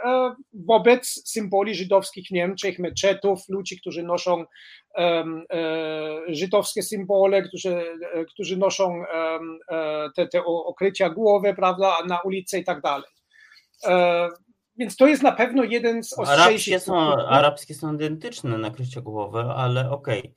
wobec 0.53 1.21
symboli 1.25 1.75
żydowskich 1.75 2.27
w 2.27 2.31
Niemczech, 2.31 2.79
meczetów, 2.79 3.39
ludzi, 3.49 3.79
którzy 3.79 3.94
noszą 4.03 4.45
żydowskie 6.27 6.83
symbole, 6.83 7.41
którzy, 7.41 7.83
którzy 8.27 8.57
noszą 8.57 9.03
e, 9.05 10.09
te, 10.15 10.27
te 10.27 10.45
okrycia 10.45 11.09
głowy, 11.09 11.53
prawda, 11.53 11.97
na 12.07 12.19
ulicy 12.21 12.59
i 12.59 12.63
tak 12.63 12.81
dalej. 12.81 13.09
E, 13.85 14.29
więc 14.77 14.97
to 14.97 15.07
jest 15.07 15.23
na 15.23 15.31
pewno 15.31 15.63
jeden 15.63 16.03
z 16.03 16.13
ostrzejszych... 16.13 16.73
Arabskie 16.73 16.79
są, 16.79 16.95
arabskie 17.15 17.73
są 17.73 17.93
identyczne 17.93 18.57
nakrycia 18.57 19.01
głowy, 19.01 19.39
ale 19.39 19.91
okej. 19.91 20.33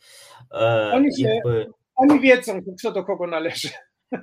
Okay. 0.51 0.69
E, 0.69 0.93
oni, 0.93 1.09
jakby... 1.19 1.71
oni 1.97 2.21
wiedzą, 2.21 2.61
kto 2.79 2.93
do 2.93 3.05
kogo 3.05 3.27
należy. 3.27 3.69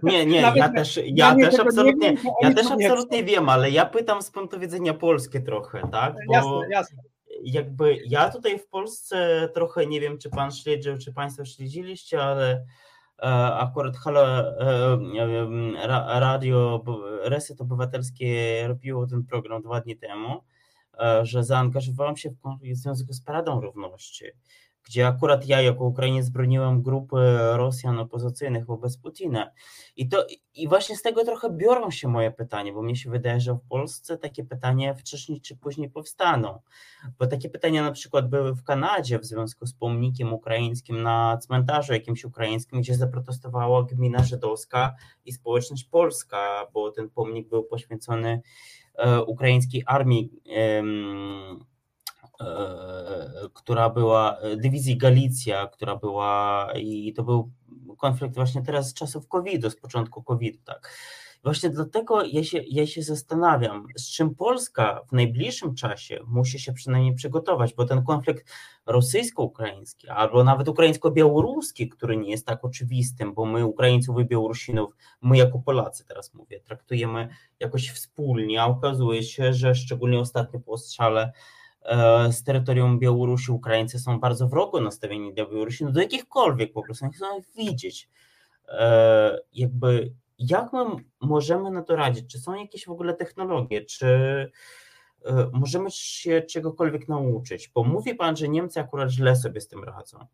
Nie, 0.03 0.25
nie, 0.25 0.41
ja 0.55 0.69
też, 0.69 0.99
ja 1.05 1.35
też 1.35 1.59
absolutnie, 1.59 2.13
wiem, 2.13 2.33
ja 2.41 2.53
też 2.53 2.71
absolutnie 2.71 3.23
wiem, 3.23 3.49
ale 3.49 3.71
ja 3.71 3.85
pytam 3.85 4.21
z 4.21 4.31
punktu 4.31 4.59
widzenia 4.59 4.93
polskie 4.93 5.41
trochę, 5.41 5.81
tak? 5.91 6.13
Bo 6.27 6.33
jasne, 6.33 6.67
jasne 6.69 7.14
jakby 7.43 7.97
ja 8.05 8.29
tutaj 8.29 8.59
w 8.59 8.67
Polsce 8.67 9.49
trochę 9.53 9.85
nie 9.85 10.01
wiem, 10.01 10.17
czy 10.17 10.29
pan 10.29 10.51
śledził, 10.51 10.97
czy 10.97 11.13
państwo 11.13 11.45
śledziliście, 11.45 12.23
ale 12.23 12.65
e, 13.19 13.25
akurat 13.55 13.97
Halo 13.97 14.39
e, 14.39 16.19
Radio 16.19 16.83
Reset 17.23 17.61
Obywatelskie 17.61 18.63
robiło 18.67 19.07
ten 19.07 19.23
program 19.23 19.61
dwa 19.61 19.81
dni 19.81 19.97
temu, 19.97 20.43
e, 20.99 21.25
że 21.25 21.43
zaangażowałem 21.43 22.17
się 22.17 22.29
w 22.29 22.75
związku 22.75 23.13
z 23.13 23.21
Paradą 23.21 23.61
Równości 23.61 24.25
gdzie 24.85 25.07
akurat 25.07 25.47
ja 25.47 25.61
jako 25.61 25.85
Ukrainiec 25.85 26.29
broniłem 26.29 26.81
grupy 26.81 27.37
Rosjan 27.53 27.99
opozycyjnych 27.99 28.65
wobec 28.65 28.97
Putina. 28.97 29.51
I, 29.95 30.09
to, 30.09 30.25
I 30.55 30.67
właśnie 30.67 30.97
z 30.97 31.01
tego 31.01 31.25
trochę 31.25 31.49
biorą 31.49 31.91
się 31.91 32.07
moje 32.07 32.31
pytania, 32.31 32.73
bo 32.73 32.81
mnie 32.81 32.95
się 32.95 33.09
wydaje, 33.09 33.41
że 33.41 33.53
w 33.53 33.59
Polsce 33.69 34.17
takie 34.17 34.43
pytania 34.43 34.93
wcześniej 34.93 35.41
czy 35.41 35.57
później 35.57 35.89
powstaną. 35.89 36.59
Bo 37.19 37.27
takie 37.27 37.49
pytania 37.49 37.83
na 37.83 37.91
przykład 37.91 38.29
były 38.29 38.53
w 38.53 38.63
Kanadzie 38.63 39.19
w 39.19 39.25
związku 39.25 39.65
z 39.65 39.73
pomnikiem 39.73 40.33
ukraińskim 40.33 41.03
na 41.03 41.37
cmentarzu 41.37 41.93
jakimś 41.93 42.25
ukraińskim, 42.25 42.81
gdzie 42.81 42.95
zaprotestowała 42.95 43.83
gmina 43.83 44.23
żydowska 44.23 44.95
i 45.25 45.31
społeczność 45.31 45.83
polska, 45.83 46.67
bo 46.73 46.91
ten 46.91 47.09
pomnik 47.09 47.49
był 47.49 47.63
poświęcony 47.63 48.41
e, 48.95 49.23
ukraińskiej 49.23 49.83
armii. 49.85 50.29
E, 52.41 52.95
E, 53.45 53.49
która 53.53 53.89
była, 53.89 54.37
e, 54.37 54.57
dywizji 54.57 54.97
Galicja, 54.97 55.67
która 55.67 55.95
była 55.95 56.69
i 56.75 57.13
to 57.13 57.23
był 57.23 57.51
konflikt 57.97 58.35
właśnie 58.35 58.61
teraz 58.61 58.89
z 58.89 58.93
czasów 58.93 59.27
COVID-u, 59.27 59.69
z 59.69 59.75
początku 59.75 60.23
COVID-u, 60.23 60.63
tak. 60.63 60.91
Właśnie 61.43 61.69
dlatego 61.69 62.23
ja 62.23 62.43
się, 62.43 62.61
ja 62.69 62.87
się 62.87 63.01
zastanawiam, 63.01 63.87
z 63.97 64.11
czym 64.11 64.35
Polska 64.35 65.01
w 65.07 65.11
najbliższym 65.11 65.75
czasie 65.75 66.19
musi 66.27 66.59
się 66.59 66.73
przynajmniej 66.73 67.15
przygotować, 67.15 67.73
bo 67.73 67.85
ten 67.85 68.03
konflikt 68.03 68.51
rosyjsko-ukraiński, 68.85 70.09
albo 70.09 70.43
nawet 70.43 70.67
ukraińsko-białoruski, 70.67 71.89
który 71.89 72.17
nie 72.17 72.31
jest 72.31 72.45
tak 72.45 72.65
oczywistym, 72.65 73.33
bo 73.33 73.45
my 73.45 73.65
Ukraińców 73.65 74.19
i 74.19 74.25
Białorusinów, 74.25 74.95
my 75.21 75.37
jako 75.37 75.59
Polacy 75.59 76.05
teraz 76.05 76.33
mówię, 76.33 76.59
traktujemy 76.59 77.27
jakoś 77.59 77.89
wspólnie, 77.89 78.61
a 78.61 78.65
okazuje 78.65 79.23
się, 79.23 79.53
że 79.53 79.75
szczególnie 79.75 80.19
ostatnio 80.19 80.59
po 80.59 80.71
ostrzale 80.71 81.31
z 82.31 82.43
terytorium 82.43 82.99
Białorusi 82.99 83.51
Ukraińcy 83.51 83.99
są 83.99 84.19
bardzo 84.19 84.47
wrogo 84.47 84.81
nastawieni 84.81 85.33
do 85.33 85.47
Białorusi, 85.47 85.85
no 85.85 85.91
do 85.91 86.01
jakichkolwiek 86.01 86.73
po 86.73 86.83
prostu, 86.83 87.05
nie 87.05 87.11
chcą 87.11 87.25
widzieć. 87.55 88.09
E, 88.67 89.39
jakby 89.53 90.13
jak 90.39 90.73
my 90.73 90.85
możemy 91.21 91.71
na 91.71 91.83
to 91.83 91.95
radzić? 91.95 92.31
Czy 92.31 92.39
są 92.39 92.55
jakieś 92.55 92.85
w 92.85 92.91
ogóle 92.91 93.13
technologie? 93.13 93.85
Czy 93.85 94.07
e, 95.25 95.49
możemy 95.53 95.91
się 95.91 96.41
czegokolwiek 96.41 97.07
nauczyć? 97.07 97.71
Bo 97.75 97.83
mówi 97.83 98.15
Pan, 98.15 98.35
że 98.35 98.47
Niemcy 98.47 98.79
akurat 98.79 99.09
źle 99.09 99.35
sobie 99.35 99.61
z 99.61 99.67
tym 99.67 99.83
radzą. 99.83 100.25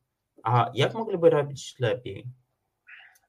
A 0.43 0.72
jak 0.74 0.93
mogliby 0.93 1.30
robić 1.30 1.76
lepiej? 1.80 2.26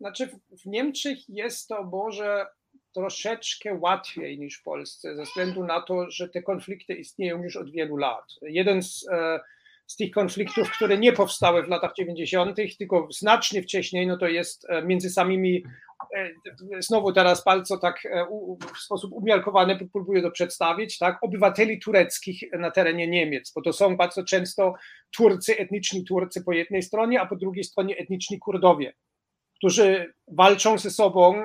Znaczy 0.01 0.29
w 0.63 0.67
Niemczech 0.67 1.29
jest 1.29 1.69
to 1.69 1.85
może 1.85 2.47
troszeczkę 2.95 3.75
łatwiej 3.75 4.39
niż 4.39 4.59
w 4.59 4.63
Polsce, 4.63 5.17
ze 5.17 5.23
względu 5.23 5.65
na 5.65 5.83
to, 5.83 6.11
że 6.11 6.29
te 6.29 6.43
konflikty 6.43 6.95
istnieją 6.95 7.43
już 7.43 7.57
od 7.57 7.71
wielu 7.71 7.97
lat. 7.97 8.25
Jeden 8.43 8.83
z, 8.83 9.09
e, 9.13 9.41
z 9.87 9.97
tych 9.97 10.11
konfliktów, 10.11 10.71
które 10.71 10.99
nie 10.99 11.13
powstały 11.13 11.63
w 11.63 11.69
latach 11.69 11.93
90., 11.95 12.57
tylko 12.79 13.09
znacznie 13.11 13.63
wcześniej, 13.63 14.07
no 14.07 14.17
to 14.17 14.29
jest 14.29 14.71
e, 14.71 14.83
między 14.83 15.11
samymi, 15.11 15.65
e, 16.17 16.31
znowu 16.79 17.13
teraz 17.13 17.45
bardzo 17.45 17.79
tak 17.79 18.03
w 18.77 18.79
sposób 18.79 19.13
umiarkowany 19.13 19.89
próbuję 19.93 20.23
to 20.23 20.31
przedstawić, 20.31 20.99
tak, 20.99 21.19
obywateli 21.23 21.81
tureckich 21.81 22.53
na 22.59 22.71
terenie 22.71 23.09
Niemiec, 23.09 23.53
bo 23.55 23.63
to 23.63 23.73
są 23.73 23.97
bardzo 23.97 24.25
często 24.25 24.75
Turcy, 25.17 25.59
etniczni 25.59 26.05
Turcy 26.05 26.45
po 26.45 26.53
jednej 26.53 26.83
stronie, 26.83 27.21
a 27.21 27.27
po 27.27 27.37
drugiej 27.37 27.65
stronie 27.65 27.97
etniczni 27.97 28.39
Kurdowie 28.39 28.93
którzy 29.63 30.15
walczą 30.29 30.79
ze 30.79 30.91
sobą 30.91 31.45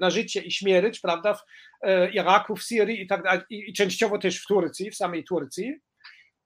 na 0.00 0.10
życie 0.10 0.40
i 0.40 0.50
śmierć, 0.50 1.00
prawda, 1.00 1.34
w 1.34 1.42
e, 1.82 2.10
Iraku, 2.10 2.56
w 2.56 2.62
Syrii 2.62 3.02
i 3.02 3.06
tak 3.06 3.22
dalej, 3.22 3.40
i 3.50 3.72
częściowo 3.72 4.18
też 4.18 4.42
w 4.42 4.46
Turcji, 4.46 4.90
w 4.90 4.96
samej 4.96 5.24
Turcji. 5.24 5.74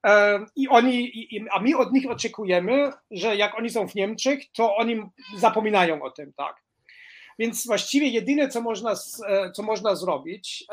E, 0.07 0.45
I 0.57 0.69
oni, 0.69 1.13
a 1.53 1.61
my 1.61 1.77
od 1.77 1.93
nich 1.93 2.11
oczekujemy, 2.11 2.91
że 3.11 3.37
jak 3.37 3.59
oni 3.59 3.71
są 3.71 3.89
w 3.89 3.95
Niemczech, 3.95 4.41
to 4.53 4.77
oni 4.77 5.03
zapominają 5.37 6.03
o 6.03 6.11
tym, 6.11 6.33
tak. 6.37 6.57
Więc 7.39 7.67
właściwie 7.67 8.09
jedyne, 8.09 8.49
co 8.49 8.61
można, 8.61 8.95
co 9.55 9.63
można 9.63 9.95
zrobić, 9.95 10.65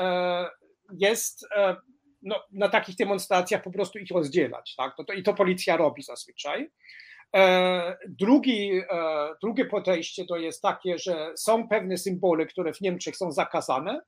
jest 0.98 1.48
no, 2.22 2.44
na 2.52 2.70
takich 2.70 2.96
demonstracjach 2.96 3.64
po 3.64 3.72
prostu 3.72 4.00
ich 4.00 4.12
rozdzielać. 4.12 4.76
Tak? 4.76 4.96
To, 4.96 5.14
I 5.14 5.24
to 5.24 5.34
policja 5.34 5.78
robi 5.78 6.04
zazwyczaj. 6.04 6.70
E, 7.36 7.98
drugi, 8.08 8.82
e, 8.92 9.30
drugie 9.42 9.66
podejście 9.66 10.26
to 10.26 10.38
jest 10.38 10.62
takie, 10.62 10.98
że 10.98 11.32
są 11.36 11.68
pewne 11.68 11.98
symbole, 11.98 12.46
które 12.46 12.74
w 12.74 12.82
Niemczech 12.82 13.18
są 13.18 13.32
zakazane, 13.32 14.02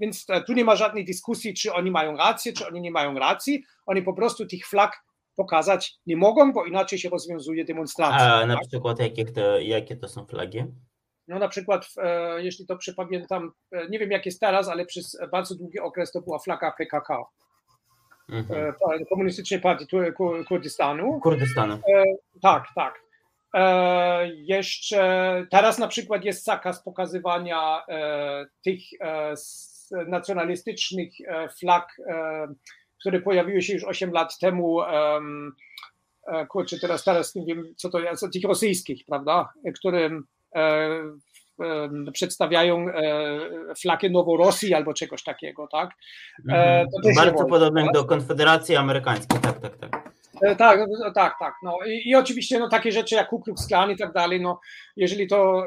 więc 0.00 0.24
e, 0.28 0.42
tu 0.42 0.52
nie 0.52 0.64
ma 0.64 0.76
żadnej 0.76 1.04
dyskusji, 1.04 1.54
czy 1.54 1.72
oni 1.72 1.90
mają 1.90 2.16
rację, 2.16 2.52
czy 2.52 2.66
oni 2.66 2.80
nie 2.80 2.90
mają 2.90 3.18
racji. 3.18 3.64
Oni 3.86 4.02
po 4.02 4.14
prostu 4.14 4.46
tych 4.46 4.66
flag 4.66 5.02
pokazać 5.36 5.94
nie 6.06 6.16
mogą, 6.16 6.52
bo 6.52 6.64
inaczej 6.64 6.98
się 6.98 7.08
rozwiązuje 7.08 7.64
demonstracja. 7.64 8.34
A 8.34 8.46
na 8.46 8.54
tak? 8.54 8.68
przykład 8.68 8.98
jakie 8.98 9.24
to, 9.24 9.58
jakie 9.58 9.96
to 9.96 10.08
są 10.08 10.26
flagi? 10.26 10.64
No 11.28 11.38
na 11.38 11.48
przykład, 11.48 11.88
jeśli 12.36 12.66
to 12.66 12.76
przypamiętam, 12.76 13.52
nie 13.90 13.98
wiem 13.98 14.10
jak 14.10 14.26
jest 14.26 14.40
teraz, 14.40 14.68
ale 14.68 14.86
przez 14.86 15.18
bardzo 15.32 15.54
długi 15.54 15.78
okres 15.78 16.12
to 16.12 16.20
była 16.20 16.38
flaga 16.38 16.72
PKK 16.78 17.24
mhm. 18.32 18.74
E, 19.00 19.04
komunistycznej 19.04 19.60
Partii 19.60 19.86
Kurdystanu. 20.48 21.20
Kurdystanu. 21.20 21.74
E, 21.74 22.04
tak, 22.42 22.64
tak. 22.74 23.00
E, 23.54 24.28
jeszcze 24.34 25.46
teraz 25.50 25.78
na 25.78 25.88
przykład 25.88 26.24
jest 26.24 26.44
zakaz 26.44 26.82
pokazywania 26.82 27.82
tych 28.64 28.78
nacjonalistycznych 30.06 31.12
flag, 31.60 31.96
które 33.00 33.20
pojawiły 33.20 33.62
się 33.62 33.72
już 33.72 33.84
8 33.84 34.12
lat 34.12 34.38
temu. 34.38 34.78
Kurczę, 36.48 36.78
teraz, 36.78 37.04
teraz 37.04 37.34
nie 37.34 37.44
wiem, 37.46 37.74
co 37.76 37.90
to 37.90 38.00
jest, 38.00 38.24
tych 38.32 38.44
rosyjskich, 38.44 39.04
prawda, 39.06 39.52
którym 39.74 40.26
przedstawiają 42.12 42.86
flagę 43.82 44.10
Noworosji 44.10 44.74
albo 44.74 44.94
czegoś 44.94 45.22
takiego, 45.22 45.68
tak? 45.72 45.90
Mhm. 46.48 46.88
Bardzo 47.16 47.44
podobne 47.44 47.84
tak? 47.84 47.92
do 47.92 48.04
Konfederacji 48.04 48.76
Amerykańskiej, 48.76 49.40
tak, 49.40 49.60
tak, 49.60 49.76
tak. 49.76 50.12
Tak, 50.58 50.78
tak, 51.14 51.34
tak. 51.40 51.54
No. 51.62 51.78
I, 51.86 52.08
I, 52.08 52.14
oczywiście 52.14 52.58
no, 52.58 52.68
takie 52.68 52.92
rzeczy 52.92 53.14
jak 53.14 53.28
Ku 53.28 53.40
Klux 53.40 53.66
Klan 53.66 53.90
i 53.90 53.96
tak 53.96 54.12
dalej, 54.12 54.40
no, 54.40 54.60
jeżeli, 54.96 55.26
to, 55.26 55.66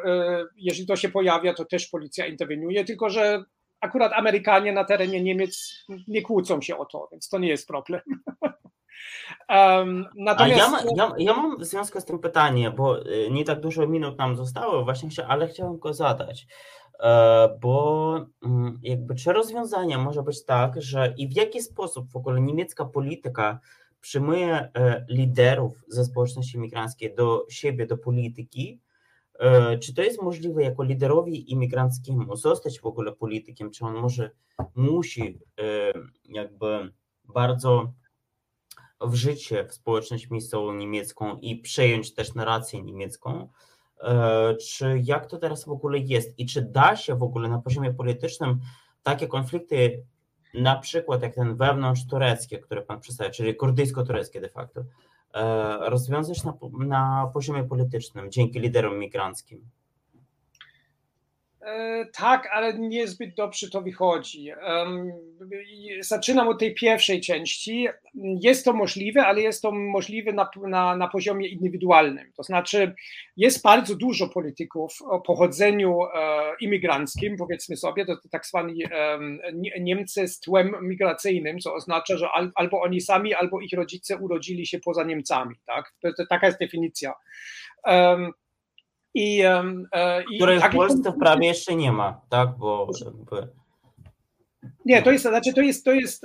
jeżeli 0.55 0.87
to 0.87 0.95
się 0.95 1.09
pojawia, 1.09 1.53
to 1.53 1.65
też 1.65 1.87
policja 1.87 2.25
interweniuje, 2.25 2.85
tylko 2.85 3.09
że 3.09 3.43
akurat 3.81 4.13
Amerykanie 4.13 4.73
na 4.73 4.83
terenie 4.83 5.23
Niemiec 5.23 5.85
nie 6.07 6.21
kłócą 6.21 6.61
się 6.61 6.77
o 6.77 6.85
to, 6.85 7.07
więc 7.11 7.29
to 7.29 7.39
nie 7.39 7.49
jest 7.49 7.67
problem. 7.67 8.01
Um, 9.49 10.05
natomiast... 10.15 10.57
ja, 10.57 10.69
ma, 10.69 10.79
ja, 10.97 11.11
ja, 11.17 11.33
mam 11.33 11.57
w 11.57 11.65
związku 11.65 12.01
z 12.01 12.05
tym 12.05 12.19
pytanie, 12.19 12.71
bo 12.71 13.07
y, 13.07 13.29
nie 13.31 13.45
tak 13.45 13.59
dużo 13.59 13.87
minut 13.87 14.17
nam 14.17 14.35
zostało, 14.35 14.83
właśnie, 14.83 15.27
ale 15.27 15.47
chciałem 15.47 15.79
go 15.79 15.93
zadać. 15.93 16.47
E, 16.99 17.57
bo 17.61 18.25
mm, 18.45 18.79
jakby 18.83 19.15
czy 19.15 19.33
rozwiązanie 19.33 19.97
może 19.97 20.23
być 20.23 20.45
tak, 20.45 20.81
że 20.81 21.13
i 21.17 21.27
w 21.27 21.35
jaki 21.35 21.61
sposób 21.61 22.11
w 22.11 22.15
ogóle 22.15 22.41
niemiecka 22.41 22.85
polityka 22.85 23.59
przyjmuje 24.01 24.69
e, 24.73 25.05
liderów 25.09 25.83
ze 25.87 26.05
społeczności 26.05 26.57
imigranckiej 26.57 27.15
do 27.15 27.45
siebie, 27.49 27.85
do 27.85 27.97
polityki, 27.97 28.81
e, 29.39 29.77
czy 29.77 29.93
to 29.93 30.01
jest 30.01 30.21
możliwe 30.21 30.63
jako 30.63 30.83
liderowi 30.83 31.51
imigranckiemu 31.51 32.35
zostać 32.35 32.79
w 32.79 32.85
ogóle 32.85 33.11
politykiem, 33.11 33.71
czy 33.71 33.85
on 33.85 33.95
może, 33.95 34.31
musi 34.75 35.39
jakby 36.25 36.93
bardzo 37.23 37.93
w 39.01 39.15
życie 39.15 39.65
w 39.65 39.73
społeczność 39.73 40.29
miejscową 40.29 40.73
niemiecką 40.73 41.37
i 41.37 41.55
przejąć 41.55 42.13
też 42.13 42.33
narrację 42.33 42.83
niemiecką. 42.83 43.49
E, 44.01 44.55
czy 44.55 45.01
jak 45.03 45.25
to 45.25 45.37
teraz 45.37 45.65
w 45.65 45.69
ogóle 45.69 45.99
jest 45.99 46.39
i 46.39 46.45
czy 46.45 46.61
da 46.61 46.95
się 46.95 47.15
w 47.15 47.23
ogóle 47.23 47.49
na 47.49 47.59
poziomie 47.59 47.93
politycznym 47.93 48.59
takie 49.03 49.27
konflikty, 49.27 50.03
na 50.53 50.75
przykład 50.75 51.21
jak 51.21 51.35
ten 51.35 51.55
wewnątrz 51.55 52.07
tureckie, 52.07 52.59
które 52.59 52.81
pan 52.81 52.99
przedstawia, 52.99 53.29
czyli 53.29 53.55
kurdyjsko-tureckie 53.55 54.41
de 54.41 54.49
facto, 54.49 54.81
e, 55.33 55.89
rozwiązać 55.89 56.43
na, 56.43 56.53
na 56.79 57.31
poziomie 57.33 57.63
politycznym 57.63 58.31
dzięki 58.31 58.59
liderom 58.59 58.99
migranckim? 58.99 59.69
E, 61.65 62.05
tak, 62.05 62.49
ale 62.51 62.79
niezbyt 62.79 63.35
dobrze 63.35 63.69
to 63.69 63.81
wychodzi. 63.81 64.51
Zaczynam 65.99 66.47
od 66.47 66.59
tej 66.59 66.73
pierwszej 66.73 67.21
części. 67.21 67.87
Jest 68.41 68.65
to 68.65 68.73
możliwe, 68.73 69.25
ale 69.25 69.41
jest 69.41 69.61
to 69.61 69.71
możliwe 69.71 70.33
na, 70.33 70.49
na, 70.67 70.95
na 70.95 71.07
poziomie 71.07 71.47
indywidualnym. 71.47 72.31
To 72.35 72.43
znaczy, 72.43 72.93
jest 73.37 73.63
bardzo 73.63 73.95
dużo 73.95 74.29
polityków 74.29 75.01
o 75.01 75.21
pochodzeniu 75.21 75.99
e, 76.03 76.07
imigranckim, 76.59 77.37
powiedzmy 77.37 77.77
sobie, 77.77 78.05
to, 78.05 78.15
tak 78.31 78.45
zwani 78.45 78.83
Niemcy 79.79 80.27
z 80.27 80.39
tłem 80.39 80.75
migracyjnym, 80.81 81.59
co 81.59 81.73
oznacza, 81.73 82.17
że 82.17 82.27
albo 82.55 82.81
oni 82.81 83.01
sami, 83.01 83.33
albo 83.33 83.61
ich 83.61 83.73
rodzice 83.73 84.17
urodzili 84.17 84.65
się 84.65 84.79
poza 84.79 85.03
Niemcami. 85.03 85.55
Tak? 85.65 85.93
To, 86.01 86.13
to 86.17 86.25
taka 86.29 86.47
jest 86.47 86.59
definicja. 86.59 87.13
I, 89.15 89.41
e, 89.41 90.23
i 90.31 90.37
Której 90.37 90.59
w 90.59 90.69
Polsce 90.69 91.11
w 91.11 91.19
prawie 91.19 91.47
jeszcze 91.47 91.75
nie 91.75 91.91
ma, 91.91 92.21
tak? 92.29 92.49
Bo 92.57 92.87
nie, 94.85 95.01
to 95.01 95.11
jest, 95.11 95.25
znaczy 95.25 95.53
to 95.53 95.61
jest, 95.61 95.85
to, 95.85 95.91
jest, 95.91 96.23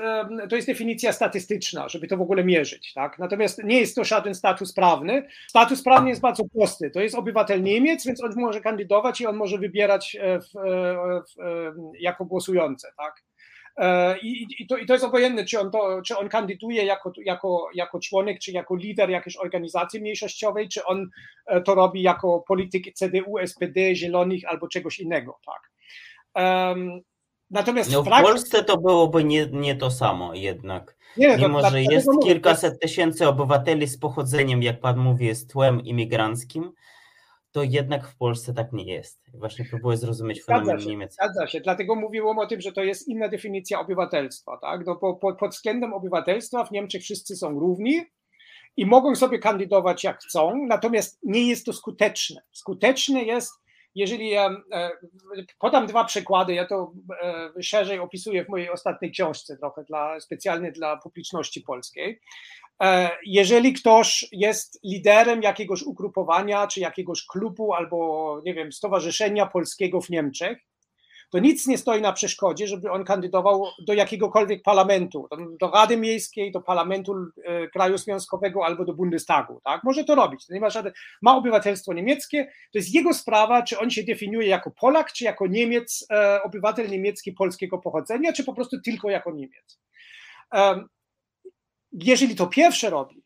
to 0.51 0.57
jest 0.57 0.68
definicja 0.68 1.12
statystyczna, 1.12 1.88
żeby 1.88 2.07
to 2.07 2.16
w 2.16 2.20
ogóle 2.20 2.45
mierzyć. 2.45 2.93
Tak? 2.93 3.18
Natomiast 3.18 3.64
nie 3.64 3.80
jest 3.80 3.97
to 3.97 4.05
żaden 4.05 4.34
status 4.34 4.72
prawny. 4.72 5.28
Status 5.49 5.82
prawny 5.82 6.09
jest 6.09 6.20
bardzo 6.20 6.45
prosty. 6.55 6.91
To 6.91 7.01
jest 7.01 7.14
obywatel 7.14 7.62
Niemiec, 7.62 8.07
więc 8.07 8.24
on 8.24 8.32
może 8.36 8.61
kandydować 8.61 9.20
i 9.20 9.26
on 9.26 9.36
może 9.36 9.59
wybierać 9.59 10.16
e, 10.20 10.41
w, 10.41 10.57
e, 10.57 11.20
w, 11.20 11.93
jako 12.01 12.24
głosujące. 12.24 12.93
Tak? 12.97 13.22
E, 13.81 14.18
I, 14.18 14.47
i, 14.59 14.66
to, 14.66 14.76
I, 14.76 14.87
to, 14.87 14.93
jest 14.93 15.05
obojętne, 15.05 15.45
czy 15.45 15.61
on, 15.61 15.70
to, 15.70 16.03
czy 16.03 16.18
on 16.18 16.28
kandyduje 16.28 16.85
jako, 16.85 17.12
jako, 17.24 17.68
jako 17.74 18.01
członek, 18.01 18.39
czy 18.39 18.53
jako 18.53 18.76
lider 18.76 19.11
jakiejś 19.11 19.37
organizacji 19.37 20.01
mniejszościowej, 20.01 20.68
czy 20.68 20.85
on 20.85 21.09
e, 21.47 21.61
to 21.61 21.74
robi 21.74 22.03
jako 22.03 22.45
polityk 22.49 22.95
CDU, 22.95 23.35
SPD, 23.47 23.95
Zielonych 23.95 24.45
albo 24.49 24.68
czegoś 24.68 24.99
innego. 24.99 25.39
Tak. 25.47 25.70
Um, 26.35 27.01
natomiast 27.51 27.93
no, 27.93 28.03
w, 28.03 28.09
Polsce 28.09 28.64
to 28.64 28.76
byłoby 28.76 29.24
nie, 29.24 29.47
nie 29.53 29.76
to 29.76 29.91
samo 29.91 30.35
jednak. 30.35 30.97
Nie, 31.16 31.37
Mimo, 31.37 31.62
to, 31.62 31.70
że 31.70 31.83
jest 31.83 32.09
kilkaset 32.22 32.81
tysięcy 32.81 33.28
obywateli 33.28 33.87
z 33.87 33.99
pochodzeniem, 33.99 34.62
jak 34.62 34.81
pan 34.81 34.99
mówi, 34.99 35.35
z 35.35 35.47
tłem 35.47 35.85
imigranckim, 35.85 36.72
to 37.53 37.62
jednak 37.62 38.09
w 38.09 38.16
Polsce 38.16 38.55
tak 38.55 38.72
nie 38.72 38.84
jest. 38.84 39.22
Właśnie 39.34 39.64
próbuję 39.70 39.96
zrozumieć 39.96 40.44
fenomen 40.44 40.78
Niemiec. 40.86 41.14
Zgadza 41.14 41.46
się, 41.46 41.61
dlatego 41.61 41.94
mówiłem 41.94 42.38
o 42.38 42.46
tym, 42.46 42.61
że 42.61 42.72
to 42.72 42.84
jest 42.84 43.09
inna 43.09 43.28
definicja 43.28 43.80
obywatelstwa. 43.80 44.59
Tak? 44.62 44.86
No, 44.86 44.96
po, 44.96 45.14
po, 45.14 45.34
pod 45.34 45.51
względem 45.51 45.94
obywatelstwa 45.94 46.64
w 46.64 46.70
Niemczech 46.70 47.03
wszyscy 47.03 47.36
są 47.36 47.61
równi 47.61 48.01
i 48.76 48.86
mogą 48.86 49.14
sobie 49.14 49.38
kandydować 49.38 50.05
jak 50.05 50.18
chcą, 50.22 50.66
natomiast 50.68 51.18
nie 51.22 51.48
jest 51.48 51.66
to 51.66 51.72
skuteczne. 51.72 52.42
Skuteczne 52.53 53.22
jest, 53.22 53.53
jeżeli 53.95 54.28
ja 54.30 54.51
e, 54.72 54.91
podam 55.59 55.86
dwa 55.86 56.05
przykłady, 56.05 56.55
ja 56.55 56.66
to 56.66 56.93
e, 57.22 57.62
szerzej 57.62 57.99
opisuję 57.99 58.45
w 58.45 58.49
mojej 58.49 58.70
ostatniej 58.70 59.11
książce, 59.11 59.57
trochę 59.57 59.84
dla, 59.84 60.20
specjalnie 60.20 60.72
dla 60.72 60.97
publiczności 60.97 61.61
polskiej. 61.61 62.20
E, 62.82 63.11
jeżeli 63.26 63.72
ktoś 63.72 64.28
jest 64.32 64.80
liderem 64.84 65.43
jakiegoś 65.43 65.82
ugrupowania, 65.82 66.66
czy 66.66 66.80
jakiegoś 66.80 67.26
klubu, 67.26 67.74
albo 67.74 68.41
nie 68.45 68.55
wiem, 68.55 68.72
stowarzyszenia 68.72 69.47
polskiego 69.47 70.01
w 70.01 70.11
Niemczech, 70.11 70.59
to 71.31 71.39
nic 71.39 71.66
nie 71.66 71.78
stoi 71.78 72.01
na 72.01 72.12
przeszkodzie, 72.12 72.66
żeby 72.66 72.91
on 72.91 73.05
kandydował 73.05 73.66
do 73.87 73.93
jakiegokolwiek 73.93 74.62
parlamentu, 74.62 75.28
do 75.61 75.70
Rady 75.70 75.97
Miejskiej, 75.97 76.53
do 76.53 76.61
Parlamentu 76.61 77.14
e, 77.45 77.68
Kraju 77.68 77.99
Związkowego 77.99 78.64
albo 78.64 78.85
do 78.85 78.95
Bundestagu. 78.95 79.61
Tak? 79.64 79.85
Może 79.85 80.05
to 80.05 80.14
robić. 80.14 80.49
Nie 80.49 80.61
ma, 80.61 80.70
żadne, 80.70 80.93
ma 81.22 81.37
obywatelstwo 81.37 81.93
niemieckie, 81.93 82.45
to 82.45 82.78
jest 82.78 82.95
jego 82.95 83.14
sprawa, 83.14 83.62
czy 83.62 83.78
on 83.78 83.91
się 83.91 84.03
definiuje 84.03 84.49
jako 84.49 84.70
Polak, 84.70 85.12
czy 85.12 85.24
jako 85.24 85.47
Niemiec, 85.47 86.07
e, 86.12 86.43
obywatel 86.43 86.89
niemiecki 86.89 87.33
polskiego 87.33 87.78
pochodzenia, 87.78 88.33
czy 88.33 88.45
po 88.45 88.55
prostu 88.55 88.81
tylko 88.81 89.11
jako 89.11 89.33
Niemiec 89.33 89.81
jeżeli 91.93 92.37
to 92.37 92.47
pierwsze 92.47 92.91
robi 92.91 93.22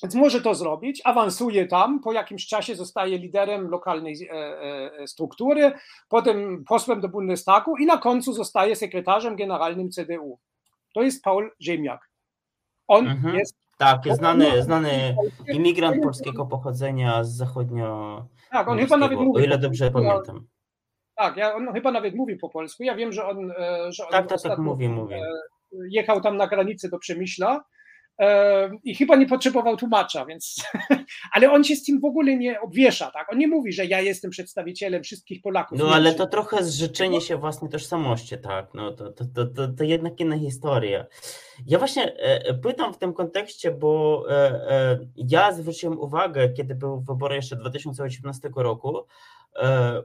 Więc 0.02 0.14
może 0.14 0.40
to 0.40 0.54
zrobić, 0.54 1.02
awansuje 1.04 1.66
tam, 1.66 2.00
po 2.00 2.12
jakimś 2.12 2.46
czasie 2.46 2.76
zostaje 2.76 3.18
liderem 3.18 3.68
lokalnej 3.68 4.28
e, 4.30 5.06
struktury, 5.06 5.72
potem 6.08 6.64
posłem 6.68 7.00
do 7.00 7.08
Bundestagu 7.08 7.76
i 7.76 7.86
na 7.86 7.98
końcu 7.98 8.32
zostaje 8.32 8.76
sekretarzem 8.76 9.36
generalnym 9.36 9.90
CDU. 9.90 10.38
To 10.94 11.02
jest 11.02 11.24
Paul 11.24 11.50
Ziemiak. 11.60 12.10
On 12.88 13.08
mhm. 13.08 13.36
jest 13.36 13.56
tak, 13.78 14.02
znany, 14.10 14.62
znany 14.62 15.16
imigrant 15.48 16.02
polskiego 16.02 16.46
pochodzenia 16.46 17.24
z 17.24 17.36
zachodnio. 17.36 18.26
Tak, 18.50 18.68
on 18.68 18.78
chyba 18.78 18.96
nawet 18.96 19.18
mówi. 19.18 19.42
O 19.42 19.44
ile 19.44 19.58
dobrze 19.58 19.90
pamiętam. 19.90 20.46
Tak, 21.14 21.36
ja, 21.36 21.54
on 21.54 21.72
chyba 21.72 21.92
nawet 21.92 22.14
mówi 22.14 22.36
po 22.36 22.48
polsku. 22.48 22.82
Ja 22.82 22.94
wiem, 22.94 23.12
że 23.12 23.26
on. 23.26 23.50
E, 23.50 23.92
że 23.92 24.04
on 24.04 24.10
tak, 24.10 24.28
tak, 24.28 24.42
tak, 24.42 24.58
mówi, 24.58 24.88
mówi. 24.88 25.14
E, 25.14 25.20
jechał 25.90 26.20
tam 26.20 26.36
na 26.36 26.46
granicę 26.46 26.88
do 26.88 26.98
Przemyśla 26.98 27.64
i 28.84 28.94
chyba 28.94 29.16
nie 29.16 29.26
potrzebował 29.26 29.76
tłumacza, 29.76 30.26
więc, 30.26 30.64
ale 31.34 31.52
on 31.52 31.64
się 31.64 31.76
z 31.76 31.84
tym 31.84 32.00
w 32.00 32.04
ogóle 32.04 32.36
nie 32.36 32.60
obwiesza, 32.60 33.10
tak? 33.10 33.32
On 33.32 33.38
nie 33.38 33.48
mówi, 33.48 33.72
że 33.72 33.86
ja 33.86 34.00
jestem 34.00 34.30
przedstawicielem 34.30 35.02
wszystkich 35.02 35.42
Polaków. 35.42 35.78
No 35.78 35.94
ale 35.94 36.14
to 36.14 36.26
trochę 36.26 36.64
zrzeczenie 36.64 37.20
się 37.20 37.36
własnej 37.36 37.70
tożsamości, 37.70 38.38
tak? 38.38 38.74
No 38.74 38.92
to, 38.92 39.12
to, 39.12 39.24
to, 39.24 39.46
to, 39.46 39.68
to 39.68 39.84
jednak 39.84 40.20
inna 40.20 40.38
historia. 40.38 41.06
Ja 41.66 41.78
właśnie 41.78 42.16
e, 42.16 42.54
pytam 42.54 42.94
w 42.94 42.98
tym 42.98 43.12
kontekście, 43.12 43.70
bo 43.70 44.24
e, 44.28 44.34
e, 44.34 44.98
ja 45.16 45.52
zwróciłem 45.52 45.98
uwagę, 45.98 46.48
kiedy 46.48 46.74
były 46.74 47.00
wybory 47.04 47.36
jeszcze 47.36 47.56
2018 47.56 48.50
roku, 48.56 49.06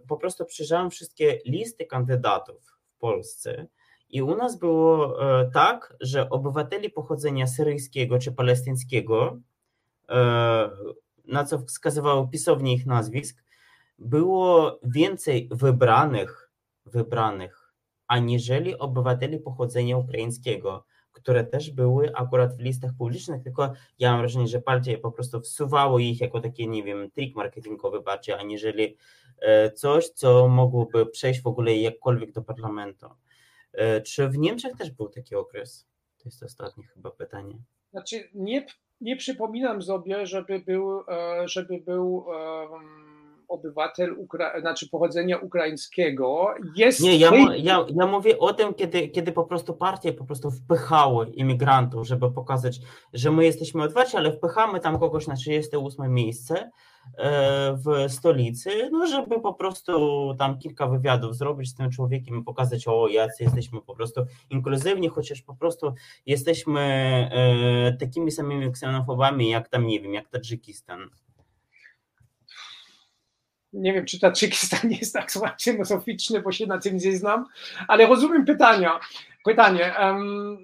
po 0.07 0.17
prostu 0.17 0.45
przyjrzałem 0.45 0.89
wszystkie 0.89 1.39
listy 1.45 1.85
kandydatów 1.85 2.77
w 2.95 2.99
Polsce 2.99 3.67
i 4.09 4.21
u 4.21 4.35
nas 4.35 4.59
było 4.59 5.21
e, 5.21 5.51
tak, 5.51 5.95
że 6.01 6.29
obywateli 6.29 6.89
pochodzenia 6.89 7.47
syryjskiego 7.47 8.19
czy 8.19 8.31
palestyńskiego, 8.31 9.37
e, 10.09 10.69
na 11.25 11.45
co 11.45 11.59
wskazywało 11.59 12.27
pisownie 12.27 12.73
ich 12.73 12.85
nazwisk, 12.85 13.43
było 13.99 14.79
więcej 14.83 15.49
wybranych, 15.51 16.51
wybranych, 16.85 17.73
aniżeli 18.07 18.77
obywateli 18.77 19.39
pochodzenia 19.39 19.97
ukraińskiego, 19.97 20.85
które 21.11 21.43
też 21.43 21.71
były 21.71 22.15
akurat 22.15 22.57
w 22.57 22.59
listach 22.59 22.91
publicznych, 22.97 23.43
tylko 23.43 23.73
ja 23.99 24.11
mam 24.11 24.19
wrażenie, 24.19 24.47
że 24.47 24.61
partie 24.61 24.97
po 24.97 25.11
prostu 25.11 25.41
wsuwało 25.41 25.99
ich 25.99 26.21
jako 26.21 26.41
taki, 26.41 26.67
nie 26.67 26.83
wiem, 26.83 27.11
trik 27.11 27.35
marketingowy 27.35 28.01
bardziej, 28.01 28.35
aniżeli 28.35 28.97
e, 29.39 29.71
coś, 29.71 30.09
co 30.09 30.47
mogłoby 30.47 31.05
przejść 31.05 31.41
w 31.41 31.47
ogóle 31.47 31.75
jakkolwiek 31.75 32.31
do 32.31 32.41
parlamentu. 32.41 33.07
E, 33.77 34.01
czy 34.01 34.29
w 34.29 34.37
Niemczech 34.37 34.77
też 34.77 34.91
był 34.91 35.09
taki 35.09 35.35
okres? 35.35 35.87
To 36.17 36.23
jest 36.25 36.43
ostatnie 36.43 36.83
chyba 36.83 37.11
pytanie. 37.11 37.59
Znaczy, 37.91 38.29
nie, 38.33 38.65
nie 39.01 39.15
przypominam 39.15 39.81
sobie, 39.81 40.25
żeby 40.25 40.59
był, 40.59 41.01
e, 41.09 41.47
żeby 41.47 41.81
był 41.81 42.15
um 42.15 43.16
obywatel 43.47 44.13
Ukra 44.17 44.61
znaczy 44.61 44.89
pochodzenia 44.89 45.37
ukraińskiego 45.37 46.53
jest. 46.75 46.99
Nie, 46.99 47.17
ja, 47.17 47.31
ja, 47.57 47.85
ja 47.95 48.07
mówię 48.07 48.39
o 48.39 48.53
tym, 48.53 48.73
kiedy, 48.73 49.07
kiedy 49.07 49.31
po 49.31 49.43
prostu 49.43 49.73
partie 49.73 50.13
po 50.13 50.25
prostu 50.25 50.51
wpychały 50.51 51.27
imigrantów, 51.27 52.07
żeby 52.07 52.31
pokazać, 52.31 52.79
że 53.13 53.31
my 53.31 53.45
jesteśmy 53.45 53.83
otwarci, 53.83 54.17
ale 54.17 54.31
wpychamy 54.31 54.79
tam 54.79 54.99
kogoś 54.99 55.27
na 55.27 55.35
38 55.35 56.13
miejsce 56.13 56.71
e, 57.17 57.77
w 57.85 58.11
stolicy, 58.11 58.89
no 58.91 59.07
żeby 59.07 59.41
po 59.41 59.53
prostu 59.53 60.35
tam 60.39 60.59
kilka 60.59 60.87
wywiadów 60.87 61.35
zrobić 61.35 61.69
z 61.69 61.75
tym 61.75 61.91
człowiekiem 61.91 62.39
i 62.39 62.43
pokazać, 62.43 62.87
o 62.87 63.07
jacy 63.07 63.43
jesteśmy 63.43 63.81
po 63.81 63.95
prostu 63.95 64.25
inkluzywni, 64.49 65.09
chociaż 65.09 65.41
po 65.41 65.55
prostu 65.55 65.93
jesteśmy 66.25 66.81
e, 67.31 67.97
takimi 67.99 68.31
samymi 68.31 68.71
ksenofobami 68.71 69.49
jak 69.49 69.69
tam, 69.69 69.87
nie 69.87 70.01
wiem, 70.01 70.13
jak 70.13 70.29
Tadżykistan 70.29 71.09
nie 73.77 73.93
wiem, 73.93 74.05
czy 74.05 74.19
Tadżykistan 74.19 74.91
jest 74.91 75.13
tak 75.13 75.31
xenofobiczny, 75.53 76.41
bo 76.41 76.51
się 76.51 76.65
na 76.65 76.77
tym 76.77 76.97
nie 76.97 77.17
znam, 77.17 77.45
ale 77.87 78.07
rozumiem 78.07 78.45
pytania. 78.45 78.99
Pytanie. 79.45 79.93
Um, 79.99 80.63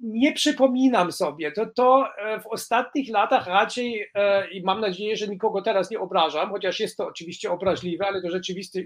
nie 0.00 0.32
przypominam 0.32 1.12
sobie, 1.12 1.52
to, 1.52 1.66
to 1.66 2.08
e, 2.18 2.40
w 2.40 2.46
ostatnich 2.46 3.10
latach 3.10 3.46
raczej, 3.46 4.10
e, 4.14 4.50
i 4.50 4.62
mam 4.62 4.80
nadzieję, 4.80 5.16
że 5.16 5.28
nikogo 5.28 5.62
teraz 5.62 5.90
nie 5.90 6.00
obrażam, 6.00 6.50
chociaż 6.50 6.80
jest 6.80 6.96
to 6.96 7.06
oczywiście 7.06 7.50
obraźliwe, 7.50 8.06
ale 8.06 8.22
to 8.22 8.30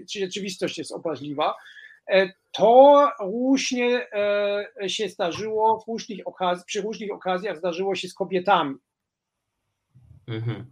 rzeczywistość 0.07 0.77
jest 0.77 0.91
obraźliwa, 0.91 1.55
to 2.51 3.09
różnie 3.19 4.07
się 4.87 5.09
zdarzyło 5.09 5.83
różnych 5.87 6.25
okaz- 6.25 6.63
przy 6.65 6.81
różnych 6.81 7.11
okazjach 7.11 7.57
zdarzyło 7.57 7.95
się 7.95 8.07
z 8.07 8.13
kobietami. 8.13 8.75
Mhm. 10.27 10.65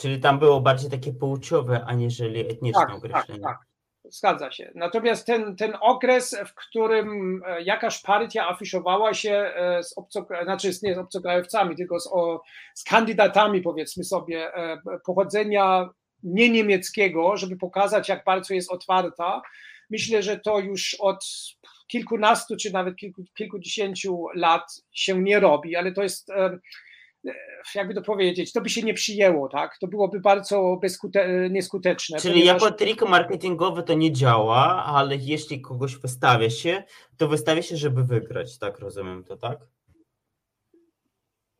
Czyli 0.00 0.20
tam 0.20 0.38
było 0.38 0.60
bardziej 0.60 0.90
takie 0.90 1.12
płciowe, 1.12 1.84
aniżeli 1.86 2.40
etniczne 2.40 2.86
tak, 2.86 2.94
określenie. 2.94 3.40
Tak, 3.40 3.58
tak, 3.58 3.66
zgadza 4.12 4.52
się. 4.52 4.72
Natomiast 4.74 5.26
ten, 5.26 5.56
ten 5.56 5.72
okres, 5.80 6.36
w 6.46 6.54
którym 6.54 7.40
e, 7.46 7.62
jakaś 7.62 8.02
partia 8.02 8.48
afiszowała 8.48 9.14
się 9.14 9.32
e, 9.32 9.82
z, 9.82 9.98
obco, 9.98 10.26
znaczy 10.44 10.70
nie 10.82 10.94
z 10.94 10.98
obcokrajowcami, 10.98 11.76
tylko 11.76 12.00
z, 12.00 12.06
o, 12.12 12.42
z 12.74 12.84
kandydatami, 12.84 13.62
powiedzmy 13.62 14.04
sobie, 14.04 14.54
e, 14.54 14.80
pochodzenia 15.06 15.88
nie 16.22 16.50
niemieckiego, 16.50 17.36
żeby 17.36 17.56
pokazać, 17.56 18.08
jak 18.08 18.24
bardzo 18.24 18.54
jest 18.54 18.72
otwarta, 18.72 19.42
myślę, 19.90 20.22
że 20.22 20.38
to 20.38 20.58
już 20.58 20.96
od 21.00 21.24
kilkunastu 21.88 22.56
czy 22.56 22.72
nawet 22.72 22.96
kilku, 22.96 23.22
kilkudziesięciu 23.34 24.26
lat 24.34 24.62
się 24.92 25.22
nie 25.22 25.40
robi, 25.40 25.76
ale 25.76 25.92
to 25.92 26.02
jest 26.02 26.32
jakby 27.74 27.94
to 27.94 28.02
powiedzieć, 28.02 28.52
to 28.52 28.60
by 28.60 28.68
się 28.68 28.82
nie 28.82 28.94
przyjęło, 28.94 29.48
tak? 29.48 29.78
To 29.80 29.86
byłoby 29.86 30.20
bardzo 30.20 30.80
nieskuteczne. 31.50 32.18
Czyli 32.18 32.40
ponieważ... 32.40 32.62
jako 32.62 32.74
trik 32.74 33.08
marketingowy 33.08 33.82
to 33.82 33.94
nie 33.94 34.12
działa, 34.12 34.84
ale 34.84 35.16
jeśli 35.16 35.60
kogoś 35.60 35.96
wystawia 35.96 36.50
się, 36.50 36.82
to 37.16 37.28
wystawia 37.28 37.62
się, 37.62 37.76
żeby 37.76 38.04
wygrać, 38.04 38.58
tak 38.58 38.78
rozumiem 38.78 39.24
to, 39.24 39.36
tak? 39.36 39.58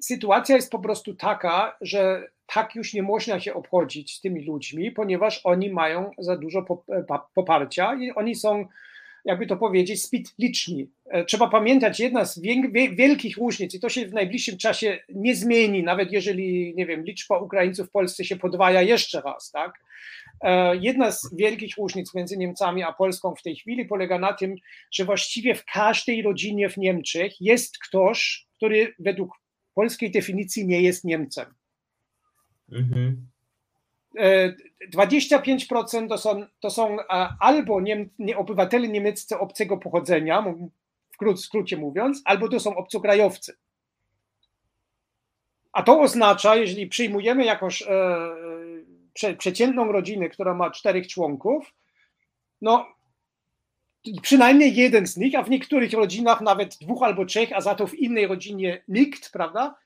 Sytuacja 0.02 0.56
jest 0.56 0.70
po 0.70 0.78
prostu 0.78 1.14
taka, 1.14 1.76
że 1.80 2.28
tak 2.46 2.74
już 2.74 2.94
nie 2.94 3.02
można 3.02 3.40
się 3.40 3.54
obchodzić 3.54 4.16
z 4.16 4.20
tymi 4.20 4.44
ludźmi, 4.44 4.90
ponieważ 4.90 5.40
oni 5.44 5.72
mają 5.72 6.10
za 6.18 6.36
dużo 6.36 6.64
poparcia 7.34 7.94
i 7.94 8.12
oni 8.12 8.34
są 8.34 8.64
jakby 9.24 9.46
to 9.46 9.56
powiedzieć, 9.56 10.02
zbyt 10.02 10.34
liczni. 10.38 10.90
E, 11.10 11.24
trzeba 11.24 11.48
pamiętać, 11.48 12.00
jedna 12.00 12.24
z 12.24 12.40
wielkich 12.92 13.36
różnic, 13.36 13.74
i 13.74 13.80
to 13.80 13.88
się 13.88 14.06
w 14.06 14.12
najbliższym 14.12 14.58
czasie 14.58 14.98
nie 15.08 15.34
zmieni, 15.34 15.82
nawet 15.82 16.12
jeżeli, 16.12 16.74
nie 16.76 16.86
wiem, 16.86 17.04
liczba 17.04 17.38
Ukraińców 17.38 17.88
w 17.88 17.90
Polsce 17.90 18.24
się 18.24 18.36
podwaja 18.36 18.82
jeszcze 18.82 19.20
raz, 19.20 19.50
tak? 19.50 19.72
E, 20.40 20.76
jedna 20.76 21.10
z 21.10 21.34
wielkich 21.36 21.76
różnic 21.76 22.14
między 22.14 22.36
Niemcami 22.36 22.82
a 22.82 22.92
Polską 22.92 23.34
w 23.34 23.42
tej 23.42 23.56
chwili 23.56 23.84
polega 23.84 24.18
na 24.18 24.32
tym, 24.32 24.54
że 24.92 25.04
właściwie 25.04 25.54
w 25.54 25.64
każdej 25.64 26.22
rodzinie 26.22 26.68
w 26.68 26.76
Niemczech 26.76 27.40
jest 27.40 27.78
ktoś, 27.78 28.46
który 28.56 28.94
według 28.98 29.32
polskiej 29.74 30.10
definicji 30.10 30.66
nie 30.66 30.82
jest 30.82 31.04
Niemcem. 31.04 31.46
Mhm. 32.72 33.29
25% 34.94 36.08
to 36.08 36.18
są, 36.18 36.46
to 36.60 36.70
są 36.70 36.96
albo 37.40 37.80
nie, 37.80 38.08
nie 38.18 38.36
obywatele 38.38 38.88
niemieccy 38.88 39.38
obcego 39.38 39.76
pochodzenia, 39.76 40.44
w 41.20 41.38
skrócie 41.40 41.76
mówiąc, 41.76 42.22
albo 42.24 42.48
to 42.48 42.60
są 42.60 42.76
obcokrajowcy. 42.76 43.56
A 45.72 45.82
to 45.82 46.00
oznacza, 46.00 46.56
jeżeli 46.56 46.86
przyjmujemy 46.86 47.44
jakąś 47.44 47.82
e, 47.82 47.88
prze, 49.12 49.34
przeciętną 49.34 49.92
rodzinę, 49.92 50.28
która 50.28 50.54
ma 50.54 50.70
czterech 50.70 51.08
członków, 51.08 51.74
no 52.60 52.86
przynajmniej 54.22 54.74
jeden 54.74 55.06
z 55.06 55.16
nich, 55.16 55.34
a 55.34 55.42
w 55.42 55.50
niektórych 55.50 55.92
rodzinach 55.92 56.40
nawet 56.40 56.76
dwóch 56.78 57.02
albo 57.02 57.24
trzech, 57.24 57.52
a 57.52 57.60
za 57.60 57.74
to 57.74 57.86
w 57.86 57.94
innej 57.94 58.26
rodzinie 58.26 58.84
nikt, 58.88 59.32
prawda, 59.32 59.78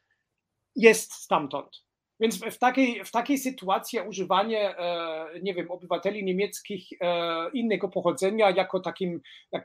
jest 0.77 1.13
stamtąd. 1.13 1.85
Więc 2.25 2.39
w 2.39 2.59
takiej, 2.59 3.05
w 3.05 3.11
takiej 3.11 3.39
sytuacji 3.39 4.01
używanie, 4.01 4.79
e, 4.79 5.27
nie 5.43 5.55
wiem, 5.55 5.71
obywateli 5.71 6.25
niemieckich 6.25 6.89
e, 7.01 7.51
innego 7.51 7.89
pochodzenia 7.89 8.51
jako 8.51 8.81
takim, 8.81 9.21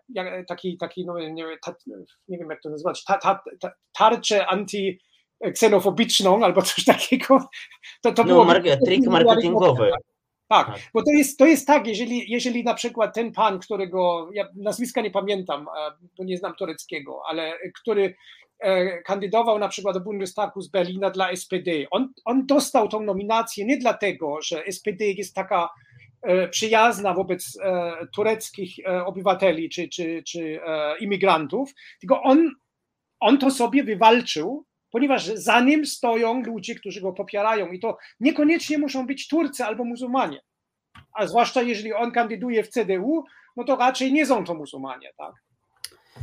jak, 0.10 0.48
taki, 0.48 0.78
taki 0.78 1.06
no, 1.06 1.20
nie, 1.20 1.58
nie 2.28 2.38
wiem 2.38 2.50
jak 2.50 2.62
to 2.62 2.70
nazwać, 2.70 3.04
ta, 3.04 3.18
ta, 3.18 3.44
ta, 3.60 3.72
tarczę 3.98 4.48
anty 4.48 4.98
ksenofobiczną 5.54 6.44
albo 6.44 6.62
coś 6.62 6.86
takiego, 6.86 7.50
to, 8.02 8.12
to 8.12 8.24
no, 8.24 8.28
było... 8.28 8.46
Market, 8.46 8.80
trik 8.86 9.08
marketingowy. 9.08 9.92
Tak, 10.48 10.68
tak, 10.68 10.80
bo 10.94 11.04
to 11.04 11.12
jest, 11.12 11.40
to 11.40 11.46
jest 11.46 11.68
tak, 11.68 11.88
jeżeli, 11.88 12.32
jeżeli 12.32 12.64
na 12.64 12.74
przykład 12.74 13.16
ten 13.16 13.32
pan, 13.32 13.60
którego, 13.60 14.30
ja 14.34 14.48
nazwiska 14.56 15.02
nie 15.02 15.12
pamiętam, 15.12 15.68
bo 16.18 16.24
nie 16.24 16.38
znam 16.38 16.56
tureckiego, 16.56 17.22
ale 17.28 17.54
który 17.82 18.16
E, 18.49 18.49
kandydował 19.06 19.60
na 19.60 19.68
przykład 19.68 19.96
do 19.96 20.02
Bundestagu 20.02 20.62
z 20.62 20.68
Berlina 20.68 21.10
dla 21.10 21.36
SPD. 21.36 21.72
On, 21.92 22.14
on 22.26 22.46
dostał 22.46 22.88
tą 22.88 23.00
nominację 23.00 23.66
nie 23.66 23.78
dlatego, 23.78 24.42
że 24.42 24.64
SPD 24.72 25.06
jest 25.06 25.36
taka 25.36 25.70
e, 26.22 26.48
przyjazna 26.48 27.14
wobec 27.14 27.58
e, 27.64 27.94
tureckich 28.16 28.76
obywateli 29.06 29.70
czy, 29.70 29.90
czy, 29.90 30.24
czy 30.28 30.60
imigrantów, 31.00 31.74
tylko 32.00 32.22
on, 32.22 32.52
on 33.20 33.38
to 33.38 33.52
sobie 33.52 33.84
wywalczył, 33.84 34.66
ponieważ 34.92 35.26
za 35.26 35.60
nim 35.60 35.86
stoją 35.86 36.44
ludzie, 36.44 36.76
którzy 36.76 37.02
go 37.02 37.14
popierają 37.14 37.72
i 37.72 37.80
to 37.80 37.98
niekoniecznie 38.20 38.78
muszą 38.78 39.08
być 39.08 39.28
Turcy 39.28 39.66
albo 39.66 39.84
muzułmanie. 39.84 40.42
A 41.14 41.28
zwłaszcza 41.28 41.62
jeżeli 41.62 41.94
on 41.94 42.12
kandyduje 42.12 42.64
w 42.64 42.70
CDU, 42.70 43.24
no 43.56 43.64
to 43.64 43.76
raczej 43.76 44.14
nie 44.14 44.26
są 44.26 44.44
to 44.44 44.54
muzułmanie, 44.54 45.12
tak? 45.18 45.34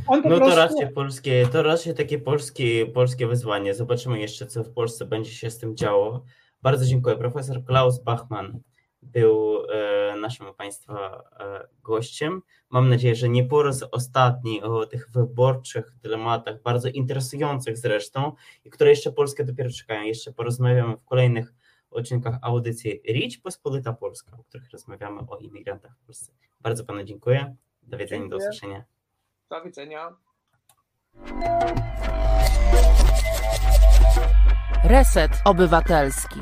On 0.07 0.21
no 0.25 0.37
prostu... 0.37 0.49
to 0.49 0.55
raczej 0.55 0.93
polskie, 0.93 1.47
to 1.51 1.63
raczej 1.63 1.93
takie 1.93 2.19
polskie, 2.19 2.85
polskie 2.85 3.27
wyzwanie. 3.27 3.73
Zobaczymy 3.73 4.19
jeszcze, 4.19 4.45
co 4.45 4.63
w 4.63 4.69
Polsce 4.69 5.05
będzie 5.05 5.31
się 5.31 5.51
z 5.51 5.57
tym 5.57 5.75
działo. 5.75 6.23
Bardzo 6.61 6.85
dziękuję. 6.85 7.15
Profesor 7.15 7.63
Klaus 7.65 8.03
Bachmann, 8.03 8.59
był 9.01 9.65
e, 9.71 10.15
naszym 10.21 10.53
Państwa 10.57 11.23
e, 11.39 11.67
gościem. 11.83 12.41
Mam 12.69 12.89
nadzieję, 12.89 13.15
że 13.15 13.29
nie 13.29 13.43
po 13.43 13.63
raz 13.63 13.83
ostatni 13.91 14.61
o 14.61 14.85
tych 14.85 15.09
wyborczych 15.09 15.93
dylematach, 16.03 16.61
bardzo 16.61 16.89
interesujących 16.89 17.77
zresztą, 17.77 18.31
i 18.65 18.69
które 18.69 18.89
jeszcze 18.89 19.11
Polskę 19.11 19.43
dopiero 19.43 19.69
czekają. 19.69 20.03
Jeszcze 20.03 20.33
porozmawiamy 20.33 20.97
w 20.97 21.05
kolejnych 21.05 21.53
odcinkach 21.91 22.37
audycji 22.41 23.01
RIČ 23.09 23.37
Pospolita 23.37 23.93
Polska, 23.93 24.37
o 24.37 24.43
których 24.43 24.71
rozmawiamy 24.71 25.21
o 25.27 25.37
imigrantach 25.37 25.91
w 25.97 26.05
Polsce. 26.05 26.31
Bardzo 26.61 26.85
Panu 26.85 27.03
dziękuję. 27.03 27.55
Do 27.83 27.97
widzenia, 27.97 28.21
dziękuję. 28.21 28.29
do 28.29 28.37
usłyszenia. 28.37 28.96
Do 29.49 29.61
widzenia. 29.61 30.15
Reset 34.83 35.31
Obywatelski. 35.45 36.39